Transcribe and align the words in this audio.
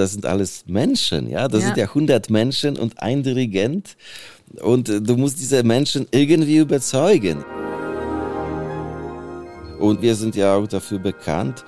das 0.00 0.12
sind 0.12 0.24
alles 0.24 0.64
Menschen, 0.66 1.28
ja. 1.28 1.46
Das 1.46 1.60
ja. 1.60 1.66
sind 1.66 1.76
ja 1.76 1.84
100 1.84 2.30
Menschen 2.30 2.78
und 2.78 3.00
ein 3.02 3.22
Dirigent. 3.22 3.96
Und 4.60 4.88
äh, 4.88 5.00
du 5.00 5.16
musst 5.16 5.38
diese 5.38 5.62
Menschen 5.62 6.06
irgendwie 6.10 6.56
überzeugen. 6.56 7.44
Und 9.78 10.00
wir 10.02 10.14
sind 10.14 10.36
ja 10.36 10.54
auch 10.56 10.66
dafür 10.66 10.98
bekannt, 10.98 11.64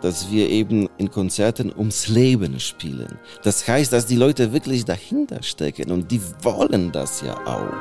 dass 0.00 0.30
wir 0.30 0.48
eben 0.48 0.88
in 0.98 1.10
Konzerten 1.10 1.72
ums 1.76 2.08
Leben 2.08 2.58
spielen. 2.60 3.18
Das 3.42 3.66
heißt, 3.66 3.92
dass 3.92 4.06
die 4.06 4.16
Leute 4.16 4.52
wirklich 4.52 4.84
dahinter 4.84 5.42
stecken 5.42 5.90
und 5.90 6.10
die 6.10 6.20
wollen 6.42 6.92
das 6.92 7.20
ja 7.20 7.34
auch. 7.46 7.72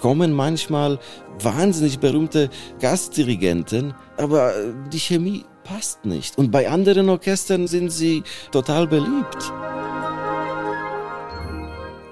Kommen 0.00 0.32
manchmal 0.32 0.98
wahnsinnig 1.40 1.98
berühmte 1.98 2.50
Gastdirigenten, 2.80 3.94
aber 4.16 4.52
die 4.92 5.00
Chemie 5.00 5.44
passt 5.64 6.04
nicht. 6.04 6.38
Und 6.38 6.50
bei 6.50 6.68
anderen 6.68 7.08
Orchestern 7.08 7.66
sind 7.66 7.90
sie 7.90 8.22
total 8.50 8.86
beliebt. 8.86 9.52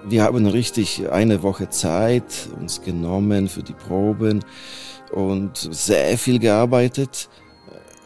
Wir 0.04 0.24
haben 0.24 0.46
richtig 0.46 1.10
eine 1.10 1.42
Woche 1.42 1.68
Zeit 1.68 2.48
uns 2.58 2.82
genommen 2.82 3.48
für 3.48 3.62
die 3.62 3.74
Proben 3.74 4.44
und 5.12 5.56
sehr 5.56 6.18
viel 6.18 6.38
gearbeitet. 6.38 7.28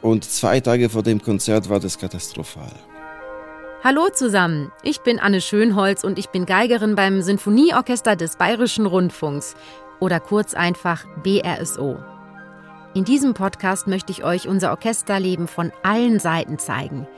Und 0.03 0.25
zwei 0.25 0.61
Tage 0.61 0.91
vor 0.91 1.03
dem 1.03 1.23
Konzert 1.23 1.70
war 1.70 1.81
das 1.81 1.98
katastrophal. 1.98 2.73
Hallo 3.83 4.09
zusammen, 4.12 4.73
ich 4.83 5.01
bin 5.01 5.19
Anne 5.19 5.41
Schönholz 5.41 6.05
und 6.05 6.19
ich 6.19 6.29
bin 6.29 6.47
Geigerin 6.47 6.95
beim 6.95 7.20
Sinfonieorchester 7.20 8.17
des 8.17 8.37
Bayerischen 8.37 8.87
Rundfunks 8.87 9.55
oder 10.01 10.20
kurz 10.20 10.55
einfach 10.55 11.05
BRSO. 11.23 11.98
In 12.95 13.05
diesem 13.05 13.34
Podcast 13.34 13.89
möchte 13.89 14.12
ich 14.12 14.23
euch 14.23 14.47
unser 14.47 14.71
Orchesterleben 14.71 15.48
von 15.48 15.73
allen 15.83 16.21
Seiten 16.21 16.61
zeigen. 16.61 17.09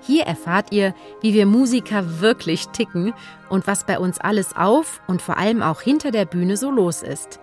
Hier 0.00 0.24
erfahrt 0.24 0.72
ihr, 0.72 0.94
wie 1.20 1.34
wir 1.34 1.44
Musiker 1.44 2.20
wirklich 2.20 2.68
ticken 2.68 3.12
und 3.50 3.66
was 3.66 3.84
bei 3.84 3.98
uns 3.98 4.18
alles 4.18 4.56
auf 4.56 5.02
und 5.06 5.20
vor 5.20 5.36
allem 5.36 5.60
auch 5.60 5.82
hinter 5.82 6.10
der 6.10 6.24
Bühne 6.24 6.56
so 6.56 6.70
los 6.70 7.02
ist. 7.02 7.38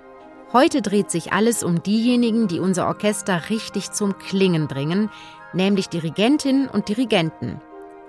Heute 0.54 0.82
dreht 0.82 1.12
sich 1.12 1.34
alles 1.34 1.64
um 1.64 1.84
diejenigen, 1.84 2.48
die 2.48 2.60
unser 2.60 2.88
Orchester 2.88 3.50
richtig 3.52 3.92
zum 3.92 4.18
Klingen 4.18 4.68
bringen, 4.68 5.12
nämlich 5.54 5.88
Dirigentinnen 5.88 6.68
und 6.68 6.90
Dirigenten. 6.90 7.62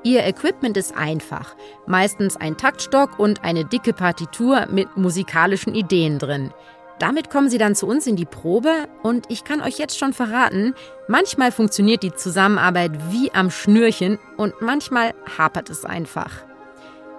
Ihr 0.02 0.24
Equipment 0.24 0.78
ist 0.78 0.96
einfach, 0.96 1.56
meistens 1.86 2.36
ein 2.36 2.56
Taktstock 2.56 3.18
und 3.18 3.44
eine 3.44 3.66
dicke 3.66 3.92
Partitur 3.92 4.66
mit 4.70 4.96
musikalischen 4.96 5.74
Ideen 5.74 6.18
drin. 6.18 6.52
Damit 6.98 7.28
kommen 7.28 7.50
sie 7.50 7.58
dann 7.58 7.74
zu 7.74 7.86
uns 7.86 8.06
in 8.06 8.16
die 8.16 8.24
Probe 8.24 8.88
und 9.02 9.26
ich 9.28 9.44
kann 9.44 9.60
euch 9.60 9.78
jetzt 9.78 9.98
schon 9.98 10.12
verraten, 10.12 10.74
manchmal 11.08 11.50
funktioniert 11.50 12.02
die 12.02 12.14
Zusammenarbeit 12.14 12.92
wie 13.10 13.32
am 13.32 13.50
Schnürchen 13.50 14.18
und 14.36 14.54
manchmal 14.60 15.12
hapert 15.36 15.70
es 15.70 15.84
einfach. 15.84 16.44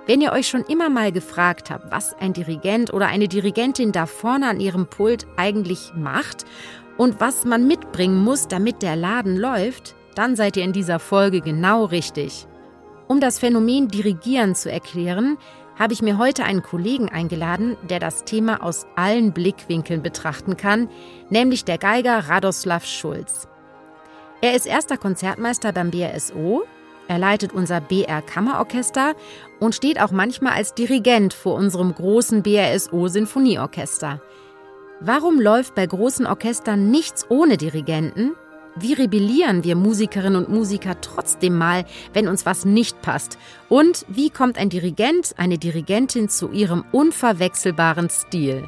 Wenn 0.08 0.22
ihr 0.22 0.32
euch 0.32 0.48
schon 0.48 0.64
immer 0.66 0.90
mal 0.90 1.12
gefragt 1.12 1.72
habt, 1.72 1.92
was 1.92 2.14
ein 2.14 2.32
Dirigent 2.32 2.94
oder 2.94 3.08
eine 3.08 3.28
Dirigentin 3.28 3.92
da 3.92 4.06
vorne 4.06 4.48
an 4.48 4.60
ihrem 4.60 4.88
Pult 4.88 5.26
eigentlich 5.36 5.94
macht 5.96 6.46
und 6.98 7.20
was 7.20 7.44
man 7.44 7.68
mitbringen 7.68 8.24
muss, 8.24 8.48
damit 8.48 8.82
der 8.82 8.96
Laden 8.96 9.36
läuft, 9.36 9.96
dann 10.14 10.36
seid 10.36 10.58
ihr 10.58 10.64
in 10.64 10.74
dieser 10.74 11.00
Folge 11.00 11.42
genau 11.42 11.86
richtig. 11.86 12.48
Um 13.08 13.20
das 13.20 13.40
Phänomen 13.40 13.88
Dirigieren 13.88 14.56
zu 14.56 14.72
erklären, 14.72 15.38
habe 15.78 15.94
ich 15.94 16.02
mir 16.02 16.18
heute 16.18 16.44
einen 16.44 16.64
Kollegen 16.64 17.10
eingeladen, 17.10 17.78
der 17.90 18.00
das 18.00 18.24
Thema 18.24 18.64
aus 18.64 18.86
allen 18.96 19.34
Blickwinkeln 19.34 20.02
betrachten 20.02 20.58
kann, 20.58 20.90
nämlich 21.30 21.66
der 21.66 21.78
Geiger 21.78 22.30
Radoslav 22.30 22.86
Schulz. 22.86 23.48
Er 24.42 24.56
ist 24.56 24.66
erster 24.66 24.98
Konzertmeister 24.98 25.74
beim 25.74 25.92
BRSO, 25.92 26.64
er 27.08 27.20
leitet 27.20 27.54
unser 27.54 27.82
BR 27.82 28.22
Kammerorchester 28.22 29.14
und 29.60 29.76
steht 29.76 30.02
auch 30.02 30.12
manchmal 30.12 30.54
als 30.54 30.74
Dirigent 30.74 31.34
vor 31.34 31.56
unserem 31.56 31.94
großen 31.94 32.42
BRSO 32.42 33.08
Sinfonieorchester. 33.08 34.22
Warum 35.02 35.40
läuft 35.40 35.76
bei 35.76 35.86
großen 35.86 36.26
Orchestern 36.26 36.90
nichts 36.90 37.30
ohne 37.30 37.58
Dirigenten? 37.58 38.32
Wie 38.78 38.92
rebellieren 38.92 39.64
wir 39.64 39.78
Musikerinnen 39.78 40.36
und 40.36 40.54
Musiker 40.54 41.00
trotzdem 41.00 41.58
mal, 41.58 41.86
wenn 42.12 42.28
uns 42.28 42.46
was 42.46 42.66
nicht 42.66 43.02
passt? 43.02 43.38
Und 43.70 44.06
wie 44.10 44.30
kommt 44.30 44.58
ein 44.58 44.68
Dirigent, 44.68 45.34
eine 45.38 45.58
Dirigentin 45.58 46.28
zu 46.28 46.52
ihrem 46.52 46.84
unverwechselbaren 46.92 48.10
Stil? 48.10 48.68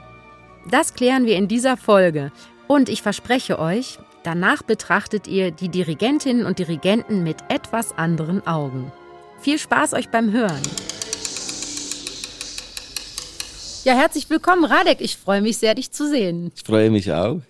Das 0.72 0.94
klären 0.94 1.26
wir 1.26 1.36
in 1.36 1.50
dieser 1.50 1.76
Folge. 1.76 2.32
Und 2.68 2.88
ich 2.88 3.02
verspreche 3.02 3.60
euch, 3.60 4.00
danach 4.24 4.64
betrachtet 4.64 5.28
ihr 5.28 5.52
die 5.52 5.68
Dirigentinnen 5.68 6.46
und 6.46 6.58
Dirigenten 6.58 7.24
mit 7.24 7.40
etwas 7.50 7.98
anderen 7.98 8.48
Augen. 8.48 8.94
Viel 9.42 9.60
Spaß 9.60 9.94
euch 9.94 10.08
beim 10.08 10.32
Hören. 10.32 10.62
Ja, 13.84 13.94
herzlich 13.94 14.30
willkommen, 14.30 14.64
Radek. 14.64 15.02
Ich 15.02 15.18
freue 15.18 15.42
mich 15.42 15.58
sehr, 15.58 15.76
dich 15.76 15.92
zu 15.92 16.08
sehen. 16.08 16.54
Ich 16.56 16.64
freue 16.64 16.92
mich 16.92 17.12
auch. 17.12 17.42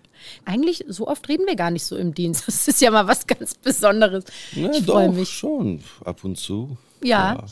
Eigentlich, 0.45 0.85
so 0.87 1.07
oft 1.07 1.27
reden 1.29 1.45
wir 1.47 1.55
gar 1.55 1.71
nicht 1.71 1.85
so 1.85 1.95
im 1.95 2.13
Dienst. 2.13 2.45
Das 2.57 2.67
ist 2.67 2.81
ja 2.81 2.91
mal 2.91 3.07
was 3.07 3.27
ganz 3.27 3.55
Besonderes. 3.55 4.25
Ja, 4.53 4.71
ich 4.71 4.83
freue 4.83 5.11
mich. 5.11 5.29
schon, 5.29 5.81
ab 6.03 6.23
und 6.23 6.37
zu. 6.37 6.77
ja. 7.01 7.35
ja 7.35 7.45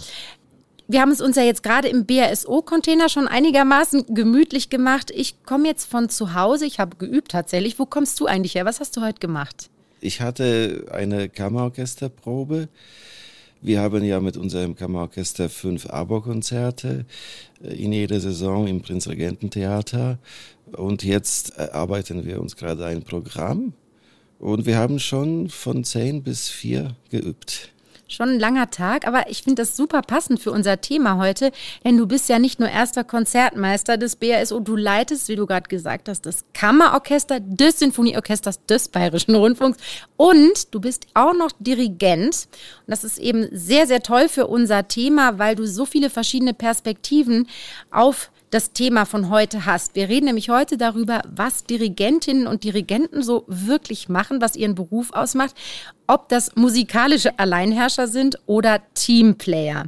wir 0.87 1.01
haben 1.01 1.11
es 1.11 1.21
uns 1.21 1.35
ja 1.35 1.43
jetzt 1.43 1.63
gerade 1.63 1.87
im 1.87 2.05
BRSO-Container 2.05 3.09
schon 3.09 3.27
einigermaßen 3.27 4.13
gemütlich 4.13 4.69
gemacht. 4.69 5.11
Ich 5.11 5.43
komme 5.43 5.67
jetzt 5.67 5.89
von 5.89 6.09
zu 6.09 6.35
Hause, 6.35 6.65
ich 6.65 6.79
habe 6.79 6.97
geübt 6.97 7.31
tatsächlich. 7.31 7.79
Wo 7.79 7.85
kommst 7.85 8.19
du 8.19 8.27
eigentlich 8.27 8.55
her? 8.55 8.65
Was 8.65 8.79
hast 8.79 8.95
du 8.95 9.01
heute 9.01 9.19
gemacht? 9.19 9.69
Ich 9.99 10.21
hatte 10.21 10.85
eine 10.91 11.29
Kammerorchesterprobe. 11.29 12.69
Wir 13.61 13.81
haben 13.81 14.03
ja 14.03 14.19
mit 14.19 14.37
unserem 14.37 14.75
Kammerorchester 14.75 15.49
fünf 15.49 15.87
Abo-Konzerte 15.87 17.05
äh, 17.63 17.73
in 17.73 17.91
jeder 17.91 18.19
Saison 18.19 18.67
im 18.67 18.81
Prinzregententheater. 18.81 20.19
Und 20.71 21.03
jetzt 21.03 21.57
erarbeiten 21.57 22.25
wir 22.25 22.41
uns 22.41 22.55
gerade 22.55 22.85
ein 22.85 23.03
Programm. 23.03 23.73
Und 24.39 24.65
wir 24.65 24.77
haben 24.77 24.99
schon 24.99 25.49
von 25.49 25.83
zehn 25.83 26.23
bis 26.23 26.49
vier 26.49 26.95
geübt. 27.09 27.71
Schon 28.07 28.29
ein 28.29 28.39
langer 28.39 28.69
Tag, 28.69 29.07
aber 29.07 29.31
ich 29.31 29.41
finde 29.41 29.63
das 29.63 29.75
super 29.75 30.03
passend 30.03 30.39
für 30.39 30.51
unser 30.51 30.79
Thema 30.79 31.17
heute, 31.17 31.51
denn 31.83 31.97
du 31.97 32.05
bist 32.05 32.29
ja 32.29 32.37
nicht 32.37 32.59
nur 32.59 32.69
erster 32.69 33.03
Konzertmeister 33.03 33.97
des 33.97 34.15
BRSO, 34.15 34.59
du 34.59 34.75
leitest, 34.75 35.27
wie 35.27 35.35
du 35.35 35.47
gerade 35.47 35.67
gesagt 35.67 36.07
hast, 36.07 36.27
das 36.27 36.45
Kammerorchester 36.53 37.39
des 37.39 37.79
Sinfonieorchesters 37.79 38.63
des 38.67 38.89
Bayerischen 38.89 39.33
Rundfunks 39.33 39.79
und 40.17 40.71
du 40.71 40.79
bist 40.79 41.07
auch 41.15 41.33
noch 41.33 41.49
Dirigent. 41.57 42.47
Und 42.85 42.91
das 42.91 43.03
ist 43.03 43.17
eben 43.17 43.47
sehr, 43.51 43.87
sehr 43.87 44.03
toll 44.03 44.29
für 44.29 44.45
unser 44.45 44.87
Thema, 44.87 45.39
weil 45.39 45.55
du 45.55 45.65
so 45.65 45.85
viele 45.85 46.11
verschiedene 46.11 46.53
Perspektiven 46.53 47.47
auf 47.89 48.29
das 48.55 48.71
Thema 48.71 49.05
von 49.05 49.29
heute 49.29 49.65
hast. 49.65 49.95
Wir 49.95 50.07
reden 50.07 50.27
nämlich 50.27 50.49
heute 50.49 50.77
darüber, 50.77 51.21
was 51.29 51.65
Dirigentinnen 51.65 52.47
und 52.47 52.63
Dirigenten 52.63 53.21
so 53.21 53.43
wirklich 53.47 54.07
machen, 54.07 54.39
was 54.39 54.55
ihren 54.55 54.75
Beruf 54.75 55.11
ausmacht, 55.11 55.53
ob 56.07 56.29
das 56.29 56.55
musikalische 56.55 57.37
Alleinherrscher 57.37 58.07
sind 58.07 58.39
oder 58.45 58.81
Teamplayer. 58.93 59.87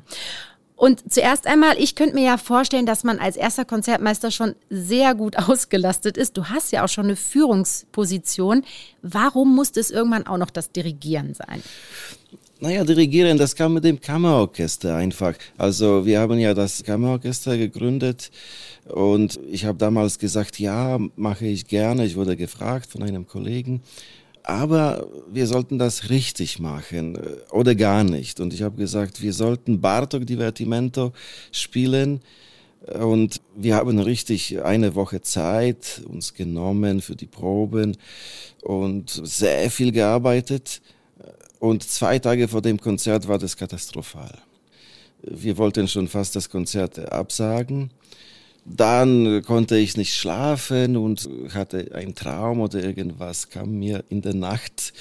Und 0.75 1.11
zuerst 1.11 1.47
einmal, 1.47 1.77
ich 1.79 1.95
könnte 1.95 2.15
mir 2.15 2.25
ja 2.25 2.37
vorstellen, 2.37 2.85
dass 2.85 3.05
man 3.05 3.19
als 3.19 3.37
erster 3.37 3.63
Konzertmeister 3.63 4.31
schon 4.31 4.53
sehr 4.69 5.15
gut 5.15 5.37
ausgelastet 5.47 6.17
ist. 6.17 6.35
Du 6.35 6.49
hast 6.49 6.73
ja 6.73 6.83
auch 6.83 6.89
schon 6.89 7.05
eine 7.05 7.15
Führungsposition. 7.15 8.65
Warum 9.01 9.55
musste 9.55 9.79
es 9.79 9.91
irgendwann 9.91 10.27
auch 10.27 10.37
noch 10.37 10.49
das 10.49 10.73
Dirigieren 10.73 11.33
sein? 11.33 11.63
Naja, 12.59 12.83
dirigieren, 12.83 13.37
das 13.37 13.55
kam 13.55 13.75
mit 13.75 13.83
dem 13.83 14.01
Kammerorchester 14.01 14.95
einfach. 14.95 15.35
Also 15.59 16.07
wir 16.07 16.19
haben 16.19 16.39
ja 16.39 16.55
das 16.55 16.83
Kammerorchester 16.83 17.55
gegründet 17.55 18.31
und 18.87 19.39
ich 19.51 19.65
habe 19.65 19.77
damals 19.77 20.17
gesagt, 20.17 20.57
ja, 20.57 20.97
mache 21.15 21.45
ich 21.45 21.67
gerne. 21.67 22.03
Ich 22.03 22.15
wurde 22.15 22.35
gefragt 22.35 22.91
von 22.91 23.03
einem 23.03 23.27
Kollegen. 23.27 23.81
Aber 24.41 25.07
wir 25.31 25.45
sollten 25.45 25.77
das 25.77 26.09
richtig 26.09 26.57
machen 26.57 27.17
äh, 27.17 27.51
oder 27.51 27.75
gar 27.75 28.03
nicht. 28.03 28.39
Und 28.39 28.53
ich 28.53 28.63
habe 28.63 28.77
gesagt, 28.77 29.21
wir 29.21 29.33
sollten 29.33 29.79
Bartok 29.79 30.25
Divertimento 30.25 31.13
spielen. 31.51 32.21
Und 32.99 33.41
wir 33.55 33.75
haben 33.75 33.99
richtig 33.99 34.63
eine 34.63 34.95
Woche 34.95 35.21
Zeit 35.21 36.01
uns 36.07 36.33
genommen 36.33 37.01
für 37.01 37.15
die 37.15 37.27
Proben 37.27 37.97
und 38.63 39.09
sehr 39.09 39.69
viel 39.69 39.91
gearbeitet. 39.91 40.81
Und 41.59 41.83
zwei 41.83 42.19
Tage 42.19 42.47
vor 42.47 42.61
dem 42.61 42.79
Konzert 42.79 43.27
war 43.27 43.39
das 43.39 43.57
katastrophal. 43.57 44.37
Wir 45.21 45.57
wollten 45.57 45.87
schon 45.87 46.07
fast 46.07 46.35
das 46.35 46.49
Konzert 46.49 46.99
absagen. 47.11 47.91
Dann 48.65 49.41
konnte 49.43 49.77
ich 49.77 49.95
nicht 49.95 50.13
schlafen 50.13 50.97
und 50.97 51.29
hatte 51.53 51.91
einen 51.95 52.15
Traum 52.15 52.59
oder 52.59 52.83
irgendwas 52.83 53.49
kam 53.49 53.79
mir 53.79 54.03
in 54.09 54.21
der 54.21 54.33
Nacht 54.33 54.93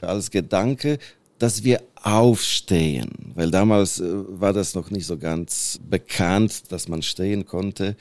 als 0.00 0.30
Gedanke, 0.30 0.98
dass 1.38 1.64
wir 1.64 1.82
aufstehen, 2.02 3.32
weil 3.34 3.50
damals 3.50 4.00
äh, 4.00 4.04
war 4.40 4.52
das 4.52 4.74
noch 4.74 4.90
nicht 4.90 5.06
so 5.06 5.18
ganz 5.18 5.78
bekannt, 5.88 6.70
dass 6.70 6.88
man 6.88 7.02
stehen 7.02 7.46
konnte. 7.46 7.96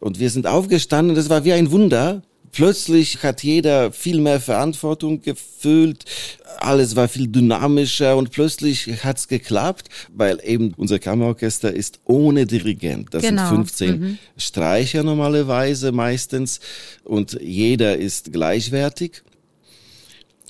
Und 0.00 0.18
wir 0.18 0.30
sind 0.30 0.46
aufgestanden, 0.46 1.14
das 1.16 1.30
war 1.30 1.44
wie 1.44 1.52
ein 1.52 1.70
Wunder 1.70 2.22
plötzlich 2.54 3.22
hat 3.22 3.42
jeder 3.42 3.92
viel 3.92 4.20
mehr 4.20 4.40
Verantwortung 4.40 5.20
gefühlt, 5.20 6.04
alles 6.58 6.96
war 6.96 7.08
viel 7.08 7.28
dynamischer 7.28 8.16
und 8.16 8.30
plötzlich 8.30 9.04
hat's 9.04 9.28
geklappt, 9.28 9.88
weil 10.12 10.40
eben 10.42 10.72
unser 10.76 10.98
Kammerorchester 10.98 11.72
ist 11.72 12.00
ohne 12.04 12.46
Dirigent. 12.46 13.12
Das 13.12 13.22
genau. 13.22 13.48
sind 13.48 13.56
15 13.56 14.00
mhm. 14.00 14.18
Streicher 14.36 15.02
normalerweise 15.02 15.92
meistens 15.92 16.60
und 17.02 17.38
jeder 17.42 17.96
ist 17.96 18.32
gleichwertig. 18.32 19.22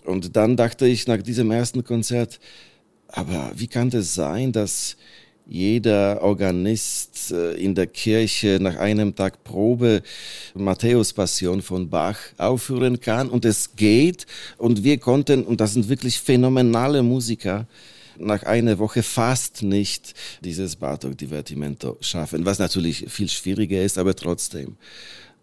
Und 0.05 0.37
dann 0.37 0.57
dachte 0.57 0.87
ich 0.87 1.07
nach 1.07 1.23
diesem 1.23 1.51
ersten 1.51 1.83
Konzert, 1.83 2.39
aber 3.09 3.53
wie 3.55 3.69
kann 3.69 3.91
das 3.91 4.15
sein, 4.15 4.53
dass 4.53 4.97
jeder 5.47 6.23
Organist 6.23 7.31
äh, 7.31 7.53
in 7.55 7.75
der 7.75 7.87
Kirche 7.87 8.59
nach 8.61 8.77
einem 8.77 9.15
Tag 9.15 9.45
Probe 9.45 10.03
Matthäus 10.55 11.13
Passion 11.13 11.63
von 11.63 11.91
Bach 11.91 12.19
aufführen 12.39 13.01
kann 13.01 13.29
und 13.29 13.45
es 13.45 13.77
geht 13.77 14.27
und 14.57 14.85
wir 14.85 14.99
konnten, 14.99 15.45
und 15.45 15.61
das 15.61 15.75
sind 15.75 15.89
wirklich 15.89 16.19
phänomenale 16.19 17.03
Musiker, 17.03 17.67
nach 18.19 18.45
einer 18.45 18.79
Woche 18.79 19.03
fast 19.03 19.63
nicht 19.63 20.15
dieses 20.43 20.77
Bartok 20.77 21.19
Divertimento 21.19 21.99
schaffen, 22.01 22.47
was 22.47 22.61
natürlich 22.61 23.07
viel 23.09 23.29
schwieriger 23.29 23.83
ist, 23.83 23.99
aber 23.99 24.15
trotzdem. 24.15 24.77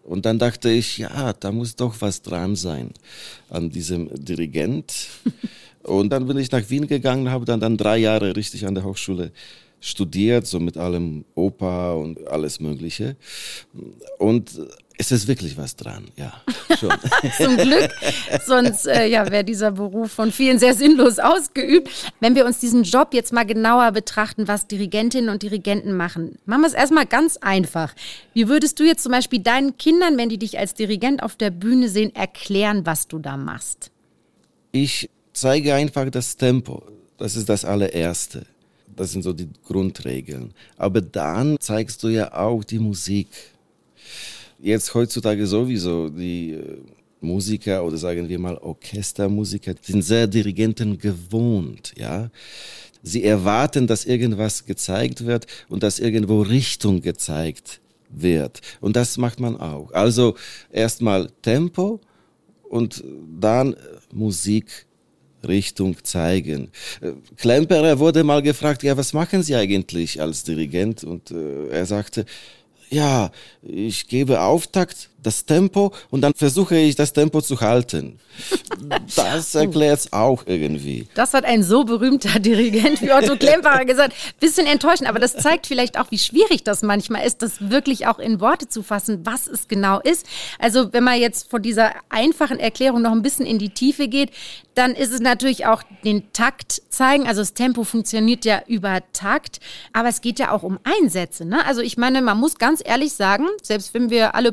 Und 0.02 0.26
dann 0.26 0.38
dachte 0.38 0.70
ich, 0.70 0.98
ja, 0.98 1.32
da 1.32 1.52
muss 1.52 1.76
doch 1.76 1.96
was 2.00 2.22
dran 2.22 2.56
sein 2.56 2.90
an 3.50 3.70
diesem 3.70 4.08
Dirigent. 4.12 5.08
und 5.82 6.10
dann 6.10 6.26
bin 6.26 6.38
ich 6.38 6.50
nach 6.50 6.68
Wien 6.70 6.86
gegangen, 6.86 7.30
habe 7.30 7.44
dann, 7.44 7.60
dann 7.60 7.76
drei 7.76 7.98
Jahre 7.98 8.34
richtig 8.34 8.66
an 8.66 8.74
der 8.74 8.84
Hochschule 8.84 9.32
studiert, 9.82 10.46
so 10.46 10.60
mit 10.60 10.78
allem 10.78 11.24
Oper 11.34 11.98
und 11.98 12.26
alles 12.28 12.60
Mögliche. 12.60 13.16
Und 14.18 14.50
es 14.96 15.10
ist 15.10 15.26
wirklich 15.26 15.56
was 15.56 15.74
dran, 15.74 16.04
ja. 16.16 16.32
Schon. 16.78 16.92
Zum 17.36 17.56
Glück, 17.56 17.90
sonst 18.46 18.86
äh, 18.86 19.06
ja, 19.06 19.28
wäre 19.30 19.42
dieser 19.42 19.72
Beruf 19.72 20.12
von 20.12 20.30
vielen 20.30 20.60
sehr 20.60 20.74
sinnlos 20.74 21.18
ausgeübt. 21.18 21.90
Wenn 22.20 22.36
wir 22.36 22.46
uns 22.46 22.60
diesen 22.60 22.84
Job 22.84 23.12
jetzt 23.12 23.32
mal 23.32 23.44
genauer 23.44 23.90
betrachten, 23.90 24.46
was 24.46 24.68
Dirigentinnen 24.68 25.28
und 25.28 25.42
Dirigenten 25.42 25.96
machen, 25.96 26.38
machen 26.46 26.62
wir 26.62 26.68
es 26.68 26.74
erstmal 26.74 27.06
ganz 27.06 27.36
einfach. 27.38 27.94
Wie 28.32 28.48
würdest 28.48 28.78
du 28.78 28.84
jetzt 28.84 29.02
zum 29.02 29.10
Beispiel 29.10 29.40
deinen 29.40 29.76
Kindern, 29.76 30.16
wenn 30.16 30.28
die 30.28 30.38
dich 30.38 30.58
als 30.58 30.74
Dirigent 30.74 31.22
auf 31.22 31.34
der 31.34 31.50
Bühne 31.50 31.88
sehen, 31.88 32.14
erklären, 32.14 32.86
was 32.86 33.08
du 33.08 33.18
da 33.18 33.36
machst? 33.36 33.90
Ich 34.70 35.10
zeige 35.32 35.74
einfach 35.74 36.08
das 36.10 36.36
Tempo. 36.36 36.84
Das 37.18 37.34
ist 37.34 37.48
das 37.48 37.64
allererste. 37.64 38.46
Das 38.96 39.12
sind 39.12 39.22
so 39.22 39.32
die 39.32 39.48
Grundregeln. 39.64 40.52
Aber 40.76 41.00
dann 41.00 41.56
zeigst 41.60 42.02
du 42.02 42.08
ja 42.08 42.32
auch 42.32 42.64
die 42.64 42.78
Musik. 42.78 43.28
Jetzt 44.60 44.94
heutzutage 44.94 45.46
sowieso 45.46 46.08
die 46.08 46.52
äh, 46.52 46.78
Musiker 47.20 47.84
oder 47.84 47.96
sagen 47.96 48.28
wir 48.28 48.38
mal 48.38 48.56
Orchestermusiker 48.58 49.74
sind 49.80 50.02
sehr 50.02 50.26
Dirigenten 50.26 50.98
gewohnt, 50.98 51.94
ja. 51.96 52.30
Sie 53.04 53.24
erwarten, 53.24 53.88
dass 53.88 54.04
irgendwas 54.04 54.64
gezeigt 54.64 55.26
wird 55.26 55.46
und 55.68 55.82
dass 55.82 55.98
irgendwo 55.98 56.42
Richtung 56.42 57.00
gezeigt 57.00 57.80
wird. 58.08 58.60
Und 58.80 58.94
das 58.94 59.18
macht 59.18 59.40
man 59.40 59.56
auch. 59.56 59.90
Also 59.92 60.36
erstmal 60.70 61.28
Tempo 61.42 62.00
und 62.68 63.02
dann 63.40 63.74
Musik 64.12 64.86
Richtung 65.46 65.96
zeigen. 66.04 66.70
Äh, 67.00 67.12
Klemperer 67.36 67.98
wurde 67.98 68.24
mal 68.24 68.42
gefragt, 68.42 68.82
ja, 68.82 68.96
was 68.96 69.12
machen 69.12 69.42
Sie 69.42 69.54
eigentlich 69.54 70.20
als 70.20 70.44
Dirigent? 70.44 71.04
Und 71.04 71.30
äh, 71.30 71.68
er 71.68 71.86
sagte, 71.86 72.24
ja, 72.90 73.30
ich 73.62 74.08
gebe 74.08 74.42
Auftakt, 74.42 75.08
das 75.22 75.44
Tempo 75.44 75.92
und 76.10 76.20
dann 76.20 76.34
versuche 76.34 76.76
ich 76.76 76.96
das 76.96 77.12
Tempo 77.12 77.40
zu 77.40 77.60
halten. 77.60 78.18
Das 79.14 79.54
erklärt 79.54 80.00
es 80.00 80.12
auch 80.12 80.44
irgendwie. 80.46 81.06
Das 81.14 81.34
hat 81.34 81.44
ein 81.44 81.62
so 81.62 81.84
berühmter 81.84 82.38
Dirigent 82.40 83.00
wie 83.02 83.12
Otto 83.12 83.36
Klemperer 83.36 83.84
gesagt. 83.84 84.14
Bisschen 84.40 84.66
enttäuschend, 84.66 85.08
aber 85.08 85.18
das 85.18 85.34
zeigt 85.34 85.66
vielleicht 85.66 85.98
auch, 85.98 86.10
wie 86.10 86.18
schwierig 86.18 86.64
das 86.64 86.82
manchmal 86.82 87.26
ist, 87.26 87.42
das 87.42 87.70
wirklich 87.70 88.06
auch 88.06 88.18
in 88.18 88.40
Worte 88.40 88.68
zu 88.68 88.82
fassen, 88.82 89.24
was 89.24 89.46
es 89.46 89.68
genau 89.68 90.00
ist. 90.00 90.26
Also 90.58 90.92
wenn 90.92 91.04
man 91.04 91.20
jetzt 91.20 91.50
von 91.50 91.62
dieser 91.62 91.92
einfachen 92.08 92.58
Erklärung 92.58 93.02
noch 93.02 93.12
ein 93.12 93.22
bisschen 93.22 93.46
in 93.46 93.58
die 93.58 93.70
Tiefe 93.70 94.08
geht, 94.08 94.30
dann 94.74 94.92
ist 94.92 95.12
es 95.12 95.20
natürlich 95.20 95.66
auch 95.66 95.82
den 96.04 96.32
Takt 96.32 96.82
zeigen. 96.88 97.26
Also 97.26 97.42
das 97.42 97.54
Tempo 97.54 97.84
funktioniert 97.84 98.44
ja 98.44 98.62
über 98.66 99.02
Takt, 99.12 99.60
aber 99.92 100.08
es 100.08 100.20
geht 100.20 100.38
ja 100.38 100.50
auch 100.50 100.62
um 100.62 100.78
Einsätze. 100.84 101.44
Ne? 101.44 101.64
Also 101.66 101.82
ich 101.82 101.96
meine, 101.96 102.22
man 102.22 102.38
muss 102.38 102.56
ganz 102.56 102.82
ehrlich 102.84 103.12
sagen, 103.12 103.46
selbst 103.62 103.92
wenn 103.94 104.10
wir 104.10 104.34
alle 104.34 104.52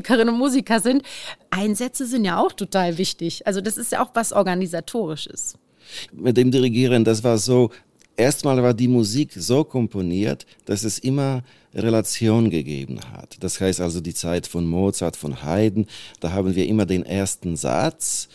Profimusikerinnen 0.00 0.34
und 0.34 0.38
Musiker 0.38 0.80
sind, 0.80 1.02
Einsätze 1.50 2.06
sind 2.06 2.24
ja 2.24 2.38
auch 2.38 2.52
total 2.52 2.98
wichtig. 2.98 3.46
Also 3.46 3.60
das 3.60 3.76
ist 3.76 3.92
ja 3.92 4.02
auch 4.02 4.10
was 4.14 4.32
organisatorisches. 4.32 5.54
Mit 6.12 6.36
dem 6.36 6.50
Dirigieren, 6.50 7.04
das 7.04 7.22
war 7.22 7.38
so, 7.38 7.70
erstmal 8.16 8.62
war 8.62 8.72
die 8.72 8.88
Musik 8.88 9.32
so 9.34 9.64
komponiert, 9.64 10.46
dass 10.64 10.84
es 10.84 10.98
immer 10.98 11.42
Relation 11.74 12.50
gegeben 12.50 13.00
hat. 13.12 13.36
Das 13.40 13.60
heißt 13.60 13.80
also 13.80 14.00
die 14.00 14.14
Zeit 14.14 14.46
von 14.46 14.66
Mozart, 14.66 15.16
von 15.16 15.42
Haydn, 15.42 15.86
da 16.20 16.32
haben 16.32 16.54
wir 16.54 16.66
immer 16.66 16.86
den 16.86 17.04
ersten 17.04 17.56
Satz 17.56 18.28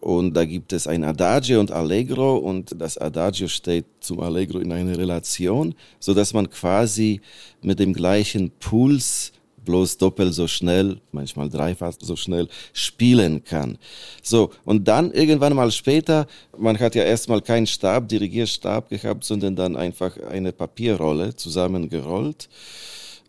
und 0.00 0.34
da 0.34 0.44
gibt 0.44 0.72
es 0.72 0.86
ein 0.86 1.04
Adagio 1.04 1.60
und 1.60 1.70
Allegro 1.70 2.36
und 2.36 2.74
das 2.80 2.96
Adagio 2.96 3.48
steht 3.48 3.84
zum 4.00 4.20
Allegro 4.20 4.58
in 4.58 4.72
einer 4.72 4.96
Relation, 4.96 5.74
so 5.98 6.14
dass 6.14 6.32
man 6.32 6.48
quasi 6.50 7.20
mit 7.62 7.78
dem 7.78 7.92
gleichen 7.92 8.50
Puls 8.50 9.32
bloß 9.70 9.98
doppelt 9.98 10.34
so 10.34 10.48
schnell, 10.48 11.00
manchmal 11.12 11.48
dreifach 11.48 11.94
so 12.00 12.16
schnell 12.16 12.48
spielen 12.72 13.44
kann. 13.44 13.78
So, 14.20 14.50
und 14.64 14.88
dann 14.88 15.12
irgendwann 15.12 15.54
mal 15.54 15.70
später, 15.70 16.26
man 16.58 16.76
hat 16.80 16.96
ja 16.96 17.04
erstmal 17.04 17.40
keinen 17.40 17.68
Stab, 17.68 18.08
Dirigierstab 18.08 18.88
gehabt, 18.88 19.22
sondern 19.22 19.54
dann 19.54 19.76
einfach 19.76 20.16
eine 20.28 20.52
Papierrolle 20.52 21.36
zusammengerollt. 21.36 22.48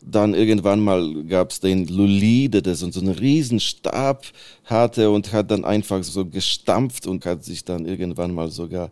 Dann 0.04 0.34
irgendwann 0.34 0.80
mal 0.80 1.24
gab 1.26 1.52
es 1.52 1.60
den 1.60 1.86
Lully, 1.86 2.50
der 2.50 2.74
so 2.74 2.88
einen 2.88 3.14
riesen 3.14 3.60
Stab 3.60 4.26
hatte 4.66 5.12
und 5.12 5.32
hat 5.32 5.52
dann 5.52 5.64
einfach 5.64 6.04
so 6.04 6.26
gestampft 6.26 7.06
und 7.06 7.24
hat 7.28 7.44
sich 7.46 7.64
dann 7.66 7.86
irgendwann 7.86 8.34
mal 8.34 8.50
sogar 8.50 8.90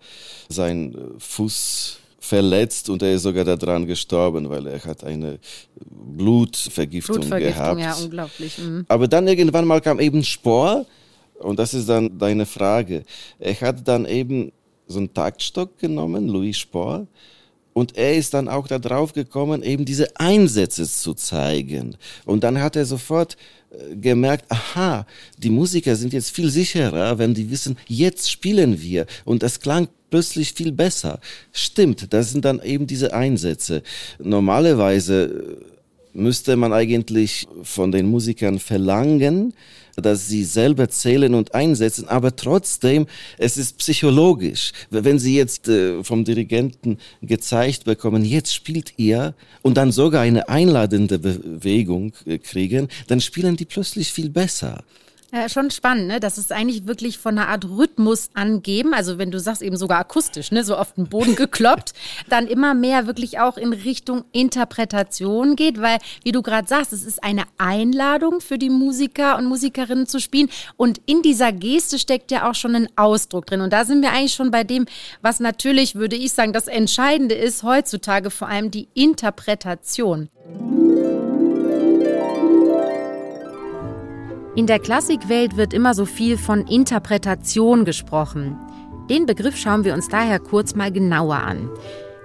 sein 0.49 0.95
Fuß 1.17 1.97
verletzt 2.19 2.89
und 2.89 3.01
er 3.01 3.13
ist 3.13 3.23
sogar 3.23 3.45
daran 3.45 3.85
gestorben, 3.85 4.49
weil 4.49 4.67
er 4.67 4.83
hat 4.83 5.03
eine 5.03 5.39
Blutvergiftung, 5.79 7.15
Blutvergiftung 7.15 7.77
gehabt. 7.77 7.79
Ja, 7.79 7.93
unglaublich. 7.95 8.57
Mhm. 8.57 8.85
Aber 8.87 9.07
dann 9.07 9.27
irgendwann 9.27 9.65
mal 9.65 9.81
kam 9.81 9.99
eben 9.99 10.23
Spor 10.23 10.85
und 11.39 11.57
das 11.59 11.73
ist 11.73 11.87
dann 11.89 12.17
deine 12.17 12.45
Frage. 12.45 13.03
Er 13.39 13.59
hat 13.61 13.87
dann 13.87 14.05
eben 14.05 14.51
so 14.87 14.99
einen 14.99 15.13
Taktstock 15.13 15.77
genommen, 15.77 16.27
Louis 16.27 16.57
Spor, 16.57 17.07
und 17.73 17.97
er 17.97 18.15
ist 18.15 18.33
dann 18.33 18.47
auch 18.47 18.67
darauf 18.67 19.13
gekommen, 19.13 19.63
eben 19.63 19.85
diese 19.85 20.19
Einsätze 20.19 20.87
zu 20.89 21.13
zeigen. 21.13 21.95
Und 22.25 22.43
dann 22.43 22.59
hat 22.61 22.75
er 22.75 22.85
sofort 22.85 23.37
äh, 23.71 23.95
gemerkt, 23.95 24.45
aha, 24.49 25.05
die 25.37 25.49
Musiker 25.49 25.95
sind 25.95 26.13
jetzt 26.13 26.31
viel 26.31 26.49
sicherer, 26.49 27.17
wenn 27.17 27.33
die 27.33 27.49
wissen, 27.49 27.77
jetzt 27.87 28.29
spielen 28.29 28.81
wir. 28.81 29.05
Und 29.25 29.43
das 29.43 29.59
klang 29.59 29.87
plötzlich 30.09 30.53
viel 30.53 30.71
besser. 30.71 31.19
Stimmt, 31.51 32.11
das 32.13 32.31
sind 32.31 32.45
dann 32.45 32.61
eben 32.61 32.87
diese 32.87 33.13
Einsätze. 33.13 33.83
Normalerweise 34.17 35.23
äh, 35.23 35.78
müsste 36.13 36.55
man 36.55 36.73
eigentlich 36.73 37.47
von 37.63 37.91
den 37.91 38.07
Musikern 38.07 38.59
verlangen, 38.59 39.53
dass 39.95 40.27
sie 40.27 40.43
selber 40.43 40.89
zählen 40.89 41.33
und 41.33 41.53
einsetzen, 41.53 42.07
aber 42.07 42.35
trotzdem, 42.35 43.07
es 43.37 43.57
ist 43.57 43.77
psychologisch. 43.77 44.71
Wenn 44.89 45.19
sie 45.19 45.35
jetzt 45.35 45.67
äh, 45.67 46.03
vom 46.03 46.23
Dirigenten 46.23 46.97
gezeigt 47.21 47.83
bekommen, 47.83 48.23
jetzt 48.23 48.53
spielt 48.53 48.93
ihr 48.97 49.33
und 49.61 49.77
dann 49.77 49.91
sogar 49.91 50.21
eine 50.21 50.47
einladende 50.47 51.19
Bewegung 51.19 52.13
äh, 52.25 52.37
kriegen, 52.37 52.87
dann 53.07 53.19
spielen 53.19 53.57
die 53.57 53.65
plötzlich 53.65 54.13
viel 54.13 54.29
besser. 54.29 54.83
Ja, 55.31 55.47
schon 55.47 55.69
spannend, 55.69 56.07
ne? 56.07 56.19
Das 56.19 56.39
ist 56.39 56.51
eigentlich 56.51 56.87
wirklich 56.87 57.19
von 57.19 57.37
einer 57.37 57.49
Art 57.49 57.65
Rhythmus 57.65 58.31
angeben. 58.33 58.95
Also 58.95 59.19
wenn 59.19 59.29
du 59.29 59.39
sagst 59.39 59.61
eben 59.61 59.77
sogar 59.77 59.99
akustisch, 59.99 60.51
ne, 60.51 60.63
so 60.63 60.75
auf 60.75 60.93
den 60.93 61.07
Boden 61.07 61.35
gekloppt, 61.35 61.93
dann 62.29 62.47
immer 62.47 62.73
mehr 62.73 63.05
wirklich 63.05 63.39
auch 63.39 63.57
in 63.57 63.71
Richtung 63.73 64.23
Interpretation 64.31 65.55
geht, 65.55 65.79
weil, 65.79 65.99
wie 66.23 66.31
du 66.31 66.41
gerade 66.41 66.67
sagst, 66.67 66.93
es 66.93 67.05
ist 67.05 67.23
eine 67.23 67.43
Einladung 67.59 68.41
für 68.41 68.57
die 68.57 68.71
Musiker 68.71 69.37
und 69.37 69.45
Musikerinnen 69.45 70.07
zu 70.07 70.19
spielen. 70.19 70.49
Und 70.77 70.99
in 71.05 71.21
dieser 71.21 71.51
Geste 71.51 71.99
steckt 71.99 72.31
ja 72.31 72.49
auch 72.49 72.55
schon 72.55 72.75
ein 72.75 72.89
Ausdruck 72.95 73.45
drin. 73.45 73.61
Und 73.61 73.71
da 73.71 73.85
sind 73.85 74.01
wir 74.01 74.11
eigentlich 74.11 74.33
schon 74.33 74.49
bei 74.49 74.63
dem, 74.63 74.87
was 75.21 75.39
natürlich, 75.39 75.93
würde 75.93 76.15
ich 76.15 76.33
sagen, 76.33 76.53
das 76.53 76.67
Entscheidende 76.67 77.35
ist 77.35 77.61
heutzutage 77.61 78.31
vor 78.31 78.47
allem 78.47 78.71
die 78.71 78.87
Interpretation. 78.95 80.29
In 84.59 84.67
der 84.67 84.79
Klassikwelt 84.79 85.55
wird 85.55 85.73
immer 85.73 85.93
so 85.93 86.03
viel 86.03 86.37
von 86.37 86.67
Interpretation 86.67 87.85
gesprochen. 87.85 88.57
Den 89.09 89.25
Begriff 89.25 89.55
schauen 89.55 89.85
wir 89.85 89.93
uns 89.93 90.09
daher 90.09 90.37
kurz 90.37 90.75
mal 90.75 90.91
genauer 90.91 91.37
an. 91.37 91.69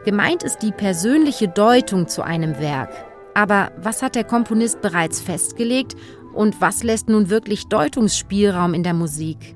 Gemeint 0.04 0.42
ist 0.42 0.58
die 0.58 0.72
persönliche 0.72 1.46
Deutung 1.46 2.08
zu 2.08 2.22
einem 2.22 2.58
Werk. 2.58 2.90
Aber 3.34 3.70
was 3.76 4.02
hat 4.02 4.16
der 4.16 4.24
Komponist 4.24 4.82
bereits 4.82 5.20
festgelegt 5.20 5.94
und 6.32 6.60
was 6.60 6.82
lässt 6.82 7.08
nun 7.08 7.30
wirklich 7.30 7.68
Deutungsspielraum 7.68 8.74
in 8.74 8.82
der 8.82 8.94
Musik? 8.94 9.54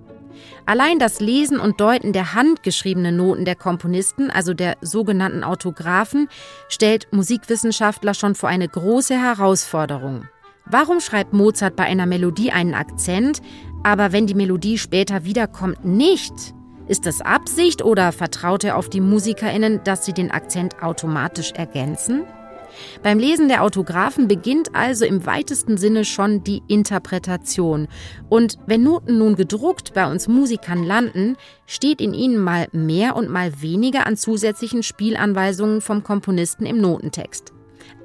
Allein 0.65 1.01
das 1.01 1.19
Lesen 1.19 1.59
und 1.59 1.81
Deuten 1.81 2.13
der 2.13 2.35
handgeschriebenen 2.35 3.17
Noten 3.17 3.45
der 3.45 3.57
Komponisten, 3.57 4.31
also 4.31 4.55
der 4.55 4.77
sogenannten 4.83 5.43
Autographen, 5.43 6.29
stellt 6.69 7.09
Musikwissenschaftler 7.11 8.15
schon 8.15 8.37
vor 8.37 8.49
eine 8.49 8.69
große 8.69 9.21
Herausforderung. 9.21 10.29
Warum 10.71 11.01
schreibt 11.01 11.33
Mozart 11.33 11.77
bei 11.77 11.85
einer 11.85 12.07
Melodie 12.07 12.51
einen 12.51 12.75
Akzent, 12.75 13.41
aber 13.83 14.13
wenn 14.13 14.27
die 14.27 14.35
Melodie 14.35 14.77
später 14.77 15.25
wiederkommt, 15.25 15.85
nicht? 15.85 16.33
Ist 16.89 17.07
das 17.07 17.21
Absicht 17.21 17.83
oder 17.83 18.13
vertraut 18.13 18.65
er 18.65 18.77
auf 18.77 18.89
die 18.89 19.01
Musikerinnen, 19.01 19.81
dass 19.85 20.05
sie 20.05 20.13
den 20.13 20.31
Akzent 20.31 20.83
automatisch 20.83 21.53
ergänzen? 21.53 22.25
Beim 23.03 23.19
Lesen 23.19 23.49
der 23.49 23.63
Autographen 23.63 24.29
beginnt 24.29 24.75
also 24.75 25.05
im 25.05 25.25
weitesten 25.25 25.79
Sinne 25.79 26.05
schon 26.05 26.45
die 26.45 26.63
Interpretation. 26.69 27.89
Und 28.29 28.59
wenn 28.67 28.83
Noten 28.83 29.19
nun 29.19 29.37
gedruckt 29.37 29.95
bei 29.95 30.11
uns 30.11 30.29
Musikern 30.29 30.85
landen, 30.85 31.37
steht 31.67 32.01
in 32.01 32.15
ihnen 32.15 32.39
mal 32.39 32.69
mehr 32.73 33.17
und 33.17 33.31
mal 33.31 33.63
weniger 33.63 34.07
an 34.07 34.17
zusätzlichen 34.17 34.83
Spielanweisungen 34.83 35.81
vom 35.81 36.03
Komponisten 36.03 36.67
im 36.67 36.79
Notentext. 36.81 37.53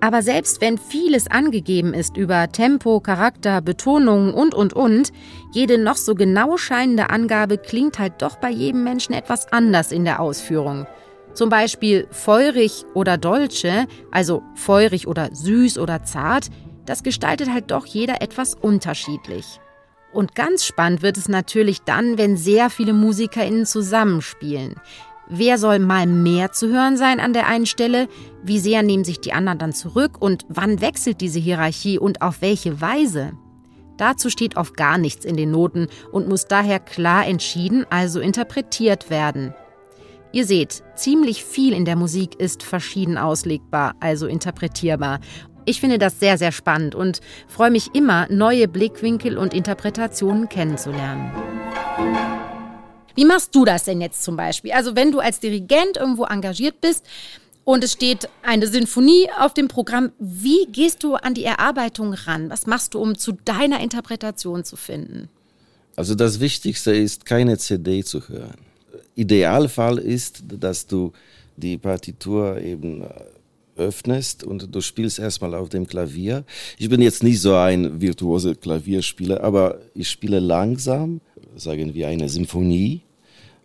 Aber 0.04 0.22
selbst 0.22 0.60
wenn 0.60 0.78
vieles 0.78 1.32
angegeben 1.32 1.94
ist 1.94 2.18
über 2.18 2.52
Tempo, 2.52 3.00
Charakter, 3.00 3.62
Betonungen 3.62 4.34
und, 4.34 4.54
und, 4.54 4.74
und, 4.74 5.14
jede 5.54 5.78
noch 5.78 5.96
so 5.96 6.14
genau 6.14 6.58
scheinende 6.58 7.10
Angabe 7.10 7.58
klingt 7.58 8.00
halt 8.00 8.22
doch 8.22 8.36
bei 8.36 8.50
jedem 8.50 8.84
Menschen 8.84 9.14
etwas 9.14 9.54
anders 9.54 9.94
in 9.94 10.04
der 10.04 10.20
Ausführung. 10.20 10.88
Zum 11.34 11.48
Beispiel 11.48 12.06
feurig 12.12 12.84
oder 12.94 13.18
dolce, 13.18 13.88
also 14.12 14.44
feurig 14.56 15.08
oder 15.08 15.30
süß 15.32 15.78
oder 15.78 16.04
zart, 16.04 16.50
das 16.86 17.04
gestaltet 17.04 17.50
halt 17.50 17.72
doch 17.72 17.86
jeder 17.86 18.22
etwas 18.22 18.56
unterschiedlich. 18.56 19.62
Und 20.12 20.36
ganz 20.36 20.66
spannend 20.66 21.02
wird 21.02 21.16
es 21.16 21.30
natürlich 21.30 21.84
dann, 21.84 22.18
wenn 22.18 22.36
sehr 22.36 22.70
viele 22.70 22.92
MusikerInnen 22.92 23.66
zusammenspielen. 23.66 24.76
Wer 25.30 25.58
soll 25.58 25.80
mal 25.80 26.06
mehr 26.06 26.52
zu 26.52 26.68
hören 26.68 26.98
sein 26.98 27.20
an 27.20 27.34
der 27.34 27.48
einen 27.48 27.66
Stelle? 27.66 28.08
Wie 28.44 28.60
sehr 28.60 28.84
nehmen 28.84 29.06
sich 29.06 29.22
die 29.22 29.34
anderen 29.34 29.58
dann 29.58 29.74
zurück? 29.74 30.22
Und 30.22 30.46
wann 30.50 30.82
wechselt 30.82 31.22
diese 31.22 31.40
Hierarchie 31.40 31.98
und 31.98 32.22
auf 32.22 32.42
welche 32.42 32.82
Weise? 32.82 33.32
Dazu 33.98 34.30
steht 34.30 34.58
oft 34.58 34.76
gar 34.76 34.98
nichts 34.98 35.24
in 35.24 35.38
den 35.38 35.52
Noten 35.52 35.88
und 36.12 36.28
muss 36.28 36.46
daher 36.46 36.80
klar 36.80 37.26
entschieden, 37.26 37.86
also 37.90 38.20
interpretiert 38.20 39.10
werden. 39.10 39.54
Ihr 40.34 40.46
seht, 40.46 40.84
ziemlich 40.96 41.46
viel 41.46 41.74
in 41.74 41.86
der 41.86 41.96
Musik 41.96 42.40
ist 42.40 42.64
verschieden 42.64 43.18
auslegbar, 43.18 43.94
also 44.00 44.26
interpretierbar. 44.26 45.20
Ich 45.66 45.80
finde 45.80 46.00
das 46.00 46.20
sehr, 46.20 46.38
sehr 46.38 46.52
spannend 46.52 46.96
und 46.96 47.22
freue 47.48 47.72
mich 47.72 47.94
immer, 47.94 48.28
neue 48.30 48.68
Blickwinkel 48.68 49.38
und 49.38 49.54
Interpretationen 49.54 50.50
kennenzulernen. 50.50 51.32
Wie 53.16 53.26
machst 53.26 53.54
du 53.56 53.66
das 53.66 53.84
denn 53.84 54.02
jetzt 54.02 54.24
zum 54.24 54.36
Beispiel? 54.36 54.72
Also 54.72 54.96
wenn 54.96 55.12
du 55.12 55.20
als 55.20 55.40
Dirigent 55.40 55.98
irgendwo 55.98 56.26
engagiert 56.26 56.82
bist 56.82 57.06
und 57.64 57.84
es 57.84 57.94
steht 57.94 58.28
eine 58.42 58.68
Sinfonie 58.68 59.30
auf 59.40 59.54
dem 59.54 59.68
Programm, 59.68 60.12
wie 60.20 60.66
gehst 60.72 61.04
du 61.04 61.16
an 61.16 61.34
die 61.34 61.44
Erarbeitung 61.44 62.14
ran? 62.14 62.50
Was 62.50 62.66
machst 62.66 62.94
du, 62.94 63.00
um 63.00 63.18
zu 63.18 63.34
deiner 63.46 63.80
Interpretation 63.80 64.64
zu 64.64 64.76
finden? 64.76 65.30
Also 65.96 66.16
das 66.16 66.40
Wichtigste 66.40 66.94
ist, 66.94 67.26
keine 67.26 67.58
CD 67.58 68.04
zu 68.04 68.28
hören. 68.28 68.58
Idealfall 69.16 70.00
ist, 70.00 70.44
dass 70.48 70.88
du 70.88 71.14
die 71.56 71.78
Partitur 71.78 72.58
eben 72.60 73.04
äh, 73.04 73.10
öffnest 73.76 74.44
und 74.44 74.74
du 74.74 74.82
spielst 74.82 75.20
erstmal 75.20 75.54
auf 75.54 75.70
dem 75.70 75.88
Klavier. 75.88 76.46
Ich 76.78 76.90
bin 76.90 77.02
jetzt 77.02 77.24
nicht 77.24 77.42
so 77.42 77.56
ein 77.56 78.02
virtuoser 78.02 78.56
Klavierspieler, 78.56 79.44
aber 79.44 79.80
ich 79.94 80.10
spiele 80.10 80.40
langsam, 80.40 81.22
sagen 81.56 81.94
wir 81.94 82.08
eine 82.08 82.30
Symphonie. 82.30 83.02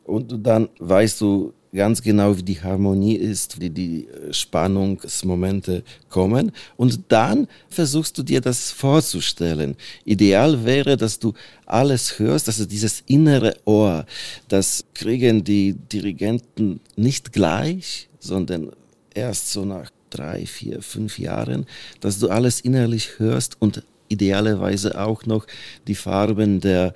Und 0.04 0.46
dann 0.46 0.68
weißt 0.78 1.20
du 1.20 1.52
ganz 1.74 2.02
genau, 2.02 2.36
wie 2.36 2.42
die 2.42 2.62
Harmonie 2.62 3.16
ist, 3.16 3.60
wie 3.60 3.70
die 3.70 4.06
äh, 4.06 4.32
Spannungsmomente 4.32 5.82
kommen. 6.08 6.52
Und 6.76 7.00
dann 7.08 7.46
versuchst 7.68 8.16
du 8.16 8.22
dir 8.22 8.40
das 8.40 8.70
vorzustellen. 8.70 9.76
Ideal 10.04 10.64
wäre, 10.64 10.96
dass 10.96 11.18
du 11.18 11.34
alles 11.66 12.18
hörst, 12.18 12.48
also 12.48 12.64
dieses 12.64 13.02
innere 13.06 13.56
Ohr. 13.64 14.06
Das 14.48 14.84
kriegen 14.94 15.44
die 15.44 15.74
Dirigenten 15.74 16.80
nicht 16.96 17.32
gleich, 17.32 18.08
sondern 18.18 18.72
erst 19.14 19.52
so 19.52 19.64
nach 19.64 19.90
drei, 20.10 20.46
vier, 20.46 20.80
fünf 20.80 21.18
Jahren, 21.18 21.66
dass 22.00 22.18
du 22.18 22.28
alles 22.28 22.60
innerlich 22.60 23.18
hörst 23.18 23.60
und 23.60 23.82
idealerweise 24.08 24.98
auch 24.98 25.26
noch 25.26 25.46
die 25.86 25.94
Farben 25.94 26.60
der 26.60 26.94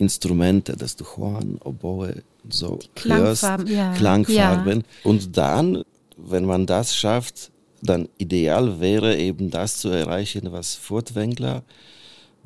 Instrumente, 0.00 0.76
dass 0.76 0.96
du 0.96 1.04
Horn, 1.04 1.58
Oboe, 1.62 2.22
so 2.48 2.78
Klangfarben, 2.94 3.68
hörst, 3.68 3.76
ja. 3.76 3.92
Klangfarben. 3.92 4.78
Ja. 4.78 4.84
Und 5.04 5.36
dann, 5.36 5.84
wenn 6.16 6.46
man 6.46 6.64
das 6.64 6.96
schafft, 6.96 7.50
dann 7.82 8.08
ideal 8.16 8.80
wäre 8.80 9.18
eben 9.18 9.50
das 9.50 9.76
zu 9.76 9.90
erreichen, 9.90 10.52
was 10.52 10.74
Furtwängler 10.74 11.62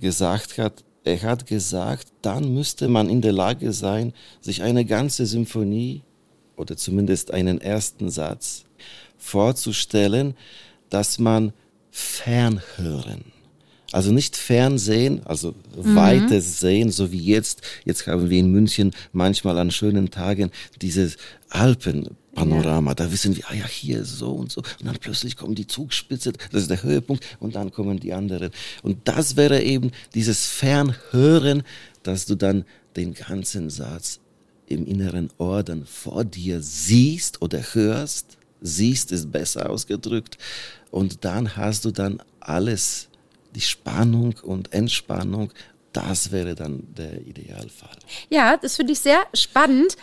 gesagt 0.00 0.58
hat. 0.58 0.82
Er 1.04 1.22
hat 1.22 1.46
gesagt, 1.46 2.08
dann 2.22 2.52
müsste 2.54 2.88
man 2.88 3.08
in 3.08 3.20
der 3.20 3.32
Lage 3.32 3.72
sein, 3.72 4.12
sich 4.40 4.62
eine 4.62 4.84
ganze 4.84 5.24
Symphonie 5.24 6.02
oder 6.56 6.76
zumindest 6.76 7.32
einen 7.32 7.60
ersten 7.60 8.10
Satz 8.10 8.64
vorzustellen, 9.16 10.34
dass 10.90 11.20
man 11.20 11.52
fernhören 11.92 13.33
also 13.94 14.10
nicht 14.10 14.36
Fernsehen, 14.36 15.24
also 15.24 15.54
mhm. 15.80 15.94
weites 15.94 16.58
Sehen, 16.58 16.90
so 16.90 17.12
wie 17.12 17.24
jetzt. 17.24 17.62
Jetzt 17.84 18.08
haben 18.08 18.28
wir 18.28 18.40
in 18.40 18.50
München 18.50 18.90
manchmal 19.12 19.56
an 19.56 19.70
schönen 19.70 20.10
Tagen 20.10 20.50
dieses 20.82 21.16
Alpenpanorama. 21.48 22.90
Ja. 22.90 22.94
Da 22.96 23.12
wissen 23.12 23.36
wir, 23.36 23.48
ah 23.48 23.54
ja, 23.54 23.68
hier 23.68 24.04
so 24.04 24.32
und 24.32 24.50
so. 24.50 24.62
Und 24.62 24.86
dann 24.86 24.96
plötzlich 24.98 25.36
kommen 25.36 25.54
die 25.54 25.68
Zugspitze, 25.68 26.32
das 26.50 26.62
ist 26.62 26.70
der 26.70 26.82
Höhepunkt, 26.82 27.24
und 27.38 27.54
dann 27.54 27.70
kommen 27.70 28.00
die 28.00 28.12
anderen. 28.12 28.50
Und 28.82 28.98
das 29.04 29.36
wäre 29.36 29.62
eben 29.62 29.92
dieses 30.12 30.44
Fernhören, 30.44 31.62
dass 32.02 32.26
du 32.26 32.34
dann 32.34 32.64
den 32.96 33.14
ganzen 33.14 33.70
Satz 33.70 34.18
im 34.66 34.86
inneren 34.86 35.30
Ohr 35.38 35.62
dann 35.62 35.86
vor 35.86 36.24
dir 36.24 36.60
siehst 36.62 37.42
oder 37.42 37.60
hörst. 37.74 38.38
Siehst 38.60 39.12
ist 39.12 39.30
besser 39.30 39.70
ausgedrückt. 39.70 40.36
Und 40.90 41.24
dann 41.24 41.56
hast 41.56 41.84
du 41.84 41.92
dann 41.92 42.20
alles 42.40 43.08
die 43.54 43.60
Spannung 43.60 44.34
und 44.42 44.72
Entspannung, 44.72 45.52
das 45.92 46.32
wäre 46.32 46.54
dann 46.54 46.92
der 46.94 47.20
Idealfall. 47.20 47.96
Ja, 48.28 48.56
das 48.56 48.76
finde 48.76 48.92
ich 48.92 49.00
sehr 49.00 49.20
spannend. 49.32 49.96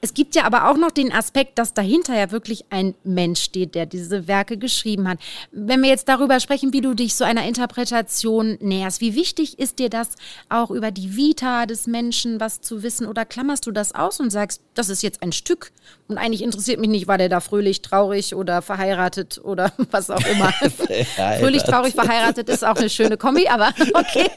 Es 0.00 0.14
gibt 0.14 0.36
ja 0.36 0.44
aber 0.44 0.70
auch 0.70 0.76
noch 0.76 0.92
den 0.92 1.12
Aspekt, 1.12 1.58
dass 1.58 1.74
dahinter 1.74 2.16
ja 2.16 2.30
wirklich 2.30 2.64
ein 2.70 2.94
Mensch 3.02 3.40
steht, 3.40 3.74
der 3.74 3.84
diese 3.84 4.28
Werke 4.28 4.56
geschrieben 4.56 5.08
hat. 5.08 5.18
Wenn 5.50 5.82
wir 5.82 5.88
jetzt 5.88 6.08
darüber 6.08 6.38
sprechen, 6.38 6.72
wie 6.72 6.80
du 6.80 6.94
dich 6.94 7.16
so 7.16 7.24
einer 7.24 7.46
Interpretation 7.46 8.58
näherst, 8.60 9.00
wie 9.00 9.16
wichtig 9.16 9.58
ist 9.58 9.80
dir 9.80 9.90
das 9.90 10.10
auch 10.48 10.70
über 10.70 10.92
die 10.92 11.16
Vita 11.16 11.66
des 11.66 11.88
Menschen 11.88 12.38
was 12.38 12.60
zu 12.60 12.84
wissen 12.84 13.06
oder 13.06 13.24
klammerst 13.24 13.66
du 13.66 13.72
das 13.72 13.92
aus 13.92 14.20
und 14.20 14.30
sagst, 14.30 14.62
das 14.74 14.88
ist 14.88 15.02
jetzt 15.02 15.22
ein 15.22 15.32
Stück 15.32 15.72
und 16.06 16.16
eigentlich 16.16 16.42
interessiert 16.42 16.78
mich 16.78 16.90
nicht, 16.90 17.08
war 17.08 17.18
der 17.18 17.28
da 17.28 17.40
fröhlich, 17.40 17.82
traurig 17.82 18.36
oder 18.36 18.62
verheiratet 18.62 19.40
oder 19.42 19.72
was 19.90 20.10
auch 20.10 20.24
immer. 20.26 20.52
fröhlich, 21.38 21.64
traurig, 21.64 21.94
verheiratet 21.94 22.48
ist 22.48 22.64
auch 22.64 22.76
eine 22.76 22.88
schöne 22.88 23.16
Kombi, 23.16 23.48
aber 23.48 23.74
okay. 23.94 24.30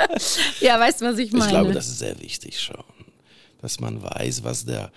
ja, 0.60 0.78
weißt 0.78 1.00
du, 1.00 1.06
was 1.06 1.18
ich 1.18 1.32
meine? 1.32 1.44
Ich 1.44 1.50
glaube, 1.50 1.72
das 1.72 1.88
ist 1.88 1.98
sehr 1.98 2.20
wichtig 2.20 2.60
schon 2.60 2.84
dass 3.60 3.80
man 3.80 4.02
weiß, 4.02 4.44
was 4.44 4.64
der 4.64 4.90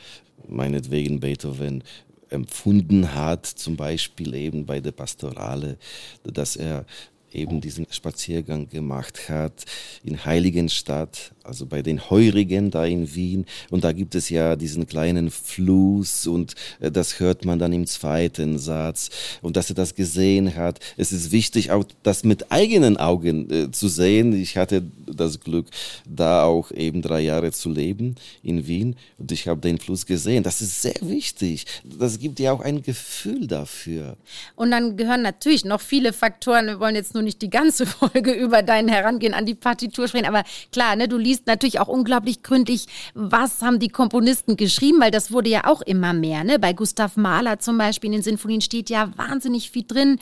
meinetwegen 0.48 1.20
Beethoven 1.20 1.84
empfunden 2.30 3.14
hat, 3.14 3.46
zum 3.46 3.76
Beispiel 3.76 4.34
eben 4.34 4.66
bei 4.66 4.80
der 4.80 4.92
Pastorale, 4.92 5.78
dass 6.24 6.56
er 6.56 6.86
eben 7.34 7.62
diesen 7.62 7.88
Spaziergang 7.90 8.70
gemacht 8.70 9.30
hat 9.30 9.66
in 10.04 10.24
Heiligenstadt, 10.26 11.34
also 11.44 11.66
bei 11.66 11.82
den 11.82 12.10
Heurigen 12.10 12.72
da 12.72 12.86
in 12.86 13.14
Wien. 13.16 13.46
Und 13.70 13.84
da 13.84 13.92
gibt 13.92 14.16
es 14.16 14.30
ja 14.30 14.56
diesen 14.56 14.88
kleinen 14.88 15.32
Fluss 15.32 16.28
und 16.28 16.56
äh, 16.80 16.92
das 16.92 17.20
hört 17.20 17.46
man 17.46 17.60
dann 17.60 17.74
im 17.74 17.88
zweiten 17.88 18.60
Satz. 18.60 19.10
Und 19.42 19.58
dass 19.58 19.70
er 19.70 19.76
das 19.76 19.96
gesehen 19.96 20.56
hat. 20.56 20.80
Es 20.98 21.12
ist 21.12 21.32
wichtig, 21.32 21.72
auch 21.72 21.84
das 22.04 22.24
mit 22.24 22.52
eigenen 22.52 22.98
Augen 22.98 23.50
äh, 23.50 23.72
zu 23.72 23.88
sehen. 23.88 24.34
Ich 24.34 24.58
hatte 24.58 24.84
das 25.06 25.40
Glück, 25.40 25.68
da 26.08 26.44
auch 26.44 26.72
eben 26.72 27.02
drei 27.02 27.22
Jahre 27.22 27.52
zu 27.52 27.70
leben 27.70 28.16
in 28.44 28.68
Wien 28.68 28.96
und 29.18 29.32
ich 29.32 29.48
habe 29.48 29.62
den 29.62 29.78
Fluss 29.78 30.06
gesehen. 30.06 30.44
Das 30.44 30.62
ist 30.62 30.82
sehr 30.82 30.96
wichtig. 31.02 31.66
Das 31.84 32.20
gibt 32.20 32.40
ja 32.40 32.52
auch 32.52 32.62
ein 32.62 32.82
Gefühl 32.82 33.48
dafür. 33.48 34.18
Und 34.56 34.72
dann 34.72 34.98
gehören 34.98 35.22
natürlich 35.22 35.66
noch 35.66 35.82
viele 35.82 36.14
Faktoren. 36.14 36.68
Wir 36.68 36.80
wollen 36.80 36.96
jetzt 36.96 37.14
nur 37.14 37.24
nicht 37.24 37.42
die 37.42 37.50
ganze 37.50 37.86
Folge 37.86 38.32
über 38.32 38.64
dein 38.64 38.88
Herangehen 38.88 39.34
an 39.34 39.46
die 39.46 39.56
Partitur 39.56 40.08
sprechen, 40.08 40.26
aber 40.28 40.44
klar, 40.72 40.96
ne, 40.96 41.08
du 41.08 41.18
liest 41.18 41.31
liest 41.32 41.48
natürlich 41.48 41.80
auch 41.80 41.88
unglaublich 41.88 42.44
gründlich, 42.44 42.86
was 43.14 43.62
haben 43.62 43.80
die 43.80 43.90
Komponisten 43.90 44.58
geschrieben, 44.58 45.00
weil 45.00 45.12
das 45.12 45.32
wurde 45.32 45.50
ja 45.50 45.66
auch 45.66 45.82
immer 45.82 46.14
mehr. 46.14 46.44
Ne? 46.44 46.60
Bei 46.60 46.74
Gustav 46.74 47.16
Mahler 47.16 47.60
zum 47.60 47.78
Beispiel 47.78 48.10
in 48.10 48.14
den 48.14 48.22
Sinfonien 48.22 48.62
steht 48.62 48.90
ja 48.90 49.12
wahnsinnig 49.16 49.72
viel 49.72 49.86
drin. 49.88 50.20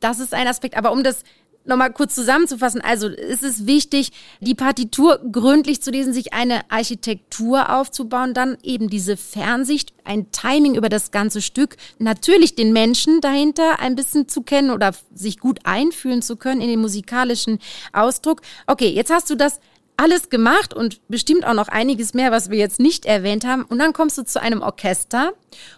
Das 0.00 0.18
ist 0.18 0.32
ein 0.32 0.48
Aspekt. 0.48 0.76
Aber 0.76 0.92
um 0.92 1.02
das 1.02 1.22
nochmal 1.66 1.92
kurz 1.92 2.14
zusammenzufassen, 2.14 2.80
also 2.80 3.08
es 3.08 3.42
ist 3.42 3.66
wichtig, 3.66 4.12
die 4.40 4.54
Partitur 4.54 5.20
gründlich 5.30 5.82
zu 5.82 5.90
lesen, 5.90 6.12
sich 6.12 6.32
eine 6.32 6.70
Architektur 6.70 7.76
aufzubauen, 7.76 8.34
dann 8.34 8.56
eben 8.62 8.88
diese 8.88 9.16
Fernsicht, 9.16 9.92
ein 10.04 10.30
Timing 10.30 10.76
über 10.76 10.88
das 10.88 11.10
ganze 11.10 11.42
Stück, 11.42 11.76
natürlich 11.98 12.54
den 12.54 12.72
Menschen 12.72 13.20
dahinter 13.20 13.80
ein 13.80 13.96
bisschen 13.96 14.28
zu 14.28 14.42
kennen 14.42 14.70
oder 14.70 14.92
sich 15.12 15.38
gut 15.38 15.60
einfühlen 15.64 16.22
zu 16.22 16.36
können 16.36 16.60
in 16.60 16.68
den 16.68 16.80
musikalischen 16.80 17.58
Ausdruck. 17.92 18.42
Okay, 18.66 18.88
jetzt 18.88 19.12
hast 19.12 19.28
du 19.28 19.34
das 19.34 19.60
alles 19.96 20.28
gemacht 20.28 20.74
und 20.74 21.00
bestimmt 21.08 21.46
auch 21.46 21.54
noch 21.54 21.68
einiges 21.68 22.14
mehr, 22.14 22.30
was 22.30 22.50
wir 22.50 22.58
jetzt 22.58 22.80
nicht 22.80 23.06
erwähnt 23.06 23.46
haben. 23.46 23.64
Und 23.64 23.78
dann 23.78 23.92
kommst 23.92 24.18
du 24.18 24.24
zu 24.24 24.40
einem 24.40 24.62
Orchester. 24.62 25.32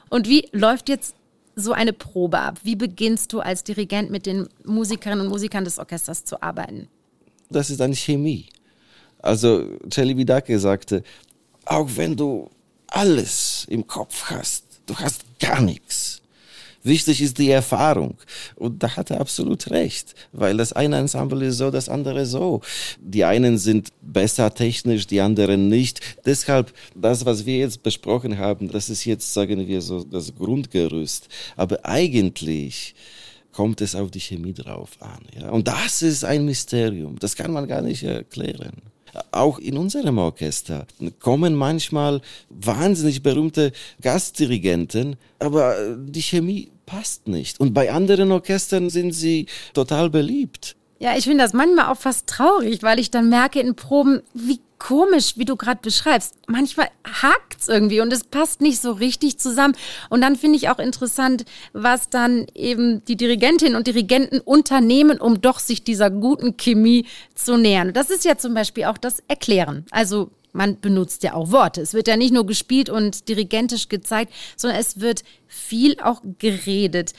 Und 0.08 0.28
wie 0.28 0.48
läuft 0.52 0.88
jetzt 0.88 1.14
so 1.54 1.72
eine 1.72 1.92
Probe 1.92 2.38
ab? 2.38 2.60
Wie 2.62 2.76
beginnst 2.76 3.32
du 3.32 3.40
als 3.40 3.64
Dirigent 3.64 4.10
mit 4.10 4.26
den 4.26 4.48
Musikerinnen 4.64 5.26
und 5.26 5.30
Musikern 5.30 5.64
des 5.64 5.78
Orchesters 5.78 6.25
zu 6.25 6.42
arbeiten? 6.42 6.88
Das 7.50 7.70
ist 7.70 7.80
eine 7.80 7.96
Chemie. 7.96 8.48
Also 9.20 9.64
Celi 9.90 10.16
Vidake 10.16 10.58
sagte, 10.58 11.02
auch 11.64 11.88
wenn 11.96 12.16
du 12.16 12.48
alles 12.87 13.66
im 13.68 13.87
Kopf 13.87 14.30
hast, 14.30 14.64
du 14.87 14.94
hast 14.96 15.25
gar 15.38 15.60
nichts. 15.60 16.22
Wichtig 16.88 17.23
ist 17.23 17.38
die 17.38 17.50
Erfahrung. 17.50 18.16
Und 18.57 18.83
da 18.83 18.97
hat 18.97 19.11
er 19.11 19.21
absolut 19.21 19.71
recht, 19.71 20.14
weil 20.33 20.57
das 20.57 20.73
eine 20.73 20.97
Ensemble 20.97 21.47
ist 21.47 21.59
so, 21.59 21.71
das 21.71 21.88
andere 21.88 22.26
so. 22.26 22.62
Die 23.00 23.25
einen 23.25 23.59
sind 23.59 23.90
besser 24.00 24.52
technisch, 24.52 25.07
die 25.07 25.21
anderen 25.21 25.68
nicht. 25.68 26.00
Deshalb, 26.25 26.73
das, 26.95 27.25
was 27.25 27.47
wir 27.47 27.59
jetzt 27.59 27.83
besprochen 27.83 28.38
haben, 28.38 28.71
das 28.71 28.88
ist 28.88 29.04
jetzt, 29.04 29.33
sagen 29.33 29.68
wir 29.68 29.80
so, 29.83 30.02
das 30.02 30.35
Grundgerüst. 30.35 31.28
Aber 31.57 31.85
eigentlich, 31.85 32.95
kommt 33.52 33.80
es 33.80 33.97
auf 33.97 34.11
die 34.11 34.21
Chemie 34.21 34.52
drauf 34.52 34.90
an. 35.00 35.18
Ja? 35.37 35.50
Und 35.50 35.66
das 35.66 36.02
ist 36.02 36.25
ein 36.25 36.45
Mysterium. 36.45 37.18
Das 37.18 37.35
kann 37.35 37.52
man 37.52 37.66
gar 37.66 37.83
nicht 37.83 38.04
erklären. 38.04 38.76
Auch 39.33 39.59
in 39.59 39.76
unserem 39.76 40.18
Orchester 40.18 40.87
kommen 41.18 41.54
manchmal 41.54 42.21
wahnsinnig 42.50 43.23
berühmte 43.23 43.73
Gastdirigenten, 44.00 45.16
aber 45.40 45.97
die 45.97 46.23
Chemie 46.23 46.71
passt 46.88 47.28
nicht. 47.28 47.61
Und 47.61 47.75
bei 47.75 47.92
anderen 47.92 48.33
Orchestern 48.33 48.88
sind 48.88 49.12
sie 49.12 49.47
total 49.75 50.09
beliebt. 50.09 50.75
Ja, 50.99 51.16
ich 51.16 51.25
finde 51.25 51.45
das 51.45 51.52
manchmal 51.52 51.87
auch 51.87 51.99
fast 51.99 52.26
traurig, 52.26 52.83
weil 52.83 52.99
ich 52.99 53.11
dann 53.11 53.28
merke 53.28 53.61
in 53.61 53.76
Proben, 53.76 54.23
wie 54.35 54.61
komisch, 54.78 55.35
wie 55.37 55.45
du 55.45 55.57
gerade 55.57 55.80
beschreibst. 55.83 56.35
Manchmal 56.47 56.88
hakt 57.04 57.61
es 57.61 57.68
irgendwie 57.68 58.00
und 58.00 58.12
es 58.12 58.25
passt 58.25 58.61
nicht 58.61 58.80
so 58.80 58.92
richtig 58.92 59.38
zusammen. 59.38 59.75
Und 60.09 60.23
dann 60.23 60.37
finde 60.37 60.57
ich 60.57 60.71
auch 60.71 60.78
interessant, 60.78 61.45
was 61.73 62.09
dann 62.11 62.47
eben 62.54 63.04
die 63.04 63.16
Dirigentinnen 63.16 63.76
und 63.76 63.87
Dirigenten 63.87 64.40
unternehmen, 64.40 65.21
um 65.21 65.40
doch 65.40 65.59
sich 65.59 65.85
dieser 65.85 66.11
guten 66.11 66.57
Chemie 66.57 67.07
zu 67.35 67.57
nähern. 67.57 67.92
Das 67.92 68.11
ist 68.11 68.25
ja 68.25 68.38
zum 68.38 68.54
Beispiel 68.54 68.85
auch 68.85 68.99
das 68.99 69.23
Erklären. 69.28 69.85
Also 69.90 70.30
man 70.58 70.80
benutzt 70.80 71.22
ja 71.22 71.34
auch 71.34 71.52
Worte. 71.52 71.80
Es 71.80 71.94
wird 71.94 72.08
ja 72.08 72.16
nicht 72.16 72.34
nur 72.34 72.44
gespielt 72.44 72.90
und 72.90 73.28
dirigentisch 73.28 73.88
gezeigt, 73.88 74.34
sondern 74.56 74.78
es 74.78 75.00
wird 75.00 75.22
viel 75.46 75.96
auch 76.02 76.20
geredet. 76.38 77.14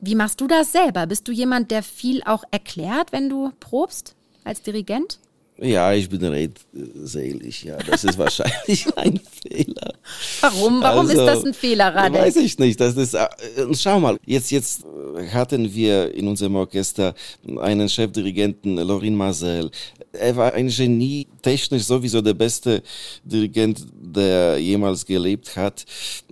Wie 0.00 0.16
machst 0.16 0.40
du 0.40 0.48
das 0.48 0.72
selber? 0.72 1.06
Bist 1.06 1.28
du 1.28 1.32
jemand, 1.32 1.70
der 1.70 1.82
viel 1.82 2.22
auch 2.24 2.42
erklärt, 2.50 3.12
wenn 3.12 3.28
du 3.28 3.52
probst 3.60 4.16
als 4.44 4.62
Dirigent? 4.62 5.20
Ja, 5.62 5.92
ich 5.92 6.08
bin 6.08 6.24
redselig, 6.24 7.64
ja. 7.64 7.76
Das 7.76 8.02
ist 8.02 8.16
wahrscheinlich 8.24 8.86
ein 8.96 9.20
Fehler. 9.20 9.94
Warum? 10.40 10.80
Warum 10.80 11.06
also, 11.06 11.12
ist 11.12 11.26
das 11.26 11.44
ein 11.44 11.54
Fehler, 11.54 11.94
Radek? 11.94 12.22
Weiß 12.22 12.36
ich 12.36 12.58
nicht. 12.58 12.80
Das 12.80 12.96
ist, 12.96 13.12
äh, 13.14 13.28
schau 13.74 14.00
mal, 14.00 14.18
jetzt, 14.24 14.50
jetzt 14.50 14.84
hatten 15.32 15.72
wir 15.74 16.14
in 16.14 16.28
unserem 16.28 16.56
Orchester 16.56 17.14
einen 17.60 17.90
Chefdirigenten, 17.90 18.76
Lorin 18.78 19.14
Marcel. 19.14 19.70
Er 20.12 20.34
war 20.36 20.52
ein 20.54 20.68
Genie, 20.68 21.26
technisch 21.40 21.84
sowieso 21.84 22.20
der 22.20 22.34
beste 22.34 22.82
Dirigent, 23.24 23.86
der 23.92 24.58
jemals 24.58 25.06
gelebt 25.06 25.56
hat. 25.56 25.84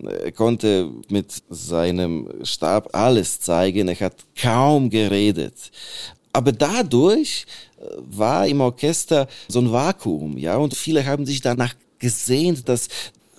Er 0.03 0.33
konnte 0.33 0.91
mit 1.09 1.43
seinem 1.49 2.29
Stab 2.43 2.95
alles 2.95 3.41
zeigen. 3.41 3.89
Er 3.89 4.01
hat 4.01 4.17
kaum 4.37 4.91
geredet. 4.91 5.71
Aber 6.33 6.53
dadurch 6.53 7.47
war 7.97 8.47
im 8.47 8.61
Orchester 8.61 9.29
so 9.49 9.61
ein 9.61 9.73
Vakuum, 9.73 10.37
ja, 10.37 10.57
und 10.57 10.75
viele 10.77 11.05
haben 11.05 11.25
sich 11.27 11.41
danach 11.41 11.75
gesehnt, 11.99 12.69
dass 12.69 12.89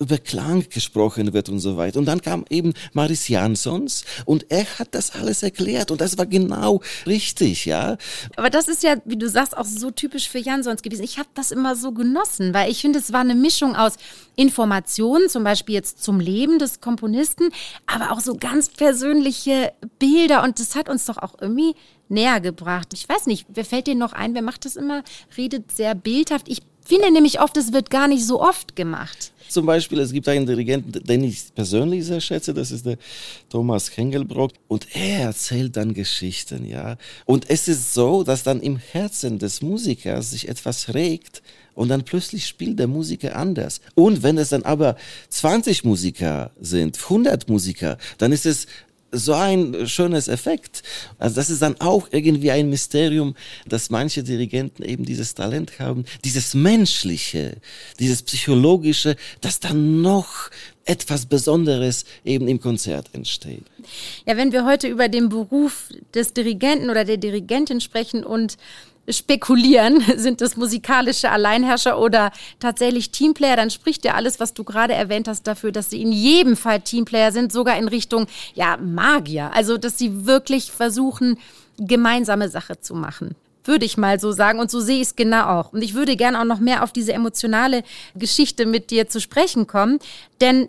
über 0.00 0.18
Klang 0.18 0.68
gesprochen 0.68 1.32
wird 1.32 1.48
und 1.48 1.60
so 1.60 1.76
weiter. 1.76 1.98
Und 1.98 2.06
dann 2.06 2.22
kam 2.22 2.44
eben 2.48 2.72
Maris 2.92 3.28
Jansons 3.28 4.04
und 4.24 4.46
er 4.50 4.64
hat 4.78 4.94
das 4.94 5.14
alles 5.14 5.42
erklärt 5.42 5.90
und 5.90 6.00
das 6.00 6.16
war 6.18 6.26
genau 6.26 6.80
richtig, 7.06 7.66
ja. 7.66 7.98
Aber 8.36 8.50
das 8.50 8.66
ist 8.66 8.82
ja, 8.82 8.96
wie 9.04 9.16
du 9.16 9.28
sagst, 9.28 9.56
auch 9.56 9.66
so 9.66 9.90
typisch 9.90 10.28
für 10.28 10.38
Jansons 10.38 10.82
gewesen. 10.82 11.04
Ich 11.04 11.18
habe 11.18 11.28
das 11.34 11.50
immer 11.50 11.76
so 11.76 11.92
genossen, 11.92 12.54
weil 12.54 12.70
ich 12.70 12.80
finde, 12.80 12.98
es 12.98 13.12
war 13.12 13.20
eine 13.20 13.34
Mischung 13.34 13.76
aus 13.76 13.94
Informationen, 14.36 15.28
zum 15.28 15.44
Beispiel 15.44 15.74
jetzt 15.74 16.02
zum 16.02 16.18
Leben 16.18 16.58
des 16.58 16.80
Komponisten, 16.80 17.50
aber 17.86 18.12
auch 18.12 18.20
so 18.20 18.34
ganz 18.34 18.70
persönliche 18.70 19.72
Bilder 19.98 20.42
und 20.42 20.58
das 20.58 20.74
hat 20.74 20.88
uns 20.88 21.04
doch 21.04 21.18
auch 21.18 21.34
irgendwie 21.40 21.74
näher 22.08 22.40
gebracht. 22.40 22.88
Ich 22.94 23.08
weiß 23.08 23.26
nicht, 23.26 23.46
wer 23.48 23.64
fällt 23.64 23.86
dir 23.86 23.94
noch 23.94 24.12
ein? 24.12 24.34
Wer 24.34 24.42
macht 24.42 24.64
das 24.64 24.76
immer? 24.76 25.02
Redet 25.36 25.70
sehr 25.72 25.94
bildhaft. 25.94 26.48
Ich 26.48 26.62
finde 26.90 27.12
nämlich 27.12 27.40
oft, 27.40 27.56
es 27.56 27.72
wird 27.72 27.88
gar 27.88 28.08
nicht 28.08 28.26
so 28.26 28.42
oft 28.42 28.74
gemacht. 28.74 29.32
Zum 29.48 29.66
Beispiel, 29.66 29.98
es 30.00 30.12
gibt 30.12 30.28
einen 30.28 30.46
Dirigenten, 30.46 30.92
den 31.04 31.24
ich 31.24 31.54
persönlich 31.54 32.04
sehr 32.04 32.20
schätze, 32.20 32.52
das 32.52 32.70
ist 32.70 32.86
der 32.86 32.98
Thomas 33.48 33.96
Hengelbrock. 33.96 34.52
Und 34.68 34.86
er 34.94 35.20
erzählt 35.20 35.76
dann 35.76 35.94
Geschichten, 35.94 36.68
ja. 36.68 36.96
Und 37.26 37.48
es 37.48 37.66
ist 37.68 37.94
so, 37.94 38.22
dass 38.22 38.42
dann 38.42 38.60
im 38.60 38.76
Herzen 38.76 39.38
des 39.38 39.62
Musikers 39.62 40.30
sich 40.30 40.48
etwas 40.48 40.94
regt 40.94 41.42
und 41.74 41.88
dann 41.88 42.04
plötzlich 42.04 42.46
spielt 42.46 42.78
der 42.78 42.88
Musiker 42.88 43.36
anders. 43.36 43.80
Und 43.94 44.22
wenn 44.22 44.36
es 44.38 44.50
dann 44.50 44.64
aber 44.64 44.96
20 45.30 45.84
Musiker 45.84 46.50
sind, 46.60 46.98
100 47.02 47.48
Musiker, 47.48 47.98
dann 48.18 48.32
ist 48.32 48.46
es 48.46 48.66
so 49.12 49.32
ein 49.32 49.86
schönes 49.86 50.28
Effekt. 50.28 50.82
Also 51.18 51.36
das 51.36 51.50
ist 51.50 51.62
dann 51.62 51.80
auch 51.80 52.08
irgendwie 52.10 52.50
ein 52.50 52.70
Mysterium, 52.70 53.34
dass 53.66 53.90
manche 53.90 54.22
Dirigenten 54.22 54.82
eben 54.82 55.04
dieses 55.04 55.34
Talent 55.34 55.78
haben, 55.78 56.04
dieses 56.24 56.54
Menschliche, 56.54 57.56
dieses 57.98 58.22
Psychologische, 58.22 59.16
dass 59.40 59.60
dann 59.60 60.02
noch 60.02 60.50
etwas 60.84 61.26
Besonderes 61.26 62.04
eben 62.24 62.48
im 62.48 62.60
Konzert 62.60 63.10
entsteht. 63.12 63.64
Ja, 64.26 64.36
wenn 64.36 64.52
wir 64.52 64.64
heute 64.64 64.88
über 64.88 65.08
den 65.08 65.28
Beruf 65.28 65.88
des 66.14 66.32
Dirigenten 66.32 66.90
oder 66.90 67.04
der 67.04 67.16
Dirigentin 67.16 67.80
sprechen 67.80 68.24
und 68.24 68.56
spekulieren, 69.12 70.02
sind 70.16 70.40
das 70.40 70.56
musikalische 70.56 71.30
Alleinherrscher 71.30 71.98
oder 71.98 72.30
tatsächlich 72.58 73.10
Teamplayer, 73.10 73.56
dann 73.56 73.70
spricht 73.70 74.04
ja 74.04 74.14
alles, 74.14 74.40
was 74.40 74.54
du 74.54 74.64
gerade 74.64 74.94
erwähnt 74.94 75.28
hast, 75.28 75.46
dafür, 75.46 75.72
dass 75.72 75.90
sie 75.90 76.02
in 76.02 76.12
jedem 76.12 76.56
Fall 76.56 76.80
Teamplayer 76.80 77.32
sind, 77.32 77.52
sogar 77.52 77.76
in 77.78 77.88
Richtung, 77.88 78.26
ja, 78.54 78.76
Magier. 78.76 79.50
Also, 79.54 79.78
dass 79.78 79.98
sie 79.98 80.26
wirklich 80.26 80.70
versuchen, 80.70 81.38
gemeinsame 81.78 82.48
Sache 82.48 82.80
zu 82.80 82.94
machen 82.94 83.34
würde 83.64 83.84
ich 83.84 83.96
mal 83.96 84.18
so 84.18 84.32
sagen. 84.32 84.58
Und 84.58 84.70
so 84.70 84.80
sehe 84.80 84.96
ich 84.96 85.08
es 85.08 85.16
genau 85.16 85.44
auch. 85.44 85.72
Und 85.72 85.82
ich 85.82 85.94
würde 85.94 86.16
gerne 86.16 86.40
auch 86.40 86.44
noch 86.44 86.60
mehr 86.60 86.82
auf 86.82 86.92
diese 86.92 87.12
emotionale 87.12 87.82
Geschichte 88.14 88.66
mit 88.66 88.90
dir 88.90 89.08
zu 89.08 89.20
sprechen 89.20 89.66
kommen. 89.66 89.98
Denn 90.40 90.68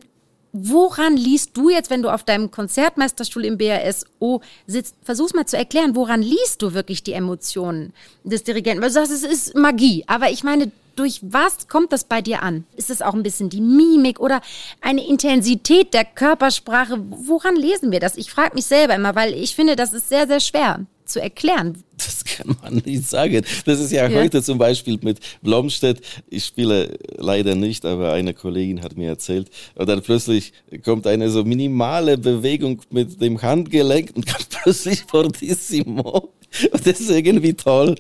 Woran 0.53 1.15
liest 1.15 1.55
du 1.55 1.69
jetzt, 1.69 1.89
wenn 1.89 2.01
du 2.01 2.09
auf 2.09 2.23
deinem 2.23 2.51
Konzertmeisterstuhl 2.51 3.45
im 3.45 3.57
BASO 3.57 4.41
sitzt? 4.67 4.95
Versuch's 5.03 5.33
mal 5.33 5.45
zu 5.45 5.57
erklären, 5.57 5.95
woran 5.95 6.21
liest 6.21 6.61
du 6.61 6.73
wirklich 6.73 7.03
die 7.03 7.13
Emotionen 7.13 7.93
des 8.23 8.43
Dirigenten? 8.43 8.81
Weil 8.81 8.89
du 8.89 8.93
sagst, 8.93 9.11
es 9.11 9.23
ist 9.23 9.55
Magie, 9.55 10.03
aber 10.07 10.29
ich 10.29 10.43
meine, 10.43 10.71
durch 10.95 11.21
was 11.23 11.67
kommt 11.67 11.93
das 11.93 12.03
bei 12.03 12.21
dir 12.21 12.43
an? 12.43 12.65
Ist 12.75 12.89
es 12.89 13.01
auch 13.01 13.13
ein 13.13 13.23
bisschen 13.23 13.49
die 13.49 13.61
Mimik 13.61 14.19
oder 14.19 14.41
eine 14.81 15.07
Intensität 15.07 15.93
der 15.93 16.03
Körpersprache? 16.03 16.99
Woran 17.09 17.55
lesen 17.55 17.91
wir 17.91 18.01
das? 18.01 18.17
Ich 18.17 18.31
frage 18.31 18.55
mich 18.55 18.65
selber 18.65 18.95
immer, 18.95 19.15
weil 19.15 19.33
ich 19.33 19.55
finde, 19.55 19.75
das 19.75 19.93
ist 19.93 20.09
sehr, 20.09 20.27
sehr 20.27 20.41
schwer 20.41 20.81
zu 21.05 21.21
erklären. 21.21 21.83
Das 22.05 22.23
kann 22.23 22.55
man 22.61 22.81
nicht 22.85 23.07
sagen. 23.07 23.43
Das 23.65 23.79
ist 23.79 23.91
ja, 23.91 24.07
ja, 24.07 24.19
heute 24.19 24.41
zum 24.41 24.57
Beispiel 24.57 24.99
mit 25.01 25.19
Blomstedt. 25.41 26.01
Ich 26.29 26.45
spiele 26.45 26.97
leider 27.17 27.55
nicht, 27.55 27.85
aber 27.85 28.13
eine 28.13 28.33
Kollegin 28.33 28.81
hat 28.81 28.97
mir 28.97 29.09
erzählt. 29.09 29.49
Und 29.75 29.87
dann 29.87 30.01
plötzlich 30.01 30.53
kommt 30.83 31.07
eine 31.07 31.29
so 31.29 31.43
minimale 31.43 32.17
Bewegung 32.17 32.81
mit 32.89 33.21
dem 33.21 33.41
Handgelenk 33.41 34.11
und 34.15 34.25
kommt 34.25 34.49
plötzlich 34.63 35.03
fortissimo. 35.07 36.33
Und 36.71 36.87
das 36.87 36.99
ist 36.99 37.09
irgendwie 37.09 37.53
toll 37.53 37.95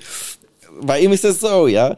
bei 0.81 0.99
ihm 1.01 1.11
ist 1.11 1.25
es 1.25 1.39
so, 1.39 1.67
ja. 1.67 1.95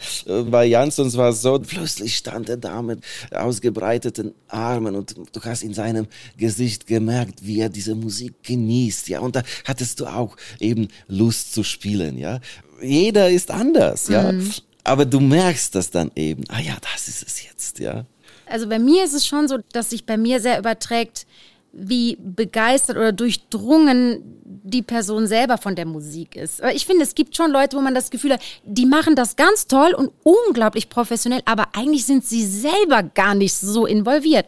Bei 0.50 0.66
Jansons 0.66 1.16
war 1.18 1.30
es 1.30 1.42
so, 1.42 1.60
plötzlich 1.60 2.18
stand 2.18 2.50
er 2.50 2.58
da 2.58 2.82
mit 2.82 3.00
ausgebreiteten 3.32 4.34
Armen 4.48 4.96
und 4.96 5.16
du 5.32 5.42
hast 5.44 5.64
in 5.64 5.74
seinem 5.74 6.08
Gesicht 6.38 6.88
gemerkt, 6.88 7.46
wie 7.46 7.60
er 7.60 7.70
diese 7.70 7.96
Musik 7.96 8.36
genießt, 8.44 9.10
ja. 9.10 9.20
Und 9.20 9.36
da 9.36 9.44
hattest 9.66 10.00
du 10.00 10.06
auch 10.06 10.36
eben 10.60 10.88
Lust 11.08 11.54
zu 11.54 11.64
spielen, 11.64 12.18
ja. 12.18 12.40
Jeder 12.82 13.30
ist 13.30 13.52
anders, 13.52 14.08
ja. 14.08 14.32
Mhm. 14.32 14.52
Aber 14.84 15.06
du 15.06 15.20
merkst 15.20 15.76
das 15.76 15.90
dann 15.90 16.12
eben, 16.16 16.44
ah 16.50 16.60
ja, 16.60 16.76
das 16.94 17.08
ist 17.08 17.26
es 17.26 17.44
jetzt, 17.44 17.80
ja. 17.80 18.06
Also 18.46 18.68
bei 18.68 18.80
mir 18.80 19.06
ist 19.06 19.14
es 19.14 19.26
schon 19.26 19.48
so, 19.48 19.60
dass 19.72 19.92
sich 19.92 20.06
bei 20.06 20.18
mir 20.18 20.42
sehr 20.42 20.60
überträgt, 20.60 21.26
wie 21.74 22.18
begeistert 22.22 22.98
oder 22.98 23.12
durchdrungen 23.12 24.22
die 24.46 24.84
Person 24.84 25.28
selber 25.28 25.58
von 25.58 25.76
der 25.76 25.86
Musik 25.86 26.36
ist. 26.36 26.62
Aber 26.62 26.74
ich 26.74 26.86
finde, 26.86 27.04
es 27.04 27.16
gibt 27.16 27.36
schon 27.36 27.52
Leute, 27.52 27.76
wo 27.76 27.82
man 27.82 27.96
das 27.96 28.12
Gefühl 28.12 28.34
hat, 28.34 28.42
die 28.64 28.86
machen 28.86 29.16
das 29.16 29.36
ganz 29.36 29.68
toll 29.68 29.94
und 29.94 30.12
unglaublich 30.24 30.88
professionell, 30.90 31.42
aber 31.46 31.68
eigentlich 31.74 32.06
sind 32.06 32.26
sie 32.26 32.46
selber 32.46 33.04
gar 33.04 33.34
nicht 33.34 33.56
so 33.56 33.86
involviert. 33.86 34.46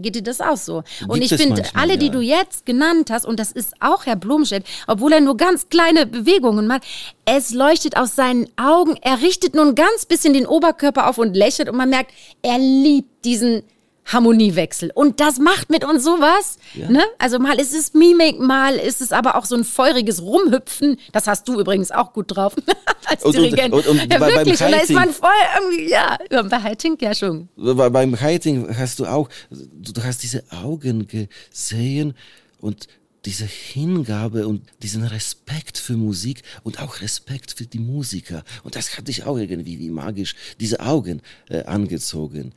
Geht 0.00 0.16
dir 0.16 0.22
das 0.22 0.40
auch 0.40 0.56
so? 0.56 0.82
Gibt 0.98 1.10
und 1.10 1.22
ich 1.22 1.32
finde, 1.32 1.62
alle, 1.74 1.96
die 1.96 2.06
ja. 2.06 2.12
du 2.12 2.20
jetzt 2.20 2.66
genannt 2.66 3.10
hast, 3.10 3.24
und 3.24 3.38
das 3.38 3.52
ist 3.52 3.74
auch 3.78 4.06
Herr 4.06 4.16
Blumstedt, 4.16 4.64
obwohl 4.88 5.12
er 5.12 5.20
nur 5.20 5.36
ganz 5.36 5.68
kleine 5.68 6.06
Bewegungen 6.06 6.66
macht, 6.66 6.82
es 7.24 7.52
leuchtet 7.52 7.96
aus 7.96 8.16
seinen 8.16 8.48
Augen, 8.56 8.96
er 9.02 9.22
richtet 9.22 9.54
nur 9.54 9.64
ein 9.64 9.76
ganz 9.76 10.04
bisschen 10.04 10.34
den 10.34 10.46
Oberkörper 10.46 11.08
auf 11.08 11.18
und 11.18 11.36
lächelt 11.36 11.68
und 11.68 11.76
man 11.76 11.90
merkt, 11.90 12.10
er 12.42 12.58
liebt 12.58 13.24
diesen 13.24 13.62
Harmoniewechsel. 14.06 14.90
Und 14.94 15.20
das 15.20 15.38
macht 15.38 15.70
mit 15.70 15.84
uns 15.84 16.04
sowas. 16.04 16.58
Ja. 16.74 16.90
Ne? 16.90 17.02
Also 17.18 17.38
mal 17.38 17.58
ist 17.60 17.74
es 17.74 17.94
Mimik, 17.94 18.38
mal 18.38 18.74
ist 18.76 19.00
es 19.00 19.12
aber 19.12 19.36
auch 19.36 19.44
so 19.44 19.56
ein 19.56 19.64
feuriges 19.64 20.22
Rumhüpfen. 20.22 20.98
Das 21.12 21.26
hast 21.26 21.48
du 21.48 21.58
übrigens 21.60 21.90
auch 21.90 22.12
gut 22.12 22.26
drauf 22.36 22.54
als 23.06 23.24
Und- 23.24 23.36
und- 23.36 23.42
Dirigent. 23.44 23.74
und- 23.74 23.86
und 23.86 23.96
ja, 23.98 24.06
bei- 24.06 24.18
beim 24.18 24.34
wirklich. 24.34 24.60
Und 24.60 24.70
da 24.72 24.76
ist 24.78 24.90
man 24.92 25.10
voll 25.10 25.30
irgendwie, 25.60 25.90
ja, 25.90 26.18
bei 26.30 26.62
Heiting 26.62 26.96
ja 27.00 27.14
schon. 27.14 27.48
Bei- 27.56 27.90
Beim 27.90 28.14
Kiting 28.16 28.68
hast 28.76 28.98
du 28.98 29.06
auch, 29.06 29.28
du 29.50 30.02
hast 30.02 30.22
diese 30.22 30.44
Augen 30.50 31.06
gesehen 31.06 32.14
und 32.58 32.86
diese 33.24 33.46
Hingabe 33.46 34.46
und 34.46 34.62
diesen 34.82 35.04
Respekt 35.04 35.78
für 35.78 35.94
Musik 35.94 36.42
und 36.62 36.80
auch 36.80 37.00
Respekt 37.00 37.54
für 37.56 37.64
die 37.66 37.78
Musiker. 37.78 38.44
Und 38.62 38.76
das 38.76 38.96
hat 38.96 39.08
dich 39.08 39.24
auch 39.24 39.38
irgendwie 39.38 39.78
wie 39.78 39.90
magisch 39.90 40.34
diese 40.60 40.80
Augen 40.80 41.22
äh, 41.48 41.64
angezogen. 41.64 42.52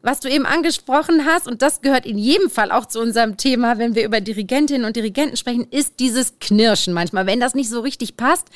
was 0.00 0.20
du 0.20 0.28
eben 0.28 0.46
angesprochen 0.46 1.26
hast, 1.26 1.48
und 1.48 1.60
das 1.60 1.80
gehört 1.80 2.06
in 2.06 2.18
jedem 2.18 2.50
Fall 2.50 2.70
auch 2.70 2.86
zu 2.86 3.00
unserem 3.00 3.36
Thema, 3.36 3.78
wenn 3.78 3.94
wir 3.94 4.04
über 4.04 4.20
Dirigentinnen 4.20 4.86
und 4.86 4.94
Dirigenten 4.96 5.36
sprechen, 5.36 5.66
ist 5.70 5.98
dieses 5.98 6.38
Knirschen 6.38 6.94
manchmal, 6.94 7.26
wenn 7.26 7.40
das 7.40 7.54
nicht 7.54 7.68
so 7.68 7.80
richtig 7.80 8.16
passt. 8.16 8.46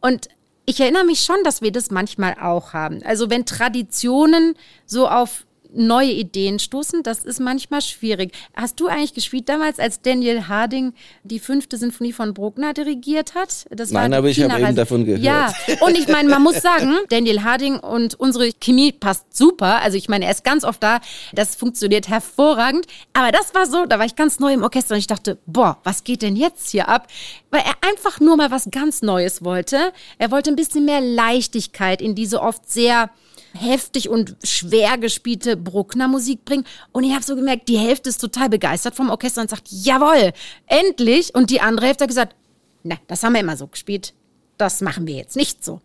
Und 0.00 0.28
ich 0.66 0.78
erinnere 0.80 1.04
mich 1.04 1.20
schon, 1.20 1.42
dass 1.44 1.62
wir 1.62 1.72
das 1.72 1.90
manchmal 1.90 2.34
auch 2.40 2.72
haben. 2.72 3.02
Also 3.04 3.30
wenn 3.30 3.46
Traditionen 3.46 4.54
so 4.86 5.08
auf 5.08 5.44
neue 5.74 6.12
Ideen 6.12 6.58
stoßen, 6.58 7.02
das 7.02 7.24
ist 7.24 7.40
manchmal 7.40 7.80
schwierig. 7.80 8.32
Hast 8.54 8.80
du 8.80 8.86
eigentlich 8.86 9.14
gespielt 9.14 9.48
damals, 9.48 9.78
als 9.78 10.00
Daniel 10.00 10.48
Harding 10.48 10.92
die 11.24 11.38
fünfte 11.38 11.76
Sinfonie 11.76 12.12
von 12.12 12.34
Bruckner 12.34 12.74
dirigiert 12.74 13.34
hat? 13.34 13.66
Das 13.70 13.90
Nein, 13.90 14.14
aber 14.14 14.28
ich 14.28 14.42
habe 14.42 14.60
eben 14.60 14.74
davon 14.74 15.04
gehört. 15.04 15.22
Ja, 15.22 15.52
und 15.80 15.96
ich 15.96 16.08
meine, 16.08 16.28
man 16.28 16.42
muss 16.42 16.60
sagen, 16.60 16.96
Daniel 17.08 17.42
Harding 17.42 17.78
und 17.78 18.18
unsere 18.18 18.52
Chemie 18.52 18.92
passt 18.92 19.36
super. 19.36 19.82
Also 19.82 19.96
ich 19.96 20.08
meine, 20.08 20.26
er 20.26 20.30
ist 20.30 20.44
ganz 20.44 20.64
oft 20.64 20.82
da. 20.82 21.00
Das 21.32 21.56
funktioniert 21.56 22.08
hervorragend. 22.08 22.86
Aber 23.12 23.32
das 23.32 23.54
war 23.54 23.66
so, 23.66 23.86
da 23.86 23.98
war 23.98 24.06
ich 24.06 24.16
ganz 24.16 24.38
neu 24.38 24.52
im 24.52 24.62
Orchester 24.62 24.94
und 24.94 24.98
ich 24.98 25.06
dachte, 25.06 25.38
boah, 25.46 25.78
was 25.84 26.04
geht 26.04 26.22
denn 26.22 26.36
jetzt 26.36 26.70
hier 26.70 26.88
ab? 26.88 27.08
Weil 27.50 27.62
er 27.62 27.88
einfach 27.88 28.20
nur 28.20 28.36
mal 28.36 28.50
was 28.50 28.68
ganz 28.70 29.02
Neues 29.02 29.44
wollte. 29.44 29.92
Er 30.18 30.30
wollte 30.30 30.50
ein 30.50 30.56
bisschen 30.56 30.84
mehr 30.84 31.00
Leichtigkeit 31.00 32.00
in 32.02 32.14
diese 32.14 32.40
oft 32.40 32.70
sehr 32.70 33.10
heftig 33.54 34.08
und 34.08 34.36
schwer 34.42 34.98
gespielte 34.98 35.56
Bruckner 35.56 36.08
Musik 36.08 36.44
bringen. 36.44 36.64
Und 36.92 37.04
ich 37.04 37.12
habe 37.12 37.24
so 37.24 37.36
gemerkt, 37.36 37.68
die 37.68 37.78
Hälfte 37.78 38.08
ist 38.08 38.18
total 38.18 38.48
begeistert 38.48 38.94
vom 38.94 39.10
Orchester 39.10 39.42
und 39.42 39.50
sagt, 39.50 39.68
jawohl, 39.70 40.32
endlich. 40.66 41.34
Und 41.34 41.50
die 41.50 41.60
andere 41.60 41.86
Hälfte 41.86 42.04
hat 42.04 42.08
gesagt, 42.08 42.36
na, 42.82 42.96
das 43.06 43.22
haben 43.22 43.34
wir 43.34 43.40
immer 43.40 43.56
so 43.56 43.66
gespielt. 43.66 44.14
Das 44.58 44.80
machen 44.80 45.06
wir 45.06 45.16
jetzt 45.16 45.34
nicht 45.34 45.64
so. 45.64 45.80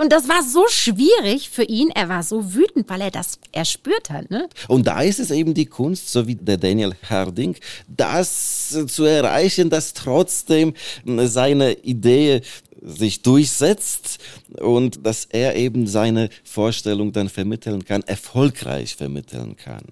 Und 0.00 0.12
das 0.12 0.28
war 0.28 0.42
so 0.44 0.68
schwierig 0.68 1.50
für 1.50 1.64
ihn. 1.64 1.90
Er 1.90 2.08
war 2.08 2.22
so 2.22 2.54
wütend, 2.54 2.88
weil 2.88 3.00
er 3.00 3.10
das 3.10 3.40
erspürt 3.50 4.10
hat. 4.10 4.30
Ne? 4.30 4.48
Und 4.68 4.86
da 4.86 5.00
ist 5.00 5.18
es 5.18 5.30
eben 5.30 5.54
die 5.54 5.66
Kunst, 5.66 6.12
so 6.12 6.26
wie 6.28 6.36
der 6.36 6.58
Daniel 6.58 6.94
Harding, 7.08 7.56
das 7.88 8.76
zu 8.86 9.04
erreichen, 9.04 9.70
dass 9.70 9.94
trotzdem 9.94 10.74
seine 11.04 11.72
Idee 11.72 12.42
sich 12.82 13.22
durchsetzt 13.22 14.18
und 14.58 15.04
dass 15.06 15.26
er 15.26 15.56
eben 15.56 15.86
seine 15.86 16.30
Vorstellung 16.44 17.12
dann 17.12 17.28
vermitteln 17.28 17.84
kann, 17.84 18.02
erfolgreich 18.02 18.96
vermitteln 18.96 19.56
kann, 19.56 19.82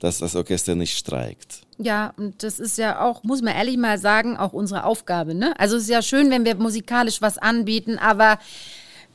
dass 0.00 0.18
das 0.18 0.34
Orchester 0.34 0.74
nicht 0.74 0.96
streikt. 0.96 1.60
Ja, 1.78 2.12
und 2.16 2.42
das 2.42 2.58
ist 2.58 2.78
ja 2.78 3.00
auch, 3.04 3.22
muss 3.24 3.42
man 3.42 3.54
ehrlich 3.54 3.76
mal 3.76 3.98
sagen, 3.98 4.36
auch 4.36 4.52
unsere 4.52 4.84
Aufgabe. 4.84 5.34
Ne? 5.34 5.52
Also 5.58 5.76
es 5.76 5.84
ist 5.84 5.90
ja 5.90 6.02
schön, 6.02 6.30
wenn 6.30 6.44
wir 6.44 6.54
musikalisch 6.54 7.20
was 7.20 7.38
anbieten, 7.38 7.98
aber 7.98 8.38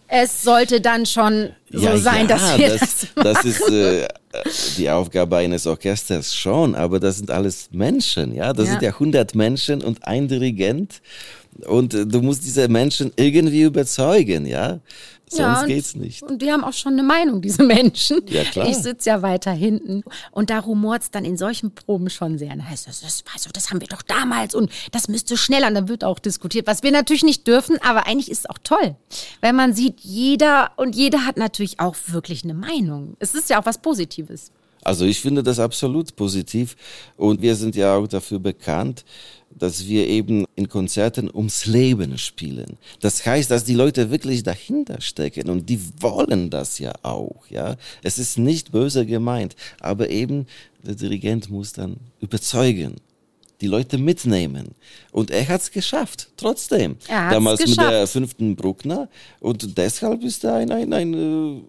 es 0.10 0.42
sollte 0.44 0.80
dann 0.80 1.06
schon 1.06 1.50
so 1.70 1.98
sein, 1.98 2.28
dass 2.30 2.58
wir 2.58 2.70
das, 2.70 2.80
das, 2.80 3.08
das 3.16 3.46
ist 3.46 3.70
äh, 3.70 4.08
die 4.78 4.90
Aufgabe 4.90 5.36
eines 5.38 5.68
Orchesters 5.68 6.34
schon, 6.34 6.76
aber 6.76 7.00
das 7.00 7.18
sind 7.18 7.30
alles 7.30 7.70
Menschen, 7.72 8.34
ja, 8.34 8.54
das 8.54 8.68
Ja. 8.68 8.72
sind 8.74 8.82
ja 8.84 8.90
100 8.92 9.36
Menschen 9.36 9.84
und 9.84 10.06
ein 10.08 10.28
Dirigent 10.30 11.02
und 11.66 11.94
äh, 11.94 12.06
du 12.06 12.22
musst 12.22 12.44
diese 12.46 12.68
Menschen 12.68 13.12
irgendwie 13.16 13.64
überzeugen, 13.64 14.46
ja, 14.46 14.80
sonst 15.30 15.40
Ja, 15.40 15.62
und- 15.62 15.68
geht's 15.68 15.96
nicht. 15.96 16.24
Und 16.24 16.42
die 16.42 16.52
haben 16.52 16.64
auch 16.64 16.74
schon 16.74 16.94
eine 16.94 17.04
Meinung, 17.04 17.42
diese 17.42 17.64
Menschen. 17.64 18.22
Ja, 18.28 18.44
klar. 18.44 18.70
Ich 18.70 18.78
sitze 18.78 19.10
ja 19.10 19.22
weiter 19.22 19.52
hinten. 19.52 20.04
Und 20.32 20.50
da 20.50 20.60
rumort 20.60 21.02
es 21.04 21.12
dann 21.12 21.26
in 21.26 21.36
solchen 21.38 21.72
Proben 21.76 22.10
schon 22.10 22.38
sehr. 22.38 22.56
Na, 22.56 22.64
heißt 22.66 22.88
das, 22.88 23.02
das, 23.02 23.24
also, 23.34 23.50
das 23.52 23.70
haben 23.70 23.82
wir 23.82 23.88
doch 23.88 24.02
damals 24.02 24.56
und 24.56 24.72
das 24.92 25.08
müsste 25.10 25.36
schneller. 25.38 25.68
Und 25.68 25.76
dann 25.76 25.90
wird 25.90 26.04
auch 26.04 26.20
diskutiert, 26.20 26.68
was 26.68 26.84
wir 26.84 26.92
natürlich 26.92 27.24
nicht 27.24 27.46
dürfen, 27.48 27.78
aber 27.82 28.08
eigentlich 28.08 28.32
ist 28.32 28.40
es 28.40 28.46
auch 28.50 28.60
toll. 28.64 28.96
Weil 29.42 29.54
man 29.54 29.74
sieht, 29.74 30.00
jeder 30.02 30.72
und 30.78 30.96
jeder 30.96 31.26
hat 31.26 31.38
natürlich 31.38 31.80
auch 31.80 31.96
wirklich 32.08 32.44
eine 32.44 32.54
Meinung. 32.54 33.18
Es 33.20 33.34
ist 33.36 33.50
ja 33.50 33.60
auch 33.62 33.66
was 33.66 33.80
Positives. 33.80 34.52
Also 34.84 35.04
ich 35.04 35.20
finde 35.20 35.44
das 35.44 35.60
absolut 35.60 36.16
positiv 36.16 36.78
und 37.18 37.42
wir 37.42 37.56
sind 37.56 37.76
ja 37.76 37.96
auch 37.96 38.08
dafür 38.08 38.40
bekannt, 38.40 39.04
dass 39.60 39.88
wir 39.88 40.08
eben 40.08 40.46
in 40.56 40.70
Konzerten 40.70 41.30
ums 41.34 41.66
Leben 41.66 42.18
spielen. 42.18 42.78
Das 43.02 43.26
heißt, 43.26 43.50
dass 43.52 43.64
die 43.64 43.74
Leute 43.74 44.12
wirklich 44.12 44.44
dahinter 44.44 45.02
stecken 45.02 45.50
und 45.50 45.70
die 45.70 45.80
wollen 46.00 46.50
das 46.50 46.80
ja 46.80 46.94
auch, 47.04 47.48
ja. 47.50 47.76
Es 48.04 48.18
ist 48.20 48.38
nicht 48.38 48.72
böse 48.72 49.06
gemeint, 49.06 49.56
aber 49.80 50.10
eben 50.10 50.46
der 50.84 50.96
Dirigent 50.96 51.50
muss 51.50 51.74
dann 51.74 51.98
überzeugen. 52.22 52.96
Die 53.60 53.68
Leute 53.68 53.98
mitnehmen. 53.98 54.76
Und 55.12 55.32
er 55.32 55.48
hat 55.48 55.62
es 55.62 55.72
geschafft, 55.72 56.30
trotzdem. 56.38 56.98
Damals 57.32 57.60
mit 57.62 57.76
der 57.76 57.86
geschafft. 57.86 58.14
fünften 58.14 58.56
Bruckner. 58.56 59.10
Und 59.40 59.80
deshalb 59.80 60.24
ist 60.24 60.44
er 60.44 60.56
ein, 60.58 60.72
ein, 60.72 60.94
ein 60.94 61.14
äh, 61.14 61.62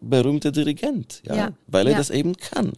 berühmter 0.00 0.50
Dirigent, 0.50 1.22
ja, 1.26 1.36
Ja, 1.36 1.52
weil 1.68 1.86
er 1.86 1.92
ja. 1.92 1.98
das 1.98 2.10
eben 2.10 2.36
kann. 2.36 2.72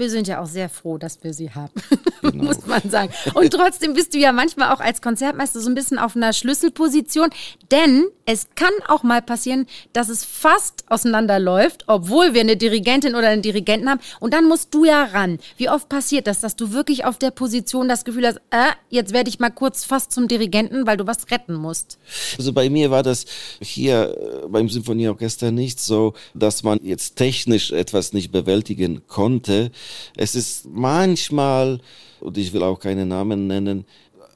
Wir 0.00 0.10
sind 0.10 0.26
ja 0.28 0.40
auch 0.42 0.46
sehr 0.46 0.68
froh, 0.68 0.98
dass 0.98 1.22
wir 1.22 1.32
sie 1.34 1.50
haben, 1.50 1.72
Genau. 2.22 2.44
muss 2.44 2.66
man 2.66 2.82
sagen. 2.90 3.12
Und 3.34 3.50
trotzdem 3.52 3.94
bist 3.94 4.14
du 4.14 4.18
ja 4.18 4.32
manchmal 4.32 4.72
auch 4.72 4.80
als 4.80 5.00
Konzertmeister 5.02 5.60
so 5.60 5.68
ein 5.68 5.74
bisschen 5.74 5.98
auf 5.98 6.16
einer 6.16 6.32
Schlüsselposition, 6.32 7.28
denn 7.70 8.06
es 8.26 8.46
kann 8.54 8.72
auch 8.88 9.02
mal 9.02 9.22
passieren, 9.22 9.66
dass 9.92 10.08
es 10.08 10.24
fast 10.24 10.84
auseinanderläuft, 10.88 11.84
obwohl 11.86 12.34
wir 12.34 12.40
eine 12.42 12.56
Dirigentin 12.56 13.14
oder 13.14 13.28
einen 13.28 13.42
Dirigenten 13.42 13.88
haben. 13.88 14.00
Und 14.20 14.34
dann 14.34 14.46
musst 14.48 14.72
du 14.74 14.84
ja 14.84 15.04
ran. 15.04 15.38
Wie 15.56 15.68
oft 15.68 15.88
passiert 15.88 16.26
das, 16.26 16.40
dass 16.40 16.56
du 16.56 16.72
wirklich 16.72 17.04
auf 17.04 17.18
der 17.18 17.30
Position 17.30 17.88
das 17.88 18.04
Gefühl 18.04 18.26
hast, 18.26 18.36
äh, 18.50 18.70
jetzt 18.88 19.12
werde 19.12 19.28
ich 19.30 19.38
mal 19.40 19.50
kurz 19.50 19.84
fast 19.84 20.12
zum 20.12 20.28
Dirigenten, 20.28 20.86
weil 20.86 20.96
du 20.96 21.06
was 21.06 21.30
retten 21.30 21.54
musst. 21.54 21.98
Also 22.38 22.52
bei 22.52 22.70
mir 22.70 22.90
war 22.90 23.02
das 23.02 23.24
hier 23.60 24.16
äh, 24.44 24.48
beim 24.48 24.68
Symphonieorchester 24.68 25.50
nicht 25.50 25.80
so, 25.80 26.14
dass 26.34 26.62
man 26.62 26.78
jetzt 26.82 27.16
technisch 27.16 27.72
etwas 27.72 28.12
nicht 28.12 28.30
bewältigen 28.30 29.02
konnte. 29.08 29.70
Es 30.16 30.34
ist 30.34 30.66
manchmal, 30.66 31.80
und 32.20 32.36
ich 32.38 32.52
will 32.52 32.62
auch 32.62 32.78
keine 32.78 33.06
Namen 33.06 33.46
nennen, 33.46 33.84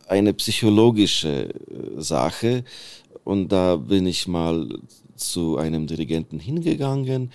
eine 0.09 0.35
psychologische 0.35 1.49
äh, 1.49 2.01
Sache. 2.01 2.65
Und 3.25 3.49
da 3.51 3.77
bin 3.77 4.07
ich 4.07 4.27
mal 4.29 4.69
zu 5.17 5.57
einem 5.57 5.87
Dirigenten 5.87 6.39
hingegangen 6.39 7.31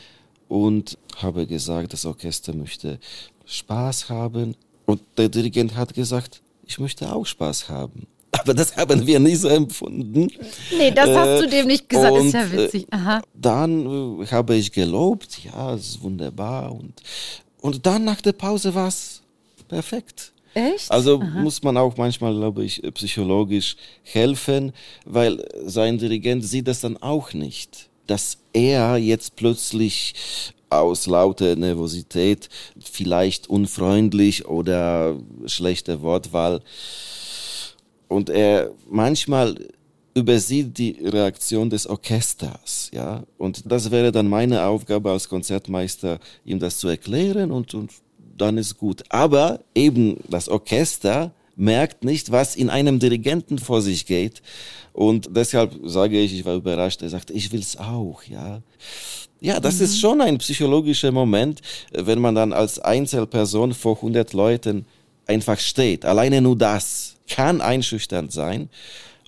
und 0.48 0.98
habe 1.18 1.48
gesagt, 1.48 1.94
das 1.94 2.06
Orchester 2.06 2.54
möchte 2.54 3.00
Spaß 3.46 4.10
haben. 4.10 4.56
Und 4.86 5.02
der 5.18 5.30
Dirigent 5.30 5.76
hat 5.76 5.94
gesagt, 5.94 6.42
ich 6.66 6.80
möchte 6.80 7.12
auch 7.12 7.26
Spaß 7.26 7.70
haben. 7.70 8.08
Aber 8.32 8.54
das 8.54 8.76
haben 8.78 9.06
wir 9.08 9.20
nie 9.20 9.36
so 9.36 9.48
empfunden. 9.48 10.28
Nee, 10.78 10.92
das 10.92 11.10
hast 11.10 11.28
Äh, 11.28 11.42
du 11.42 11.50
dem 11.50 11.68
nicht 11.68 11.90
gesagt. 11.90 12.16
ist 12.18 12.34
ja 12.34 12.44
und, 12.44 12.54
äh, 12.54 12.58
witzig. 12.66 12.88
Aha. 12.92 13.22
Dann 13.34 14.22
äh, 14.22 14.28
habe 14.28 14.56
ich 14.56 14.72
gelobt, 14.72 15.40
ja, 15.44 15.74
es 15.74 15.88
ist 15.90 16.04
wunderbar. 16.04 16.72
Und, 16.72 17.02
und 17.62 17.86
dann 17.86 18.06
nach 18.06 18.22
der 18.22 18.34
Pause 18.34 18.74
war 18.76 18.88
es 18.88 19.22
perfekt. 19.68 20.32
Echt? 20.54 20.90
Also 20.90 21.20
muss 21.20 21.62
man 21.62 21.78
auch 21.78 21.96
manchmal, 21.98 22.34
glaube 22.36 22.64
ich, 22.64 22.82
psychologisch 22.96 23.76
helfen, 24.04 24.72
weil 25.06 25.46
sein 25.66 25.98
Dirigent 25.98 26.44
sieht 26.44 26.68
das 26.68 26.82
dann 26.82 26.98
auch 26.98 27.34
nicht, 27.34 27.90
dass 28.08 28.40
er 28.52 28.98
jetzt 28.98 29.36
plötzlich 29.36 30.16
aus 30.72 31.06
lauter 31.08 31.56
Nervosität, 31.56 32.50
vielleicht 32.80 33.48
unfreundlich 33.50 34.48
oder 34.48 35.18
schlechte 35.46 36.02
Wortwahl, 36.02 36.62
und 38.08 38.32
er 38.32 38.72
manchmal 38.90 39.56
übersieht 40.20 40.78
die 40.78 40.98
Reaktion 41.04 41.70
des 41.70 41.88
Orchesters, 41.88 42.92
ja. 42.94 43.24
Und 43.38 43.64
das 43.72 43.92
wäre 43.92 44.12
dann 44.12 44.28
meine 44.28 44.64
Aufgabe 44.64 45.12
als 45.12 45.28
Konzertmeister, 45.28 46.20
ihm 46.46 46.60
das 46.60 46.78
zu 46.78 46.88
erklären 46.88 47.52
und, 47.52 47.74
und 47.74 47.92
dann 48.38 48.58
ist 48.58 48.78
gut. 48.78 49.04
Aber 49.10 49.60
eben 49.76 50.18
das 50.30 50.48
Orchester 50.50 51.32
merkt 51.56 52.06
nicht, 52.06 52.32
was 52.32 52.56
in 52.56 52.70
einem 52.70 53.00
Dirigenten 53.00 53.60
vor 53.60 53.82
sich 53.82 54.06
geht. 54.06 54.42
Und 54.94 55.30
deshalb 55.32 55.76
sage 55.84 56.20
ich, 56.20 56.34
ich 56.34 56.46
war 56.46 56.56
überrascht, 56.56 57.02
er 57.02 57.10
sagte, 57.10 57.34
ich 57.34 57.52
will's 57.52 57.78
auch, 57.78 58.24
ja. 58.24 58.62
Ja, 59.42 59.60
das 59.60 59.78
mhm. 59.78 59.86
ist 59.86 60.00
schon 60.00 60.22
ein 60.22 60.38
psychologischer 60.38 61.12
Moment, 61.12 61.62
wenn 61.92 62.20
man 62.20 62.36
dann 62.36 62.54
als 62.54 62.80
Einzelperson 62.80 63.74
vor 63.74 63.98
100 63.98 64.34
Leuten 64.34 64.86
einfach 65.28 65.60
steht. 65.60 66.06
Alleine 66.06 66.42
nur 66.42 66.58
das 66.58 67.16
kann 67.30 67.62
einschüchternd 67.62 68.32
sein. 68.32 68.70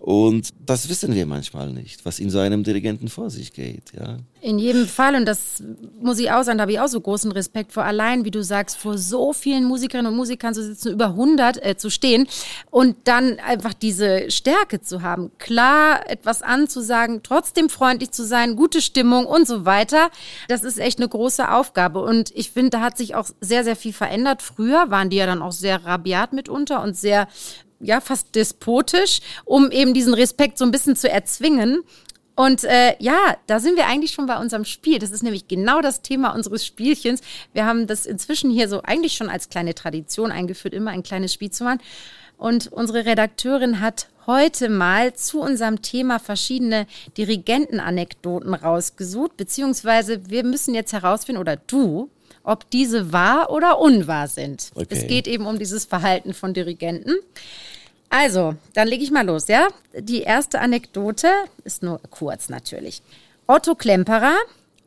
Und 0.01 0.49
das 0.65 0.89
wissen 0.89 1.13
wir 1.13 1.27
manchmal 1.27 1.69
nicht, 1.69 2.05
was 2.05 2.17
in 2.17 2.31
so 2.31 2.39
einem 2.39 2.63
Dirigenten 2.63 3.07
vor 3.07 3.29
sich 3.29 3.53
geht. 3.53 3.93
Ja. 3.93 4.17
In 4.41 4.57
jedem 4.57 4.87
Fall, 4.87 5.13
und 5.13 5.27
das 5.27 5.63
muss 6.01 6.17
ich 6.17 6.31
auch 6.31 6.41
sagen, 6.41 6.57
da 6.57 6.63
habe 6.63 6.71
ich 6.71 6.79
auch 6.79 6.87
so 6.87 6.99
großen 6.99 7.31
Respekt 7.31 7.71
vor, 7.71 7.83
allein, 7.83 8.25
wie 8.25 8.31
du 8.31 8.43
sagst, 8.43 8.77
vor 8.77 8.97
so 8.97 9.31
vielen 9.31 9.63
Musikerinnen 9.63 10.11
und 10.11 10.17
Musikern 10.17 10.55
zu 10.55 10.63
sitzen, 10.63 10.93
über 10.93 11.09
100 11.09 11.63
äh, 11.63 11.77
zu 11.77 11.91
stehen 11.91 12.27
und 12.71 12.95
dann 13.03 13.37
einfach 13.41 13.75
diese 13.75 14.31
Stärke 14.31 14.81
zu 14.81 15.03
haben, 15.03 15.29
klar 15.37 16.09
etwas 16.09 16.41
anzusagen, 16.41 17.21
trotzdem 17.21 17.69
freundlich 17.69 18.09
zu 18.09 18.25
sein, 18.25 18.55
gute 18.55 18.81
Stimmung 18.81 19.27
und 19.27 19.47
so 19.47 19.65
weiter. 19.65 20.09
Das 20.47 20.63
ist 20.63 20.79
echt 20.79 20.97
eine 20.97 21.09
große 21.09 21.51
Aufgabe. 21.51 22.01
Und 22.01 22.31
ich 22.33 22.49
finde, 22.49 22.71
da 22.71 22.81
hat 22.81 22.97
sich 22.97 23.13
auch 23.13 23.29
sehr, 23.39 23.63
sehr 23.63 23.75
viel 23.75 23.93
verändert. 23.93 24.41
Früher 24.41 24.89
waren 24.89 25.11
die 25.11 25.17
ja 25.17 25.27
dann 25.27 25.43
auch 25.43 25.51
sehr 25.51 25.85
rabiat 25.85 26.33
mitunter 26.33 26.81
und 26.81 26.97
sehr 26.97 27.27
ja 27.81 28.01
fast 28.01 28.35
despotisch, 28.35 29.19
um 29.45 29.71
eben 29.71 29.93
diesen 29.93 30.13
Respekt 30.13 30.57
so 30.57 30.65
ein 30.65 30.71
bisschen 30.71 30.95
zu 30.95 31.09
erzwingen. 31.09 31.83
Und 32.35 32.63
äh, 32.63 32.95
ja, 32.99 33.37
da 33.47 33.59
sind 33.59 33.75
wir 33.75 33.87
eigentlich 33.87 34.11
schon 34.11 34.25
bei 34.25 34.37
unserem 34.37 34.65
Spiel. 34.65 34.99
Das 34.99 35.11
ist 35.11 35.21
nämlich 35.21 35.47
genau 35.47 35.81
das 35.81 36.01
Thema 36.01 36.33
unseres 36.33 36.65
Spielchens. 36.65 37.21
Wir 37.53 37.65
haben 37.65 37.87
das 37.87 38.05
inzwischen 38.05 38.49
hier 38.49 38.67
so 38.69 38.81
eigentlich 38.83 39.13
schon 39.13 39.29
als 39.29 39.49
kleine 39.49 39.75
Tradition 39.75 40.31
eingeführt, 40.31 40.73
immer 40.73 40.91
ein 40.91 41.03
kleines 41.03 41.33
Spiel 41.33 41.51
zu 41.51 41.63
machen. 41.63 41.81
Und 42.37 42.71
unsere 42.71 43.05
Redakteurin 43.05 43.81
hat 43.81 44.07
heute 44.25 44.69
mal 44.69 45.13
zu 45.13 45.41
unserem 45.41 45.81
Thema 45.81 46.19
verschiedene 46.19 46.87
Dirigentenanekdoten 47.17 48.53
rausgesucht, 48.53 49.37
beziehungsweise 49.37 50.29
wir 50.29 50.43
müssen 50.43 50.73
jetzt 50.73 50.93
herausfinden, 50.93 51.41
oder 51.41 51.57
du, 51.57 52.09
ob 52.43 52.69
diese 52.69 53.11
wahr 53.11 53.49
oder 53.51 53.79
unwahr 53.79 54.27
sind. 54.27 54.71
Okay. 54.75 54.87
Es 54.89 55.07
geht 55.07 55.27
eben 55.27 55.45
um 55.45 55.59
dieses 55.59 55.85
Verhalten 55.85 56.33
von 56.33 56.53
Dirigenten. 56.53 57.15
Also, 58.09 58.55
dann 58.73 58.87
lege 58.87 59.03
ich 59.03 59.11
mal 59.11 59.25
los, 59.25 59.47
ja? 59.47 59.67
Die 59.97 60.21
erste 60.21 60.59
Anekdote 60.59 61.29
ist 61.63 61.81
nur 61.81 62.01
kurz 62.09 62.49
natürlich. 62.49 63.01
Otto 63.47 63.75
Klemperer 63.75 64.35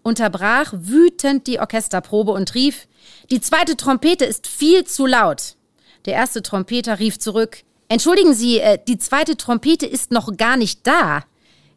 unterbrach 0.02 0.72
wütend 0.76 1.46
die 1.46 1.58
Orchesterprobe 1.58 2.32
und 2.32 2.54
rief, 2.54 2.86
die 3.30 3.40
zweite 3.40 3.76
Trompete 3.76 4.24
ist 4.24 4.46
viel 4.46 4.84
zu 4.84 5.06
laut. 5.06 5.56
Der 6.04 6.14
erste 6.14 6.42
Trompeter 6.42 6.98
rief 6.98 7.18
zurück, 7.18 7.62
entschuldigen 7.88 8.34
Sie, 8.34 8.58
äh, 8.58 8.78
die 8.86 8.98
zweite 8.98 9.36
Trompete 9.36 9.86
ist 9.86 10.10
noch 10.10 10.36
gar 10.36 10.56
nicht 10.56 10.86
da. 10.86 11.24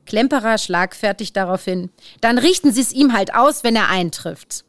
Klemperer 0.06 0.58
schlagfertig 0.58 1.34
daraufhin, 1.34 1.90
dann 2.22 2.38
richten 2.38 2.72
Sie 2.72 2.82
es 2.82 2.92
ihm 2.92 3.13
halt 3.13 3.34
aus, 3.34 3.63
wenn 3.63 3.76
er 3.76 3.90
eintrifft. 3.90 4.66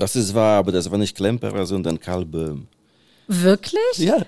Das 0.00 0.16
ist 0.16 0.34
wahr, 0.34 0.58
aber 0.58 0.72
das 0.72 0.90
war 0.90 0.96
nicht 0.96 1.14
Klemperer, 1.14 1.66
sondern 1.66 2.00
Karl 2.00 2.24
Böhm. 2.24 2.68
Wirklich? 3.28 3.98
Ja. 3.98 4.16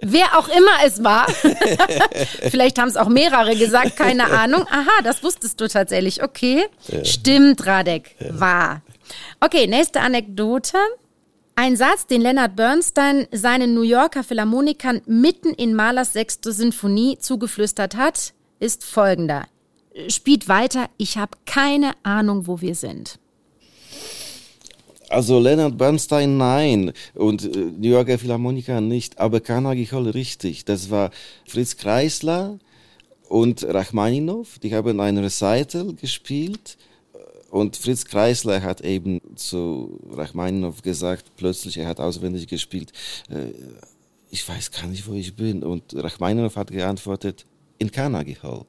Wer 0.00 0.38
auch 0.38 0.48
immer 0.48 0.86
es 0.86 1.02
war. 1.02 1.26
Vielleicht 2.50 2.78
haben 2.78 2.88
es 2.88 2.96
auch 2.96 3.08
mehrere 3.08 3.56
gesagt, 3.56 3.96
keine 3.96 4.30
Ahnung. 4.30 4.64
Aha, 4.70 5.02
das 5.02 5.24
wusstest 5.24 5.60
du 5.60 5.66
tatsächlich. 5.66 6.22
Okay. 6.22 6.66
Ja. 6.86 7.04
Stimmt, 7.04 7.66
Radek. 7.66 8.14
Ja. 8.20 8.40
War. 8.40 8.82
Okay, 9.40 9.66
nächste 9.66 10.00
Anekdote. 10.00 10.78
Ein 11.56 11.76
Satz, 11.76 12.06
den 12.06 12.20
Leonard 12.20 12.54
Bernstein 12.54 13.26
seinen 13.32 13.74
New 13.74 13.82
Yorker 13.82 14.22
Philharmonikern 14.22 15.02
mitten 15.06 15.52
in 15.52 15.74
Mahlers 15.74 16.12
sechste 16.12 16.52
Sinfonie 16.52 17.18
zugeflüstert 17.18 17.96
hat, 17.96 18.34
ist 18.60 18.84
folgender. 18.84 19.46
Spielt 20.08 20.48
weiter, 20.48 20.88
ich 20.96 21.18
habe 21.18 21.36
keine 21.44 21.92
Ahnung, 22.04 22.46
wo 22.46 22.60
wir 22.60 22.76
sind. 22.76 23.18
Also 25.08 25.38
Leonard 25.38 25.76
Bernstein 25.76 26.36
nein 26.36 26.92
und 27.14 27.44
äh, 27.44 27.58
New 27.58 27.90
Yorker 27.90 28.18
Philharmoniker 28.18 28.80
nicht, 28.80 29.18
aber 29.18 29.40
Carnegie 29.40 29.86
Hall 29.86 30.08
richtig. 30.08 30.64
Das 30.64 30.90
war 30.90 31.10
Fritz 31.46 31.76
Kreisler 31.76 32.58
und 33.28 33.64
Rachmaninow, 33.64 34.58
die 34.58 34.74
haben 34.74 35.00
ein 35.00 35.18
Recital 35.18 35.94
gespielt 35.94 36.76
und 37.54 37.76
Fritz 37.76 38.04
Kreisler 38.04 38.62
hat 38.62 38.80
eben 38.80 39.20
zu 39.36 40.00
Rachmaninow 40.10 40.82
gesagt, 40.82 41.36
plötzlich, 41.36 41.76
er 41.76 41.86
hat 41.86 42.00
auswendig 42.00 42.48
gespielt, 42.48 42.92
äh, 43.30 43.52
ich 44.28 44.48
weiß 44.48 44.72
gar 44.72 44.88
nicht, 44.88 45.06
wo 45.06 45.14
ich 45.14 45.36
bin. 45.36 45.62
Und 45.62 45.94
Rachmaninow 45.94 46.56
hat 46.56 46.72
geantwortet, 46.72 47.46
in 47.78 47.92
Carnegie 47.92 48.36
Hall. 48.42 48.66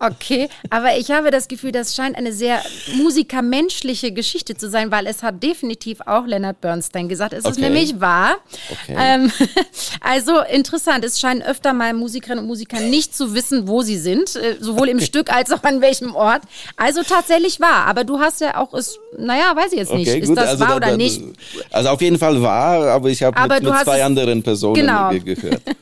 Okay, 0.00 0.48
aber 0.70 0.96
ich 0.96 1.10
habe 1.10 1.32
das 1.32 1.48
Gefühl, 1.48 1.72
das 1.72 1.96
scheint 1.96 2.16
eine 2.16 2.32
sehr 2.32 2.62
musikermenschliche 2.94 4.12
Geschichte 4.12 4.56
zu 4.56 4.70
sein, 4.70 4.92
weil 4.92 5.08
es 5.08 5.24
hat 5.24 5.42
definitiv 5.42 6.00
auch 6.06 6.24
Leonard 6.24 6.60
Bernstein 6.60 7.08
gesagt. 7.08 7.32
Es 7.32 7.44
okay. 7.44 7.50
ist 7.50 7.58
nämlich 7.58 8.00
wahr. 8.00 8.36
Okay. 8.70 8.96
Ähm, 8.96 9.32
also 10.00 10.38
interessant, 10.52 11.04
es 11.04 11.18
scheinen 11.18 11.42
öfter 11.42 11.72
mal 11.72 11.94
Musikerinnen 11.94 12.44
und 12.44 12.46
Musiker 12.46 12.78
nicht 12.78 13.16
zu 13.16 13.34
wissen, 13.34 13.66
wo 13.66 13.82
sie 13.82 13.96
sind, 13.96 14.36
äh, 14.36 14.56
sowohl 14.60 14.88
im 14.88 15.00
Stück 15.00 15.34
als 15.34 15.50
auch 15.50 15.64
an 15.64 15.80
welchem 15.80 16.14
Ort. 16.14 16.42
Also 16.76 17.02
tatsächlich 17.02 17.58
wahr, 17.58 17.86
aber 17.86 18.04
du 18.04 18.20
hast 18.20 18.40
ja 18.40 18.56
auch 18.56 18.74
es, 18.74 19.00
naja, 19.18 19.56
weiß 19.56 19.72
ich 19.72 19.78
jetzt 19.78 19.92
nicht, 19.92 20.06
ist 20.06 20.32
das 20.32 20.50
also 20.50 20.64
wahr 20.64 20.76
oder 20.76 20.96
nicht? 20.96 21.20
Also 21.72 21.88
auf 21.88 22.00
jeden 22.00 22.18
Fall 22.18 22.40
wahr, 22.40 22.86
aber 22.86 23.08
ich 23.08 23.20
habe 23.24 23.40
mit, 23.48 23.62
mit 23.64 23.80
zwei 23.82 24.04
anderen 24.04 24.44
Personen 24.44 24.74
genau. 24.74 25.10
gehört. 25.10 25.62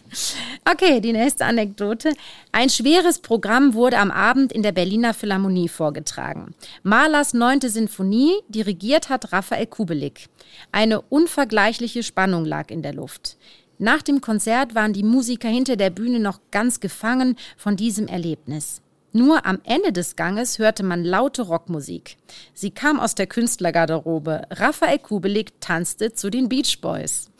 Okay, 0.69 1.01
die 1.01 1.13
nächste 1.13 1.45
Anekdote. 1.45 2.13
Ein 2.51 2.71
schweres 2.71 3.21
Programm 3.21 3.75
wurde 3.75 3.99
am 3.99 4.06
Abend 4.11 4.53
in 4.53 4.63
der 4.63 4.73
Berliner 4.73 5.15
Philharmonie 5.15 5.69
vorgetragen. 5.69 6.55
Mahlers 6.83 7.35
neunte 7.35 7.71
Sinfonie, 7.71 8.35
dirigiert 8.49 9.09
hat 9.09 9.33
Raphael 9.33 9.67
Kubelik. 9.67 10.29
Eine 10.73 11.01
unvergleichliche 11.01 12.03
Spannung 12.03 12.45
lag 12.45 12.71
in 12.71 12.83
der 12.83 12.95
Luft. 12.95 13.37
Nach 13.79 14.03
dem 14.03 14.21
Konzert 14.21 14.75
waren 14.75 14.93
die 14.93 15.03
Musiker 15.03 15.49
hinter 15.49 15.77
der 15.77 15.91
Bühne 15.91 16.19
noch 16.19 16.41
ganz 16.51 16.81
gefangen 16.81 17.37
von 17.57 17.77
diesem 17.77 18.07
Erlebnis. 18.09 18.81
Nur 19.13 19.47
am 19.47 19.61
Ende 19.65 19.93
des 19.93 20.17
Ganges 20.17 20.59
hörte 20.59 20.83
man 20.83 21.03
laute 21.03 21.43
Rockmusik. 21.43 22.17
Sie 22.53 22.71
kam 22.71 23.01
aus 23.01 23.15
der 23.15 23.27
Künstlergarderobe. 23.27 24.43
Raphael 24.51 24.99
Kubelik 24.99 25.61
tanzte 25.61 26.13
zu 26.13 26.29
den 26.29 26.49
Beach 26.49 26.81
Boys. 26.81 27.31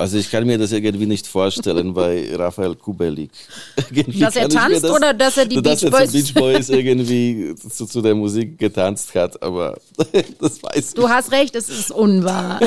Also 0.00 0.16
ich 0.16 0.30
kann 0.30 0.46
mir 0.46 0.56
das 0.56 0.72
irgendwie 0.72 1.04
nicht 1.04 1.26
vorstellen 1.26 1.92
bei 1.94 2.34
Raphael 2.34 2.74
Kubelik. 2.74 3.30
dass 4.18 4.34
er 4.34 4.48
tanzt 4.48 4.82
das, 4.82 4.90
oder 4.90 5.12
dass 5.12 5.36
er 5.36 5.44
die 5.44 5.60
Beach 5.60 5.82
Boys... 5.82 5.90
Dass 5.90 6.14
er 6.14 6.20
Beach 6.22 6.34
Boys 6.34 6.68
irgendwie 6.70 7.54
zu, 7.54 7.84
zu, 7.84 8.00
der 8.00 8.14
Musik 8.14 8.58
getanzt 8.58 9.14
hat, 9.14 9.42
aber 9.42 9.78
das 10.40 10.62
weiß 10.62 10.88
ich. 10.88 10.94
Du 10.94 11.06
hast 11.10 11.32
recht, 11.32 11.54
es 11.54 11.68
ist 11.68 11.90
unwahr. 11.90 12.60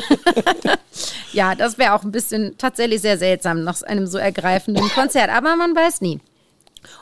ja, 1.31 1.55
das 1.55 1.79
wäre 1.79 1.93
auch 1.93 2.03
ein 2.03 2.11
bisschen 2.11 2.53
tatsächlich 2.59 3.01
sehr 3.01 3.17
seltsam 3.17 3.63
nach 3.63 3.81
einem 3.81 4.05
so 4.05 4.19
ergreifenden 4.19 4.87
Konzert, 4.89 5.31
aber 5.31 5.55
man 5.55 5.75
weiß 5.75 6.01
nie. 6.01 6.19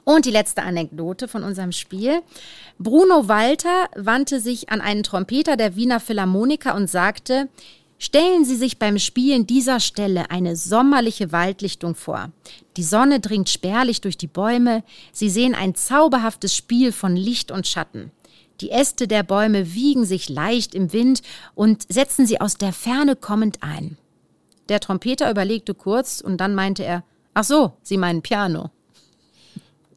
Und 0.05 0.25
die 0.25 0.31
letzte 0.31 0.63
Anekdote 0.63 1.27
von 1.27 1.43
unserem 1.43 1.73
Spiel. 1.73 2.21
Bruno 2.79 3.27
Walter 3.27 3.89
wandte 3.95 4.39
sich 4.39 4.69
an 4.69 4.79
einen 4.79 5.03
Trompeter 5.03 5.57
der 5.57 5.75
Wiener 5.75 5.99
Philharmoniker 5.99 6.73
und 6.73 6.89
sagte, 6.89 7.49
Stellen 8.03 8.45
Sie 8.45 8.55
sich 8.55 8.79
beim 8.79 8.97
Spielen 8.97 9.45
dieser 9.45 9.79
Stelle 9.79 10.31
eine 10.31 10.55
sommerliche 10.55 11.31
Waldlichtung 11.31 11.93
vor. 11.93 12.31
Die 12.75 12.81
Sonne 12.81 13.19
dringt 13.19 13.47
spärlich 13.47 14.01
durch 14.01 14.17
die 14.17 14.25
Bäume, 14.25 14.83
Sie 15.11 15.29
sehen 15.29 15.53
ein 15.53 15.75
zauberhaftes 15.75 16.55
Spiel 16.55 16.93
von 16.93 17.15
Licht 17.15 17.51
und 17.51 17.67
Schatten. 17.67 18.09
Die 18.59 18.71
Äste 18.71 19.07
der 19.07 19.21
Bäume 19.21 19.75
wiegen 19.75 20.03
sich 20.03 20.29
leicht 20.29 20.73
im 20.73 20.93
Wind 20.93 21.21
und 21.53 21.85
setzen 21.93 22.25
sie 22.25 22.41
aus 22.41 22.55
der 22.55 22.73
Ferne 22.73 23.15
kommend 23.15 23.59
ein. 23.61 23.97
Der 24.67 24.79
Trompeter 24.79 25.29
überlegte 25.29 25.75
kurz 25.75 26.21
und 26.21 26.37
dann 26.37 26.55
meinte 26.55 26.83
er, 26.83 27.03
ach 27.35 27.43
so, 27.43 27.73
Sie 27.83 27.97
meinen 27.97 28.23
Piano. 28.23 28.71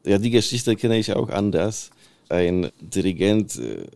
Ja, 0.05 0.19
die 0.19 0.29
Geschichte 0.31 0.77
kenne 0.77 0.99
ich 0.99 1.11
auch 1.15 1.31
anders. 1.31 1.89
Ein 2.29 2.71
Dirigent 2.83 3.57
äh, 3.57 3.87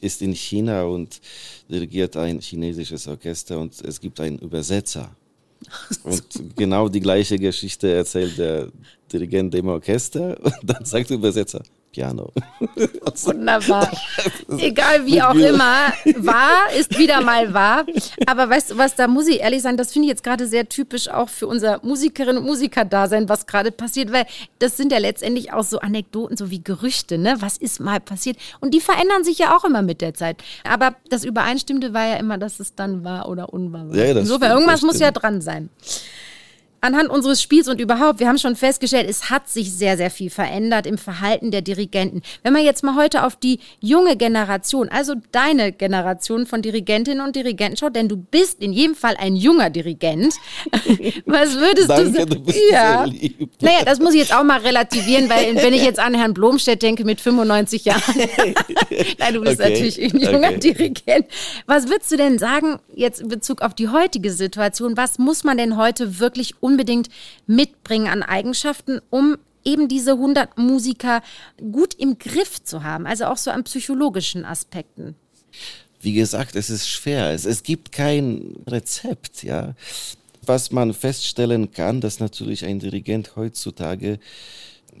ist 0.00 0.22
in 0.22 0.34
China 0.34 0.84
und 0.84 1.20
dirigiert 1.68 2.16
ein 2.16 2.40
chinesisches 2.40 3.06
Orchester 3.06 3.58
und 3.58 3.80
es 3.82 4.00
gibt 4.00 4.20
einen 4.20 4.38
Übersetzer. 4.38 5.14
Und 6.04 6.22
genau 6.54 6.88
die 6.88 7.00
gleiche 7.00 7.36
Geschichte 7.36 7.92
erzählt 7.92 8.38
der 8.38 8.68
Dirigent 9.12 9.52
dem 9.52 9.66
Orchester 9.66 10.38
und 10.44 10.54
dann 10.62 10.84
sagt 10.84 11.10
der 11.10 11.16
Übersetzer, 11.16 11.64
Piano. 11.98 12.30
Wunderbar. 13.24 13.90
Egal 14.58 15.04
wie 15.04 15.20
auch 15.20 15.34
immer, 15.34 15.92
wahr 16.18 16.72
ist 16.78 16.96
wieder 16.96 17.20
mal 17.22 17.52
wahr. 17.52 17.86
Aber 18.24 18.48
weißt 18.48 18.70
du 18.70 18.78
was, 18.78 18.94
da 18.94 19.08
muss 19.08 19.26
ich 19.26 19.40
ehrlich 19.40 19.62
sagen, 19.62 19.76
das 19.76 19.92
finde 19.92 20.06
ich 20.06 20.10
jetzt 20.10 20.22
gerade 20.22 20.46
sehr 20.46 20.68
typisch 20.68 21.08
auch 21.08 21.28
für 21.28 21.48
unser 21.48 21.80
Musikerinnen 21.82 22.38
und 22.38 22.44
Musiker-Dasein, 22.44 23.28
was 23.28 23.46
gerade 23.46 23.72
passiert, 23.72 24.12
weil 24.12 24.26
das 24.60 24.76
sind 24.76 24.92
ja 24.92 24.98
letztendlich 24.98 25.52
auch 25.52 25.64
so 25.64 25.80
Anekdoten, 25.80 26.36
so 26.36 26.52
wie 26.52 26.62
Gerüchte, 26.62 27.18
ne? 27.18 27.34
Was 27.40 27.56
ist 27.56 27.80
mal 27.80 27.98
passiert? 27.98 28.36
Und 28.60 28.74
die 28.74 28.80
verändern 28.80 29.24
sich 29.24 29.38
ja 29.38 29.56
auch 29.56 29.64
immer 29.64 29.82
mit 29.82 30.00
der 30.00 30.14
Zeit. 30.14 30.36
Aber 30.62 30.94
das 31.10 31.24
Übereinstimmende 31.24 31.94
war 31.94 32.06
ja 32.06 32.14
immer, 32.14 32.38
dass 32.38 32.60
es 32.60 32.76
dann 32.76 33.02
wahr 33.02 33.28
oder 33.28 33.52
unwahr 33.52 33.88
war. 33.88 33.96
Ja, 33.96 34.04
Insofern, 34.04 34.50
stimmt, 34.50 34.52
irgendwas 34.52 34.82
muss 34.82 35.00
ja 35.00 35.10
dran 35.10 35.40
sein 35.40 35.68
anhand 36.80 37.10
unseres 37.10 37.42
Spiels 37.42 37.68
und 37.68 37.80
überhaupt, 37.80 38.20
wir 38.20 38.28
haben 38.28 38.38
schon 38.38 38.56
festgestellt, 38.56 39.08
es 39.08 39.30
hat 39.30 39.48
sich 39.48 39.72
sehr, 39.72 39.96
sehr 39.96 40.10
viel 40.10 40.30
verändert 40.30 40.86
im 40.86 40.98
Verhalten 40.98 41.50
der 41.50 41.62
Dirigenten. 41.62 42.22
Wenn 42.42 42.52
man 42.52 42.64
jetzt 42.64 42.84
mal 42.84 42.94
heute 42.94 43.24
auf 43.24 43.36
die 43.36 43.60
junge 43.80 44.16
Generation, 44.16 44.88
also 44.88 45.14
deine 45.32 45.72
Generation 45.72 46.46
von 46.46 46.62
Dirigentinnen 46.62 47.24
und 47.24 47.36
Dirigenten 47.36 47.76
schaut, 47.76 47.96
denn 47.96 48.08
du 48.08 48.16
bist 48.16 48.62
in 48.62 48.72
jedem 48.72 48.94
Fall 48.94 49.16
ein 49.18 49.36
junger 49.36 49.70
Dirigent. 49.70 50.34
Was 51.26 51.56
würdest 51.56 51.88
Danke, 51.90 52.04
du 52.04 52.16
sagen? 52.16 52.30
Du 52.30 52.40
bist 52.40 52.58
ja. 52.70 53.04
Sehr 53.04 53.06
lieb. 53.06 53.50
Naja, 53.60 53.84
das 53.84 53.98
muss 53.98 54.14
ich 54.14 54.20
jetzt 54.20 54.34
auch 54.34 54.44
mal 54.44 54.60
relativieren, 54.60 55.28
weil 55.28 55.56
wenn 55.62 55.74
ich 55.74 55.82
jetzt 55.82 55.98
an 55.98 56.14
Herrn 56.14 56.34
Blomstedt 56.34 56.82
denke 56.82 57.04
mit 57.04 57.20
95 57.20 57.84
Jahren. 57.84 58.02
Nein, 59.18 59.34
du 59.34 59.40
bist 59.40 59.60
okay. 59.60 59.70
natürlich 59.70 60.02
ein 60.02 60.18
junger 60.18 60.48
okay. 60.48 60.58
Dirigent. 60.58 61.26
Was 61.66 61.88
würdest 61.88 62.10
du 62.12 62.16
denn 62.16 62.38
sagen, 62.38 62.78
jetzt 62.94 63.20
in 63.20 63.28
Bezug 63.28 63.62
auf 63.62 63.74
die 63.74 63.88
heutige 63.88 64.32
Situation, 64.32 64.96
was 64.96 65.18
muss 65.18 65.44
man 65.44 65.58
denn 65.58 65.76
heute 65.76 66.20
wirklich 66.20 66.54
unbedingt 66.68 67.08
mitbringen 67.46 68.08
an 68.08 68.22
Eigenschaften, 68.22 69.00
um 69.08 69.38
eben 69.64 69.88
diese 69.88 70.12
100 70.12 70.58
Musiker 70.58 71.22
gut 71.72 71.94
im 71.94 72.18
Griff 72.18 72.62
zu 72.62 72.82
haben, 72.82 73.06
also 73.06 73.24
auch 73.24 73.38
so 73.38 73.50
an 73.50 73.64
psychologischen 73.64 74.44
Aspekten? 74.44 75.14
Wie 76.00 76.12
gesagt, 76.12 76.54
es 76.54 76.70
ist 76.70 76.88
schwer. 76.88 77.30
Es, 77.32 77.44
es 77.44 77.62
gibt 77.62 77.90
kein 77.90 78.56
Rezept, 78.66 79.42
ja. 79.42 79.74
Was 80.42 80.70
man 80.70 80.94
feststellen 80.94 81.72
kann, 81.72 82.00
dass 82.00 82.20
natürlich 82.20 82.64
ein 82.64 82.78
Dirigent 82.78 83.36
heutzutage 83.36 84.18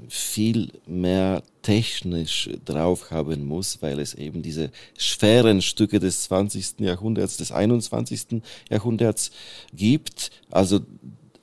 viel 0.08 0.70
mehr 0.86 1.42
technisch 1.62 2.50
drauf 2.64 3.10
haben 3.10 3.46
muss, 3.46 3.82
weil 3.82 3.98
es 3.98 4.14
eben 4.14 4.42
diese 4.42 4.70
schweren 4.96 5.62
Stücke 5.62 5.98
des 5.98 6.24
20. 6.24 6.80
Jahrhunderts, 6.80 7.36
des 7.36 7.52
21. 7.52 8.42
Jahrhunderts 8.70 9.30
gibt. 9.74 10.30
Also 10.50 10.80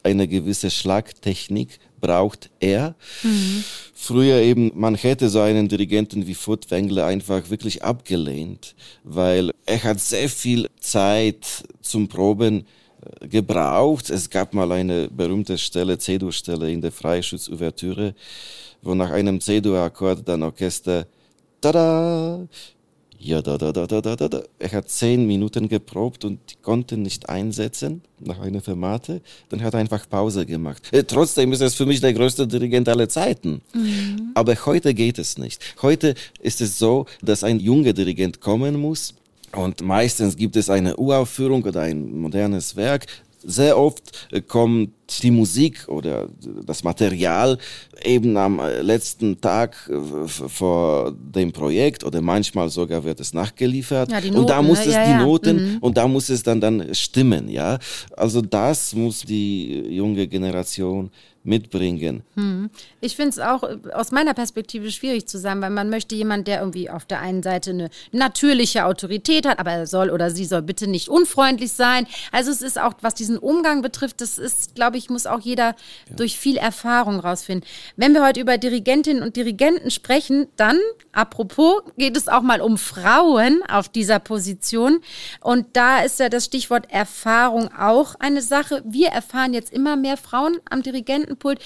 eine 0.05 0.27
gewisse 0.27 0.69
Schlagtechnik 0.69 1.79
braucht 1.99 2.49
er. 2.59 2.95
Mhm. 3.23 3.63
Früher 3.93 4.37
eben, 4.37 4.71
man 4.75 4.95
hätte 4.95 5.29
so 5.29 5.41
einen 5.41 5.67
Dirigenten 5.67 6.27
wie 6.27 6.35
Furtwängler 6.35 7.07
einfach 7.07 7.49
wirklich 7.49 7.83
abgelehnt, 7.83 8.75
weil 9.03 9.51
er 9.65 9.83
hat 9.83 9.99
sehr 9.99 10.29
viel 10.29 10.69
Zeit 10.79 11.63
zum 11.81 12.07
Proben 12.07 12.65
äh, 13.21 13.27
gebraucht. 13.27 14.09
Es 14.11 14.29
gab 14.29 14.53
mal 14.53 14.71
eine 14.71 15.09
berühmte 15.09 15.57
Stelle, 15.57 15.97
C-Dur-Stelle 15.97 16.71
in 16.71 16.81
der 16.81 16.91
Freischütz-Ouvertüre, 16.91 18.13
wo 18.83 18.93
nach 18.93 19.09
einem 19.09 19.41
C-Dur-Akkord 19.41 20.27
dann 20.27 20.43
Orchester 20.43 21.07
tada, 21.59 22.47
ja, 23.25 23.41
da, 23.41 23.57
da, 23.57 23.71
da, 23.71 23.87
da, 23.87 24.01
da, 24.01 24.27
da. 24.27 24.43
Er 24.59 24.71
hat 24.71 24.89
zehn 24.89 25.25
Minuten 25.25 25.67
geprobt 25.67 26.25
und 26.25 26.39
konnte 26.61 26.95
nicht 26.95 27.27
einsetzen 27.27 28.01
nach 28.19 28.39
einer 28.39 28.61
Fermate. 28.61 29.21
Dann 29.49 29.63
hat 29.63 29.73
er 29.73 29.79
einfach 29.79 30.07
Pause 30.07 30.45
gemacht. 30.45 30.83
Äh, 30.91 31.03
trotzdem 31.03 31.51
ist 31.51 31.61
er 31.61 31.71
für 31.71 31.87
mich 31.87 32.01
der 32.01 32.13
größte 32.13 32.45
Dirigent 32.45 32.87
aller 32.87 33.09
Zeiten. 33.09 33.61
Mhm. 33.73 34.31
Aber 34.35 34.53
heute 34.67 34.93
geht 34.93 35.17
es 35.17 35.39
nicht. 35.39 35.75
Heute 35.81 36.13
ist 36.39 36.61
es 36.61 36.77
so, 36.77 37.07
dass 37.23 37.43
ein 37.43 37.59
junger 37.59 37.93
Dirigent 37.93 38.41
kommen 38.41 38.79
muss. 38.79 39.15
Und 39.53 39.81
meistens 39.81 40.35
gibt 40.35 40.55
es 40.55 40.69
eine 40.69 40.97
Uraufführung 40.97 41.63
oder 41.63 41.81
ein 41.81 42.19
modernes 42.19 42.75
Werk 42.75 43.07
sehr 43.45 43.77
oft 43.77 44.27
äh, 44.31 44.41
kommt 44.41 44.91
die 45.21 45.31
Musik 45.31 45.87
oder 45.87 46.27
das 46.65 46.83
Material 46.83 47.57
eben 48.03 48.35
am 48.37 48.59
äh, 48.59 48.81
letzten 48.81 49.39
Tag 49.39 49.89
äh, 49.89 50.27
vor 50.27 51.11
dem 51.11 51.51
Projekt 51.51 52.03
oder 52.03 52.21
manchmal 52.21 52.69
sogar 52.69 53.03
wird 53.03 53.19
es 53.19 53.33
nachgeliefert 53.33 54.11
ja, 54.11 54.21
Noten, 54.21 54.35
und 54.35 54.49
da 54.49 54.61
muss 54.61 54.79
ne? 54.79 54.85
es 54.85 54.93
ja, 54.93 55.05
die 55.05 55.11
ja. 55.11 55.23
Noten 55.23 55.73
mhm. 55.73 55.77
und 55.79 55.97
da 55.97 56.07
muss 56.07 56.29
es 56.29 56.43
dann 56.43 56.59
dann 56.59 56.93
stimmen 56.93 57.49
ja 57.49 57.77
also 58.15 58.41
das 58.41 58.93
muss 58.93 59.21
die 59.21 59.95
junge 59.95 60.27
Generation 60.27 61.11
mitbringen. 61.45 62.23
Hm. 62.35 62.69
Ich 63.01 63.15
finde 63.15 63.29
es 63.29 63.39
auch 63.39 63.63
äh, 63.63 63.77
aus 63.93 64.11
meiner 64.11 64.33
Perspektive 64.33 64.91
schwierig 64.91 65.27
zu 65.27 65.37
sagen, 65.37 65.61
weil 65.61 65.69
man 65.69 65.89
möchte 65.89 66.15
jemand, 66.15 66.47
der 66.47 66.59
irgendwie 66.59 66.89
auf 66.89 67.05
der 67.05 67.21
einen 67.21 67.43
Seite 67.43 67.69
eine 67.69 67.89
natürliche 68.11 68.85
Autorität 68.85 69.47
hat, 69.47 69.59
aber 69.59 69.71
er 69.71 69.87
soll 69.87 70.09
oder 70.09 70.31
sie 70.31 70.45
soll 70.45 70.63
bitte 70.63 70.87
nicht 70.87 71.07
unfreundlich 71.07 71.71
sein. 71.71 72.07
Also 72.31 72.51
es 72.51 72.61
ist 72.61 72.79
auch, 72.79 72.93
was 73.01 73.13
diesen 73.13 73.37
Umgang 73.37 73.81
betrifft, 73.81 74.21
das 74.21 74.37
ist, 74.37 74.75
glaube 74.75 74.94
ich, 74.97 75.09
muss 75.09 75.25
auch 75.25 75.39
jeder 75.39 75.75
ja. 76.09 76.15
durch 76.15 76.37
viel 76.37 76.57
Erfahrung 76.57 77.19
rausfinden. 77.19 77.67
Wenn 77.95 78.13
wir 78.13 78.25
heute 78.25 78.39
über 78.39 78.57
Dirigentinnen 78.57 79.23
und 79.23 79.35
Dirigenten 79.35 79.91
sprechen, 79.91 80.47
dann, 80.55 80.79
apropos, 81.11 81.83
geht 81.97 82.17
es 82.17 82.27
auch 82.27 82.41
mal 82.41 82.61
um 82.61 82.77
Frauen 82.77 83.61
auf 83.67 83.89
dieser 83.89 84.19
Position. 84.19 84.99
Und 85.41 85.67
da 85.73 86.01
ist 86.01 86.19
ja 86.19 86.29
das 86.29 86.45
Stichwort 86.45 86.91
Erfahrung 86.91 87.69
auch 87.73 88.15
eine 88.19 88.41
Sache. 88.41 88.83
Wir 88.85 89.09
erfahren 89.09 89.53
jetzt 89.53 89.73
immer 89.73 89.95
mehr 89.95 90.17
Frauen 90.17 90.57
am 90.69 90.81
Dirigenten 90.81 91.37
Pult. 91.37 91.59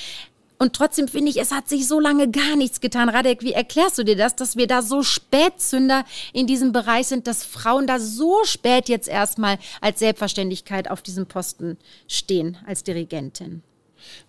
Und 0.61 0.73
trotzdem 0.73 1.07
finde 1.07 1.31
ich, 1.31 1.39
es 1.39 1.51
hat 1.51 1.69
sich 1.69 1.87
so 1.87 2.01
lange 2.01 2.29
gar 2.29 2.57
nichts 2.57 2.81
getan. 2.81 3.07
Radek, 3.07 3.41
wie 3.43 3.53
erklärst 3.53 3.97
du 3.97 4.03
dir 4.03 4.17
das, 4.17 4.35
dass 4.35 4.57
wir 4.57 4.67
da 4.67 4.81
so 4.81 5.03
Spätzünder 5.03 6.03
in 6.33 6.47
diesem 6.47 6.73
Bereich 6.73 7.07
sind, 7.07 7.27
dass 7.27 7.45
Frauen 7.45 7.87
da 7.87 7.97
so 7.97 8.43
spät 8.43 8.89
jetzt 8.89 9.07
erstmal 9.07 9.57
als 9.79 9.99
Selbstverständlichkeit 9.99 10.91
auf 10.91 11.01
diesem 11.01 11.27
Posten 11.27 11.77
stehen 12.09 12.57
als 12.67 12.83
Dirigentin? 12.83 13.63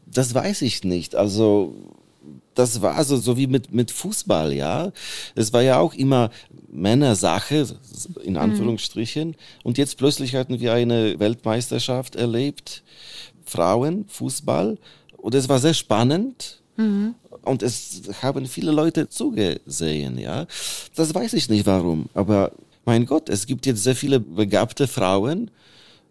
Das 0.06 0.32
weiß 0.32 0.62
ich 0.62 0.84
nicht. 0.84 1.16
Also 1.16 1.74
das 2.54 2.80
war 2.80 3.02
so, 3.04 3.16
so 3.16 3.36
wie 3.36 3.48
mit, 3.48 3.72
mit 3.72 3.90
Fußball, 3.90 4.52
ja. 4.52 4.92
Es 5.34 5.52
war 5.52 5.62
ja 5.62 5.78
auch 5.78 5.94
immer 5.94 6.30
Männersache, 6.70 7.66
in 8.22 8.34
mhm. 8.34 8.38
Anführungsstrichen. 8.38 9.34
Und 9.64 9.78
jetzt 9.78 9.98
plötzlich 9.98 10.36
hatten 10.36 10.60
wir 10.60 10.74
eine 10.74 11.18
Weltmeisterschaft 11.18 12.14
erlebt. 12.14 12.84
Frauen, 13.44 14.04
Fußball. 14.06 14.78
Und 15.20 15.34
es 15.34 15.48
war 15.48 15.58
sehr 15.58 15.74
spannend. 15.74 16.60
Mhm. 16.76 17.14
Und 17.42 17.62
es 17.62 18.02
haben 18.22 18.46
viele 18.46 18.70
Leute 18.70 19.08
zugesehen, 19.08 20.18
ja. 20.18 20.46
Das 20.94 21.14
weiß 21.14 21.32
ich 21.34 21.48
nicht 21.48 21.66
warum. 21.66 22.06
Aber 22.14 22.52
mein 22.84 23.06
Gott, 23.06 23.28
es 23.28 23.46
gibt 23.46 23.66
jetzt 23.66 23.82
sehr 23.82 23.96
viele 23.96 24.20
begabte 24.20 24.86
Frauen. 24.86 25.50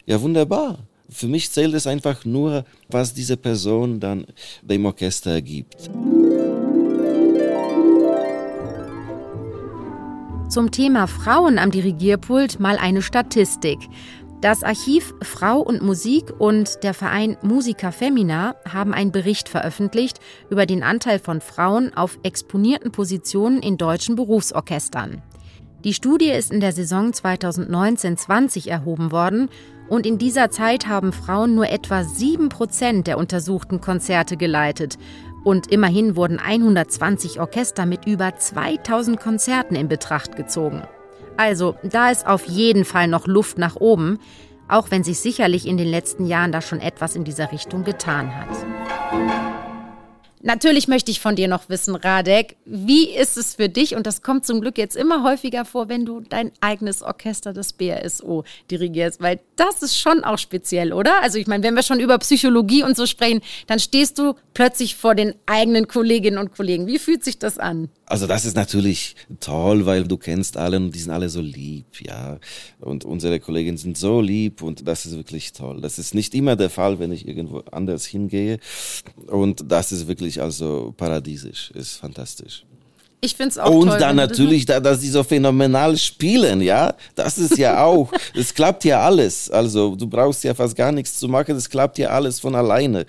Ja, 0.05 0.21
wunderbar. 0.21 0.79
Für 1.09 1.27
mich 1.27 1.51
zählt 1.51 1.73
es 1.73 1.87
einfach 1.87 2.23
nur, 2.25 2.65
was 2.89 3.13
diese 3.13 3.37
Person 3.37 3.99
dann 3.99 4.25
dem 4.61 4.85
Orchester 4.85 5.41
gibt. 5.41 5.89
Zum 10.49 10.71
Thema 10.71 11.05
Frauen 11.05 11.59
am 11.59 11.69
Dirigierpult 11.69 12.59
mal 12.59 12.77
eine 12.77 13.03
Statistik. 13.03 13.77
Das 14.41 14.63
Archiv 14.63 15.13
Frau 15.21 15.60
und 15.60 15.82
Musik 15.82 16.34
und 16.38 16.82
der 16.84 16.93
Verein 16.93 17.36
Musica 17.41 17.91
Femina 17.91 18.56
haben 18.65 18.93
einen 18.93 19.12
Bericht 19.12 19.49
veröffentlicht 19.49 20.21
über 20.49 20.65
den 20.65 20.82
Anteil 20.82 21.19
von 21.19 21.41
Frauen 21.41 21.93
auf 21.93 22.17
exponierten 22.23 22.93
Positionen 22.93 23.62
in 23.62 23.75
deutschen 23.75 24.15
Berufsorchestern. 24.15 25.21
Die 25.84 25.93
Studie 25.93 26.30
ist 26.30 26.54
in 26.54 26.62
der 26.62 26.71
Saison 26.71 27.12
2019-20 27.12 28.69
erhoben 28.69 29.12
worden 29.12 29.49
und 29.89 30.06
in 30.06 30.17
dieser 30.17 30.49
Zeit 30.49 30.88
haben 30.88 31.12
Frauen 31.12 31.54
nur 31.54 31.67
etwa 31.67 32.06
7 32.06 32.47
Prozent 32.47 33.08
der 33.08 33.17
untersuchten 33.17 33.82
Konzerte 33.82 34.38
geleitet. 34.38 34.97
Und 35.43 35.67
immerhin 35.67 36.15
wurden 36.15 36.39
120 36.39 37.41
Orchester 37.41 37.86
mit 37.86 38.08
über 38.08 38.38
2000 38.38 39.19
Konzerten 39.19 39.75
in 39.75 39.89
Betracht 39.89 40.38
gezogen. 40.38 40.84
Also, 41.39 41.78
da 41.84 42.12
ist 42.12 42.28
auf 42.28 42.47
jeden 42.47 42.84
Fall 42.84 43.08
noch 43.08 43.25
Luft 43.25 43.58
nach 43.58 43.78
oben, 43.78 44.19
auch 44.67 44.91
wenn 44.91 45.06
sich 45.06 45.21
sicherlich 45.21 45.67
in 45.67 45.78
den 45.78 45.88
letzten 45.88 46.25
Jahren 46.25 46.52
da 46.52 46.62
schon 46.62 46.82
etwas 46.82 47.15
in 47.15 47.23
dieser 47.23 47.54
Richtung 47.54 47.86
getan 47.86 48.36
hat. 48.36 48.49
Natürlich 50.41 50.89
möchte 50.89 51.12
ich 51.12 51.21
von 51.21 51.38
dir 51.38 51.47
noch 51.47 51.69
wissen, 51.69 51.95
Radek, 51.95 52.58
wie 52.65 53.10
ist 53.10 53.38
es 53.38 53.56
für 53.56 53.69
dich, 53.69 53.95
und 53.95 54.06
das 54.06 54.21
kommt 54.21 54.45
zum 54.45 54.60
Glück 54.60 54.78
jetzt 54.78 54.97
immer 54.97 55.23
häufiger 55.23 55.63
vor, 55.63 55.88
wenn 55.88 56.06
du 56.06 56.19
dein 56.19 56.52
eigenes 56.60 57.04
Orchester, 57.04 57.54
das 57.54 57.71
BRSO, 57.71 58.43
dirigierst, 58.69 59.21
weil 59.21 59.39
das 59.56 59.82
ist 59.82 59.97
schon 59.97 60.25
auch 60.25 60.39
speziell, 60.39 60.91
oder? 60.91 61.21
Also 61.21 61.38
ich 61.38 61.47
meine, 61.47 61.63
wenn 61.63 61.73
wir 61.73 61.84
schon 61.84 62.02
über 62.02 62.17
Psychologie 62.17 62.84
und 62.84 62.97
so 62.97 63.06
sprechen, 63.06 63.39
dann 63.67 63.80
stehst 63.80 64.19
du 64.19 64.34
plötzlich 64.54 64.97
vor 64.97 65.15
den 65.15 65.36
eigenen 65.45 65.88
Kolleginnen 65.88 66.38
und 66.38 66.54
Kollegen. 66.54 66.86
Wie 66.88 66.99
fühlt 66.99 67.23
sich 67.23 67.39
das 67.39 67.58
an? 67.58 67.89
Also 68.09 68.25
das 68.25 68.43
ist 68.43 68.55
natürlich 68.55 69.15
toll, 69.39 69.85
weil 69.85 70.03
du 70.03 70.17
kennst 70.17 70.57
alle 70.57 70.77
und 70.77 70.95
die 70.95 70.99
sind 70.99 71.12
alle 71.12 71.29
so 71.29 71.41
lieb, 71.41 72.01
ja. 72.01 72.39
Und 72.79 73.05
unsere 73.05 73.39
Kolleginnen 73.39 73.77
sind 73.77 73.99
so 73.99 74.19
lieb 74.19 74.63
und 74.63 74.87
das 74.87 75.05
ist 75.05 75.15
wirklich 75.15 75.53
toll. 75.53 75.79
Das 75.79 75.99
ist 75.99 76.15
nicht 76.15 76.33
immer 76.33 76.55
der 76.55 76.71
Fall, 76.71 76.97
wenn 76.97 77.12
ich 77.12 77.27
irgendwo 77.27 77.60
anders 77.71 78.07
hingehe. 78.07 78.60
Und 79.27 79.71
das 79.71 79.91
ist 79.91 80.07
wirklich 80.07 80.41
also 80.41 80.91
paradiesisch, 80.97 81.69
ist 81.71 81.97
fantastisch. 81.97 82.65
Ich 83.21 83.35
finde 83.35 83.49
es 83.49 83.57
auch 83.57 83.69
Und 83.69 83.89
toll. 83.89 83.99
dann 83.99 84.15
natürlich, 84.15 84.65
da, 84.65 84.79
dass 84.79 85.01
sie 85.01 85.09
so 85.09 85.23
phänomenal 85.23 85.97
spielen, 85.97 86.61
ja. 86.61 86.93
Das 87.15 87.37
ist 87.37 87.57
ja 87.57 87.83
auch, 87.83 88.09
es 88.33 88.53
klappt 88.53 88.85
ja 88.85 89.01
alles. 89.01 89.49
Also 89.49 89.95
du 89.95 90.07
brauchst 90.07 90.43
ja 90.45 90.53
fast 90.53 90.75
gar 90.75 90.91
nichts 90.93 91.19
zu 91.19 91.27
machen, 91.27 91.55
es 91.57 91.69
klappt 91.69 91.97
ja 91.97 92.09
alles 92.09 92.39
von 92.39 92.55
alleine. 92.55 93.05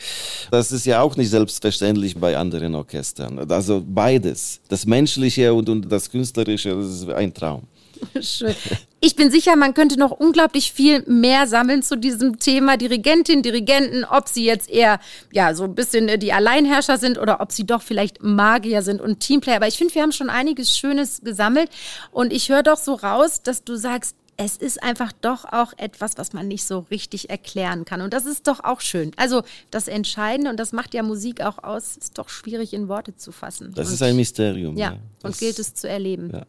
Das 0.51 0.73
ist 0.73 0.85
ja 0.85 1.01
auch 1.01 1.17
nicht 1.17 1.31
selbstverständlich 1.31 2.17
bei 2.17 2.37
anderen 2.37 2.75
Orchestern. 2.75 3.39
Also 3.51 3.83
beides, 3.87 4.61
das 4.69 4.85
Menschliche 4.85 5.55
und, 5.55 5.69
und 5.69 5.91
das 5.91 6.11
Künstlerische, 6.11 6.75
das 6.75 6.87
ist 6.87 7.09
ein 7.09 7.33
Traum. 7.33 7.63
Schön. 8.21 8.55
Ich 9.01 9.17
bin 9.17 9.31
sicher, 9.31 9.57
man 9.57 9.75
könnte 9.75 9.99
noch 9.99 10.11
unglaublich 10.11 10.73
viel 10.73 11.03
mehr 11.07 11.47
sammeln 11.47 11.83
zu 11.83 11.97
diesem 11.97 12.39
Thema 12.39 12.77
Dirigentin, 12.77 13.43
Dirigenten, 13.43 14.05
ob 14.05 14.29
sie 14.29 14.45
jetzt 14.45 14.69
eher 14.69 15.01
ja 15.33 15.55
so 15.55 15.65
ein 15.65 15.75
bisschen 15.75 16.09
äh, 16.09 16.19
die 16.19 16.33
Alleinherrscher 16.33 16.99
sind 16.99 17.19
oder 17.19 17.41
ob 17.41 17.53
sie 17.53 17.65
doch 17.65 17.83
vielleicht 17.83 18.23
Magier 18.23 18.83
sind 18.83 19.01
und 19.01 19.21
Teamplayer. 19.21 19.57
Aber 19.57 19.69
ich 19.69 19.79
finde, 19.79 19.95
wir 19.95 20.03
haben 20.03 20.13
schon 20.13 20.31
einiges 20.31 20.77
Schönes 20.77 21.23
gesammelt 21.23 21.71
und 22.11 22.33
ich 22.33 22.49
höre 22.51 22.63
doch 22.63 22.77
so 22.77 22.95
raus, 22.95 23.43
dass 23.43 23.65
du 23.65 23.77
sagst, 23.77 24.17
es 24.43 24.57
ist 24.57 24.83
einfach 24.83 25.13
doch 25.13 25.45
auch 25.45 25.75
etwas, 25.77 26.17
was 26.17 26.33
man 26.33 26.49
nicht 26.49 26.65
so 26.65 26.87
richtig 26.91 27.29
erklären 27.29 27.85
kann. 27.85 28.01
Und 28.01 28.15
das 28.15 28.25
ist 28.25 28.49
doch 28.49 28.65
auch 28.65 28.81
schön. 28.81 29.11
Also 29.17 29.43
das 29.71 29.87
Entscheidende, 29.87 30.51
und 30.51 30.59
das 30.59 30.73
macht 30.73 30.95
ja 30.95 31.03
Musik 31.03 31.43
auch 31.43 31.63
aus, 31.63 31.99
ist 31.99 32.17
doch 32.17 32.31
schwierig 32.31 32.73
in 32.73 32.89
Worte 32.89 33.15
zu 33.15 33.33
fassen. 33.33 33.73
Das 33.75 33.89
und, 33.89 33.95
ist 33.95 34.03
ein 34.03 34.17
Mysterium. 34.17 34.79
Ja, 34.79 34.93
Ja, 34.93 34.99
und 35.23 35.37
gilt 35.37 35.59
es 35.59 35.75
zu 35.75 35.91
erleben. 35.91 36.31
Ja, 36.33 36.47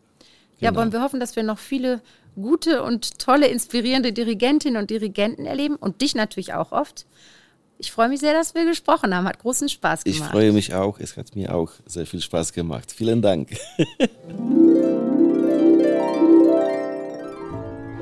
Ja, 0.61 0.69
genau. 0.69 0.79
wollen 0.81 0.93
wir 0.93 1.01
hoffen, 1.01 1.19
dass 1.19 1.35
wir 1.35 1.43
noch 1.43 1.59
viele 1.59 2.01
gute 2.35 2.83
und 2.83 3.19
tolle, 3.19 3.47
inspirierende 3.47 4.13
Dirigentinnen 4.13 4.81
und 4.81 4.89
Dirigenten 4.89 5.45
erleben 5.45 5.75
und 5.75 6.01
dich 6.01 6.15
natürlich 6.15 6.53
auch 6.53 6.71
oft. 6.71 7.05
Ich 7.77 7.91
freue 7.91 8.09
mich 8.09 8.19
sehr, 8.19 8.33
dass 8.33 8.53
wir 8.53 8.63
gesprochen 8.65 9.13
haben. 9.15 9.27
Hat 9.27 9.39
großen 9.39 9.67
Spaß 9.67 10.01
Ich 10.05 10.17
gemacht. 10.17 10.31
freue 10.31 10.51
mich 10.53 10.73
auch. 10.73 10.99
Es 10.99 11.17
hat 11.17 11.35
mir 11.35 11.53
auch 11.55 11.71
sehr 11.87 12.05
viel 12.05 12.21
Spaß 12.21 12.53
gemacht. 12.53 12.91
Vielen 12.91 13.21
Dank. 13.21 13.49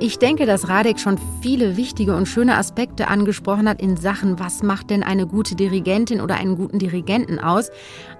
Ich 0.02 0.18
denke, 0.18 0.45
dass 0.45 0.70
Radek 0.70 0.97
schon 0.97 1.20
viele 1.41 1.76
wichtige 1.76 2.16
und 2.16 2.26
schöne 2.26 2.56
Aspekte 2.56 3.10
angesprochen 3.10 3.68
hat 3.68 3.82
in 3.82 3.97
Sachen, 3.97 4.39
was 4.39 4.64
macht 4.64 4.91
denn 4.91 5.04
eine 5.04 5.28
gute 5.28 5.56
Dirigentin 5.56 6.22
oder 6.22 6.36
einen 6.36 6.56
guten 6.56 6.80
Dirigenten 6.80 7.38
aus. 7.38 7.70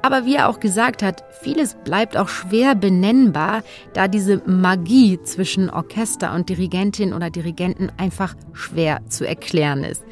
Aber 0.02 0.26
wie 0.26 0.36
er 0.36 0.50
auch 0.50 0.60
gesagt 0.60 1.02
hat, 1.02 1.24
vieles 1.42 1.76
bleibt 1.86 2.18
auch 2.18 2.28
schwer 2.28 2.76
benennbar, 2.76 3.64
da 3.94 4.10
diese 4.10 4.42
Magie 4.46 5.22
zwischen 5.24 5.70
Orchester 5.70 6.34
und 6.34 6.50
Dirigentin 6.50 7.14
oder 7.14 7.30
Dirigenten 7.30 7.90
einfach 7.96 8.36
schwer 8.52 9.00
zu 9.08 9.26
erklären 9.26 9.86
ist. 9.86 10.04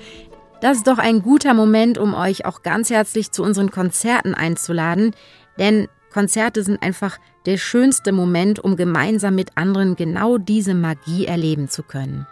Das 0.62 0.78
ist 0.78 0.88
doch 0.88 1.00
ein 1.00 1.22
guter 1.22 1.54
Moment, 1.54 1.98
um 1.98 2.14
euch 2.14 2.46
auch 2.46 2.64
ganz 2.64 2.90
herzlich 2.90 3.32
zu 3.32 3.44
unseren 3.44 3.72
Konzerten 3.72 4.36
einzuladen, 4.36 5.12
denn 5.60 5.90
Konzerte 6.14 6.64
sind 6.64 6.82
einfach 6.82 7.20
der 7.48 7.58
schönste 7.58 8.12
Moment, 8.12 8.60
um 8.60 8.76
gemeinsam 8.76 9.34
mit 9.34 9.52
anderen 9.56 9.96
genau 9.96 10.38
diese 10.38 10.74
Magie 10.74 11.26
erleben 11.26 11.70
zu 11.70 11.82
können. 11.82 12.28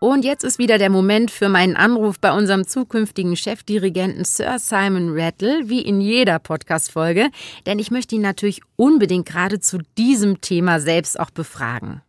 Und 0.00 0.24
jetzt 0.24 0.42
ist 0.42 0.58
wieder 0.58 0.78
der 0.78 0.90
Moment 0.90 1.30
für 1.30 1.48
meinen 1.48 1.76
Anruf 1.76 2.18
bei 2.18 2.32
unserem 2.32 2.66
zukünftigen 2.66 3.36
Chefdirigenten 3.36 4.24
Sir 4.24 4.58
Simon 4.58 5.10
Rattle, 5.16 5.68
wie 5.68 5.82
in 5.82 6.00
jeder 6.00 6.40
Podcast-Folge, 6.40 7.30
denn 7.66 7.78
ich 7.78 7.92
möchte 7.92 8.16
ihn 8.16 8.20
natürlich 8.20 8.60
unbedingt 8.74 9.26
gerade 9.26 9.60
zu 9.60 9.78
diesem 9.96 10.40
Thema 10.40 10.80
selbst 10.80 11.18
auch 11.18 11.30
befragen. 11.30 12.02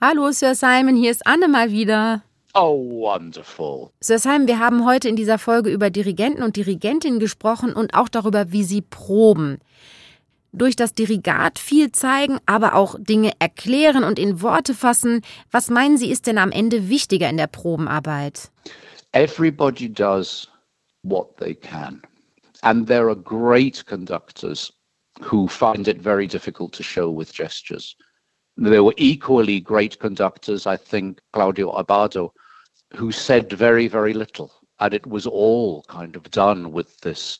Hallo 0.00 0.32
Sir 0.32 0.54
Simon, 0.54 0.96
hier 0.96 1.10
ist 1.10 1.26
Anne 1.26 1.48
mal 1.48 1.70
wieder. 1.70 2.22
Oh, 2.54 2.76
wonderful. 3.00 3.92
Simon, 4.00 4.46
wir 4.46 4.58
haben 4.58 4.84
heute 4.84 5.08
in 5.08 5.16
dieser 5.16 5.38
Folge 5.38 5.70
über 5.70 5.88
Dirigenten 5.88 6.42
und 6.42 6.56
Dirigentinnen 6.56 7.18
gesprochen 7.18 7.72
und 7.72 7.94
auch 7.94 8.10
darüber, 8.10 8.52
wie 8.52 8.64
sie 8.64 8.82
proben. 8.82 9.58
Durch 10.52 10.76
das 10.76 10.92
Dirigat 10.92 11.58
viel 11.58 11.92
zeigen, 11.92 12.38
aber 12.44 12.74
auch 12.74 12.96
Dinge 12.98 13.32
erklären 13.38 14.04
und 14.04 14.18
in 14.18 14.42
Worte 14.42 14.74
fassen. 14.74 15.22
Was 15.50 15.70
meinen 15.70 15.96
Sie, 15.96 16.10
ist 16.10 16.26
denn 16.26 16.36
am 16.36 16.50
Ende 16.50 16.90
wichtiger 16.90 17.30
in 17.30 17.38
der 17.38 17.46
Probenarbeit? 17.46 18.50
Everybody 19.12 19.88
does 19.88 20.46
what 21.02 21.38
they 21.38 21.54
can. 21.54 22.02
And 22.60 22.86
there 22.86 23.06
are 23.06 23.16
great 23.16 23.86
conductors 23.86 24.70
who 25.22 25.48
find 25.48 25.88
it 25.88 26.02
very 26.02 26.26
difficult 26.26 26.72
to 26.74 26.82
show 26.82 27.10
with 27.10 27.32
gestures. 27.32 27.96
There 28.56 28.84
were 28.84 28.94
equally 28.98 29.58
great 29.58 29.98
conductors, 29.98 30.66
I 30.66 30.76
think, 30.76 31.20
Claudio 31.32 31.72
Abado, 31.72 32.32
who 32.96 33.12
said 33.12 33.52
very, 33.52 33.88
very 33.88 34.12
little. 34.12 34.52
And 34.80 34.94
it 34.94 35.06
was 35.06 35.26
all 35.26 35.82
kind 35.88 36.16
of 36.16 36.30
done 36.30 36.72
with 36.72 36.98
this 37.00 37.38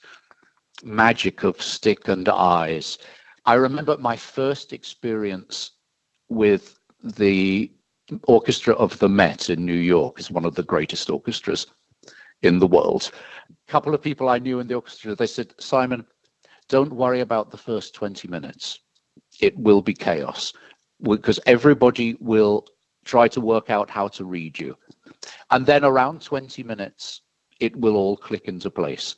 magic 0.82 1.44
of 1.44 1.60
stick 1.60 2.08
and 2.08 2.28
eyes. 2.28 2.98
I 3.44 3.54
remember 3.54 3.96
my 3.98 4.16
first 4.16 4.72
experience 4.72 5.72
with 6.28 6.78
the 7.02 7.70
orchestra 8.24 8.74
of 8.74 8.98
the 8.98 9.08
Met 9.08 9.50
in 9.50 9.64
New 9.64 9.72
York 9.72 10.20
is 10.20 10.30
one 10.30 10.44
of 10.44 10.54
the 10.54 10.62
greatest 10.62 11.10
orchestras 11.10 11.66
in 12.42 12.58
the 12.58 12.66
world. 12.66 13.10
A 13.50 13.70
couple 13.70 13.94
of 13.94 14.02
people 14.02 14.28
I 14.28 14.38
knew 14.38 14.60
in 14.60 14.66
the 14.66 14.74
orchestra, 14.74 15.14
they 15.14 15.26
said, 15.26 15.54
Simon, 15.58 16.04
don't 16.68 16.92
worry 16.92 17.20
about 17.20 17.50
the 17.50 17.56
first 17.56 17.94
20 17.94 18.28
minutes. 18.28 18.78
It 19.40 19.56
will 19.58 19.82
be 19.82 19.94
chaos 19.94 20.52
because 21.02 21.40
everybody 21.46 22.16
will 22.20 22.66
try 23.04 23.28
to 23.28 23.40
work 23.40 23.70
out 23.70 23.90
how 23.90 24.08
to 24.08 24.24
read 24.24 24.58
you. 24.58 24.76
And 25.50 25.66
then 25.66 25.84
around 25.84 26.22
20 26.22 26.62
minutes, 26.62 27.22
it 27.60 27.76
will 27.76 27.96
all 27.96 28.16
click 28.16 28.46
into 28.46 28.70
place. 28.70 29.16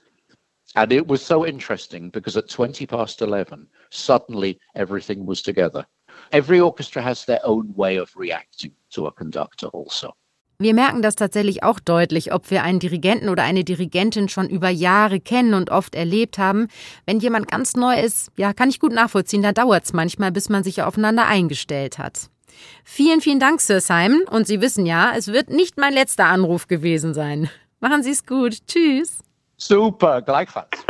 And 0.77 0.93
it 0.93 1.07
was 1.07 1.23
so 1.23 1.47
interesting 1.47 2.11
because 2.11 2.37
at 2.37 2.49
20 2.49 2.87
past 2.87 3.23
11, 3.23 3.69
suddenly 3.91 4.59
everything 4.75 5.25
was 5.25 5.41
together. 5.43 5.87
Every 6.33 6.61
orchestra 6.61 7.03
has 7.03 7.25
their 7.25 7.41
own 7.45 7.73
way 7.77 7.97
of 7.97 8.11
reacting 8.17 8.73
to 8.91 9.07
a 9.07 9.13
conductor, 9.13 9.69
also. 9.69 10.15
Wir 10.59 10.73
merken 10.73 11.03
das 11.03 11.17
tatsächlich 11.17 11.65
auch 11.65 11.81
deutlich, 11.81 12.33
ob 12.33 12.51
wir 12.51 12.63
einen 12.63 12.79
Dirigenten 12.79 13.29
oder 13.29 13.43
eine 13.43 13.65
Dirigentin 13.65 14.29
schon 14.29 14.49
über 14.49 14.69
Jahre 14.69 15.19
kennen 15.19 15.53
und 15.55 15.71
oft 15.71 15.97
erlebt 15.97 16.39
haben. 16.39 16.69
Wenn 17.07 17.19
jemand 17.19 17.49
ganz 17.49 17.75
neu 17.75 18.01
ist, 18.01 18.31
ja, 18.37 18.53
kann 18.53 18.69
ich 18.69 18.79
gut 18.79 18.93
nachvollziehen, 18.93 19.43
da 19.43 19.53
dauert 19.53 19.85
es 19.85 19.93
manchmal, 19.93 20.31
bis 20.31 20.49
man 20.49 20.63
sich 20.63 20.83
aufeinander 20.83 21.27
eingestellt 21.27 21.99
hat. 21.99 22.31
Vielen, 22.85 23.21
vielen 23.21 23.41
Dank, 23.41 23.61
Sir 23.61 23.81
Simon. 23.81 24.23
Und 24.31 24.47
Sie 24.47 24.61
wissen 24.61 24.87
ja, 24.87 25.13
es 25.17 25.29
wird 25.29 25.51
nicht 25.51 25.79
mein 25.79 25.93
letzter 25.93 26.27
Anruf 26.27 26.69
gewesen 26.69 27.15
sein. 27.15 27.51
Machen 27.81 28.03
Sie 28.03 28.11
es 28.11 28.27
gut. 28.27 28.67
Tschüss. 28.67 29.19
Super, 29.57 30.23
gleichfalls. 30.23 30.85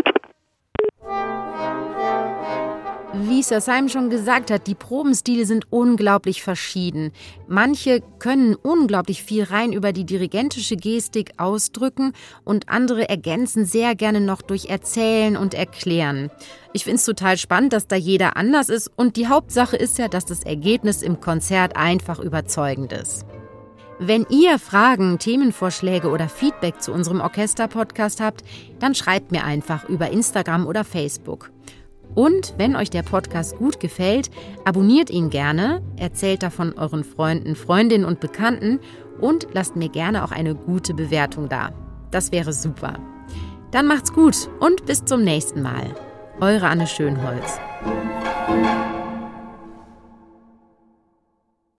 Wie 3.23 3.45
Sir 3.45 3.61
Simon 3.61 3.89
schon 3.89 4.11
gesagt 4.11 4.51
hat, 4.51 4.67
die 4.67 4.75
Probenstile 4.75 5.47
sind 5.47 5.71
unglaublich 5.71 6.43
verschieden. 6.43 7.13
Manche 7.47 8.03
können 8.19 8.57
unglaublich 8.57 9.23
viel 9.23 9.45
rein 9.45 9.73
über 9.73 9.93
die 9.93 10.05
dirigentische 10.05 10.75
Gestik 10.75 11.33
ausdrücken 11.37 12.13
und 12.43 12.69
andere 12.69 13.09
ergänzen 13.09 13.67
sehr 13.67 13.95
gerne 13.95 14.21
noch 14.21 14.43
durch 14.43 14.67
Erzählen 14.67 15.37
und 15.37 15.55
Erklären. 15.55 16.31
Ich 16.73 16.83
finde 16.83 16.97
es 16.97 17.05
total 17.05 17.39
spannend, 17.39 17.73
dass 17.73 17.87
da 17.87 17.95
jeder 17.95 18.37
anders 18.37 18.69
ist 18.69 18.91
und 18.97 19.17
die 19.17 19.29
Hauptsache 19.29 19.77
ist 19.77 19.97
ja, 19.99 20.09
dass 20.09 20.25
das 20.25 20.43
Ergebnis 20.43 21.01
im 21.01 21.21
Konzert 21.21 21.77
einfach 21.77 22.19
überzeugend 22.19 22.93
ist. 22.93 23.25
Wenn 24.01 24.27
ihr 24.29 24.59
Fragen, 24.59 25.21
Themenvorschläge 25.21 26.11
oder 26.11 26.29
Feedback 26.29 26.83
zu 26.83 26.93
unserem 26.93 27.21
Orchester-Podcast 27.21 28.21
habt, 28.21 28.43
dann 28.81 28.97
schreibt 28.97 29.31
mir 29.31 29.45
einfach 29.45 29.89
über 29.89 30.11
Instagram 30.11 30.67
oder 30.67 30.83
Facebook. 30.83 31.53
Und 32.15 32.55
wenn 32.59 32.77
euch 32.77 32.91
der 32.91 33.03
Podcast 33.03 33.57
gut 33.57 33.81
gefällt, 33.81 34.31
abonniert 34.65 35.11
ihn 35.11 35.31
gerne, 35.31 35.83
erzählt 35.97 36.43
davon 36.43 36.75
euren 36.75 37.05
Freunden, 37.05 37.57
Freundinnen 37.57 38.05
und 38.05 38.21
Bekannten 38.21 38.81
und 39.21 39.49
lasst 39.53 39.77
mir 39.77 39.89
gerne 39.89 40.25
auch 40.25 40.33
eine 40.33 40.55
gute 40.55 40.95
Bewertung 40.95 41.49
da. 41.49 41.71
Das 42.11 42.33
wäre 42.33 42.53
super. 42.53 42.99
Dann 43.71 43.87
macht's 43.87 44.13
gut 44.13 44.49
und 44.61 44.87
bis 44.87 45.05
zum 45.05 45.25
nächsten 45.25 45.63
Mal. 45.63 45.95
Eure 46.41 46.69
Anne 46.69 46.87
Schönholz. 46.87 47.59